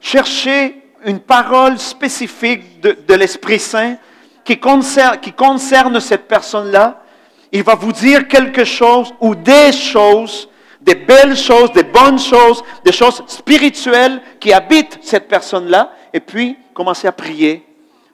[0.00, 3.96] Cherchez une parole spécifique de, l'Esprit Saint
[4.44, 7.02] qui concerne cette personne-là.
[7.50, 10.48] Il va vous dire quelque chose ou des choses,
[10.80, 15.92] des belles choses, des bonnes choses, des choses spirituelles qui habitent cette personne-là.
[16.12, 17.64] Et puis, commencez à prier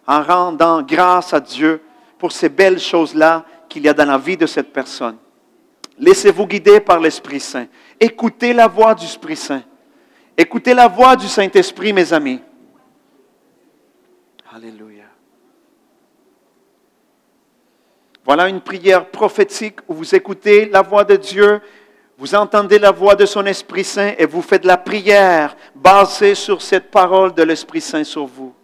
[0.06, 1.82] en rendant grâce à Dieu
[2.18, 5.16] pour ces belles choses-là qu'il y a dans la vie de cette personne.
[5.98, 7.66] Laissez-vous guider par l'Esprit Saint.
[8.00, 9.62] Écoutez la voix du Esprit Saint.
[10.36, 12.40] Écoutez la voix du Saint-Esprit, mes amis.
[14.52, 15.04] Alléluia.
[18.24, 21.60] Voilà une prière prophétique où vous écoutez la voix de Dieu,
[22.16, 26.62] vous entendez la voix de son Esprit Saint et vous faites la prière basée sur
[26.62, 28.54] cette parole de l'Esprit Saint sur vous.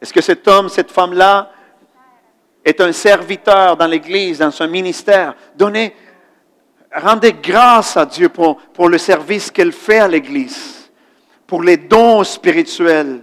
[0.00, 1.50] Est-ce que cet homme, cette femme-là
[2.64, 5.34] est un serviteur dans l'Église, dans son ministère?
[5.56, 5.94] Donnez,
[6.92, 10.90] rendez grâce à Dieu pour, pour le service qu'elle fait à l'Église,
[11.46, 13.22] pour les dons spirituels,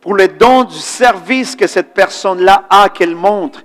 [0.00, 3.64] pour les dons du service que cette personne-là a, qu'elle montre.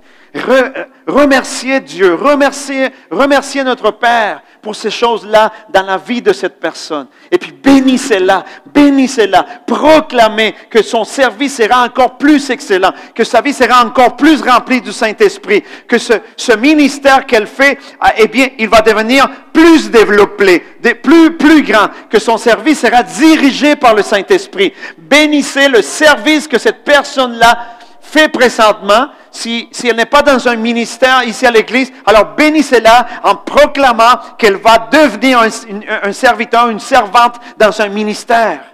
[1.06, 7.06] remerciez Dieu, remerciez, remerciez notre Père pour ces choses-là dans la vie de cette personne.
[7.30, 8.44] Et puis bénissez-la,
[8.74, 14.42] bénissez-la, proclamez que son service sera encore plus excellent, que sa vie sera encore plus
[14.42, 19.88] remplie du Saint-Esprit, que ce, ministère qu'elle fait, ah, eh bien, il va devenir plus
[19.88, 20.58] développé,
[21.00, 24.72] plus, plus grand, que son service sera dirigé par le Saint-Esprit.
[24.98, 27.56] Bénissez le service que cette personne-là
[28.00, 33.36] fait présentement si, elle n'est pas dans un ministère ici à l'Église, alors bénissez-la en
[33.36, 38.64] proclamant qu'elle va devenir un, serviteur, une servante dans un ministère.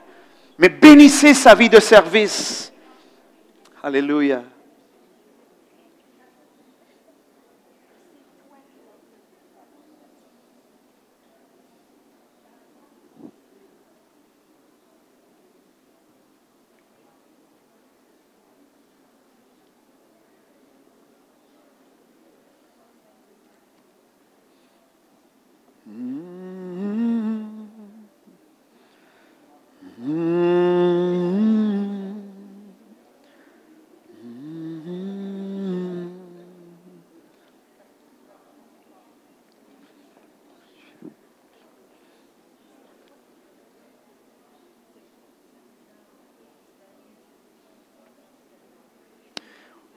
[0.59, 2.72] Mais bénissez sa vie de service.
[3.82, 4.43] Alléluia.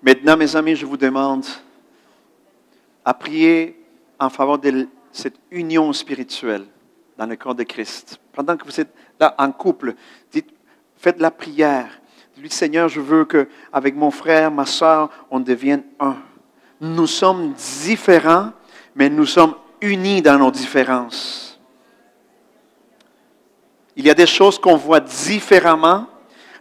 [0.05, 1.47] Maintenant, mes amis, je vous demande
[3.03, 3.75] à prier
[4.19, 6.67] en faveur de cette union spirituelle
[7.17, 8.19] dans le corps de Christ.
[8.31, 9.95] Pendant que vous êtes là en couple,
[10.31, 10.53] dites,
[10.95, 11.89] faites la prière.
[12.37, 16.17] Dites, Seigneur, je veux que avec mon frère, ma soeur, on devienne un.
[16.79, 18.51] Nous sommes différents,
[18.93, 21.59] mais nous sommes unis dans nos différences.
[23.95, 26.05] Il y a des choses qu'on voit différemment,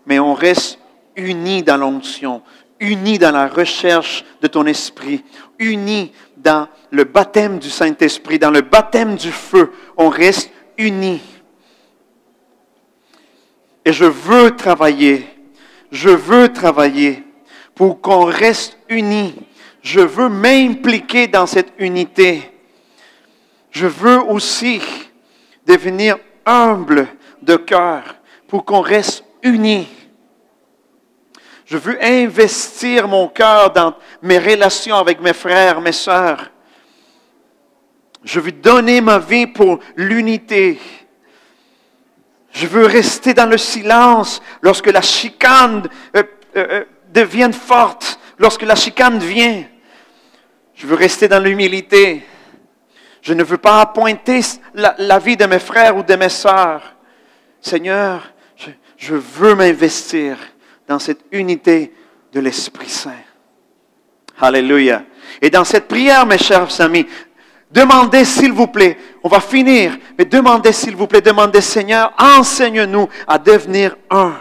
[0.07, 0.79] mais on reste
[1.15, 2.43] unis dans l'onction,
[2.85, 5.24] unis dans la recherche de ton esprit,
[5.59, 9.73] unis dans le baptême du Saint-Esprit, dans le baptême du feu.
[9.97, 11.23] On reste unis.
[13.85, 15.27] Et je veux travailler,
[15.90, 17.23] je veux travailler
[17.74, 19.35] pour qu'on reste unis.
[19.82, 22.51] Je veux m'impliquer dans cette unité.
[23.70, 24.81] Je veux aussi
[25.66, 26.16] devenir
[26.47, 27.09] humble
[27.43, 28.02] de cœur
[28.48, 29.89] pour qu'on reste unis.
[31.74, 36.52] Je veux investir mon cœur dans mes relations avec mes frères, mes sœurs.
[38.22, 40.78] Je veux donner ma vie pour l'unité.
[42.52, 46.22] Je veux rester dans le silence lorsque la chicane euh,
[46.56, 49.64] euh, euh, devient forte, lorsque la chicane vient.
[50.76, 52.24] Je veux rester dans l'humilité.
[53.20, 54.42] Je ne veux pas appointer
[54.74, 56.94] la, vie de mes frères ou de mes sœurs.
[57.60, 58.32] Seigneur,
[58.96, 60.38] je veux m'investir
[60.89, 61.93] dans cette unité
[62.32, 63.12] de l'Esprit Saint.
[64.40, 65.05] Alléluia.
[65.40, 67.06] Et dans cette prière, mes chers amis,
[67.70, 73.09] demandez s'il vous plaît, on va finir, mais demandez s'il vous plaît, demandez Seigneur, enseigne-nous
[73.27, 74.35] à devenir un.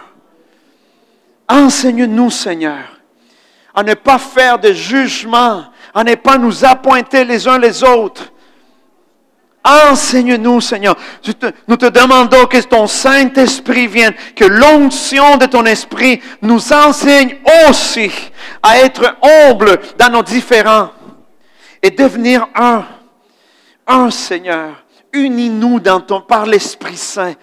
[1.48, 3.00] Enseigne-nous, Seigneur,
[3.74, 8.33] à ne pas faire de jugement, à ne pas nous appointer les uns les autres,
[9.64, 10.98] Enseigne-nous, Seigneur.
[11.68, 17.38] Nous te demandons que ton Saint-Esprit vienne, que l'onction de ton Esprit nous enseigne
[17.70, 18.12] aussi
[18.62, 20.90] à être humble dans nos différents
[21.82, 22.86] et devenir un.
[23.88, 24.84] Un, Seigneur.
[25.14, 27.36] Unis-nous dans ton, par l'Esprit Saint.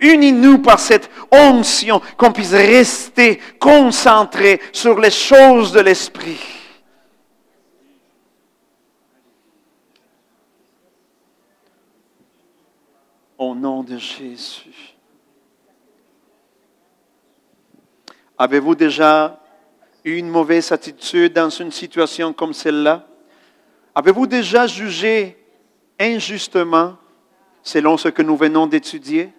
[0.00, 6.38] Unis-nous par cette onction, qu'on puisse rester concentré sur les choses de l'Esprit.
[13.42, 14.94] Au nom de Jésus.
[18.38, 19.40] Avez-vous déjà
[20.04, 23.06] eu une mauvaise attitude dans une situation comme celle-là?
[23.94, 25.36] Avez-vous déjà jugé
[25.98, 26.96] injustement
[27.62, 29.32] selon ce que nous venons d'étudier?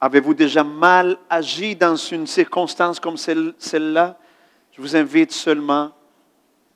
[0.00, 4.18] Avez-vous déjà mal agi dans une circonstance comme celle-là?
[4.72, 5.92] Je vous invite seulement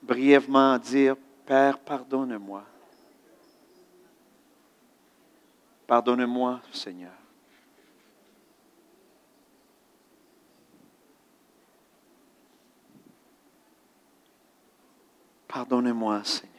[0.01, 1.15] brièvement à dire,
[1.45, 2.63] Père, pardonne-moi.
[5.87, 7.13] Pardonne-moi, Seigneur.
[15.47, 16.53] Pardonne-moi, Seigneur.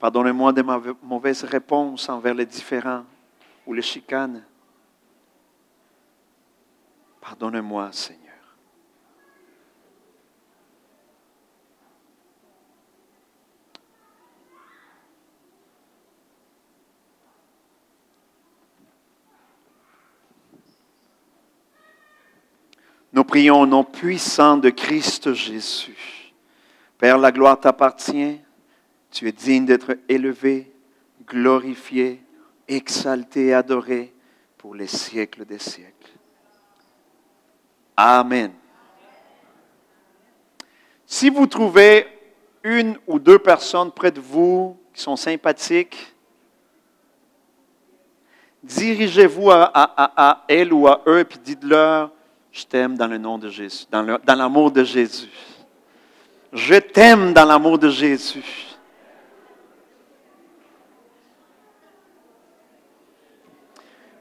[0.00, 3.04] Pardonnez-moi de ma mauvaise réponse envers les différents
[3.64, 4.44] ou les chicanes.
[7.20, 8.21] Pardonnez-moi, Seigneur.
[23.12, 26.32] Nous prions au nom puissant de Christ Jésus.
[26.96, 28.40] Père, la gloire t'appartient.
[29.10, 30.72] Tu es digne d'être élevé,
[31.26, 32.22] glorifié,
[32.66, 34.14] exalté et adoré
[34.56, 35.92] pour les siècles des siècles.
[37.96, 38.52] Amen.
[41.04, 42.06] Si vous trouvez
[42.62, 46.14] une ou deux personnes près de vous qui sont sympathiques,
[48.62, 52.10] dirigez-vous à, elles ou à eux et dites-leur,
[52.52, 55.30] je t'aime dans le nom de Jésus, dans l'amour de Jésus.
[56.52, 58.44] Je t'aime dans l'amour de Jésus.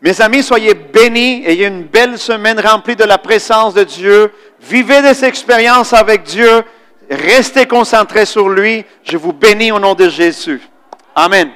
[0.02, 4.34] Mes amis, soyez bénis, ayez une belle semaine remplie de la présence de Dieu.
[4.62, 6.64] Vivez des expériences avec Dieu.
[7.10, 8.84] Restez concentrés sur lui.
[9.04, 10.62] Je vous bénis au nom de Jésus.
[11.14, 11.52] Amen.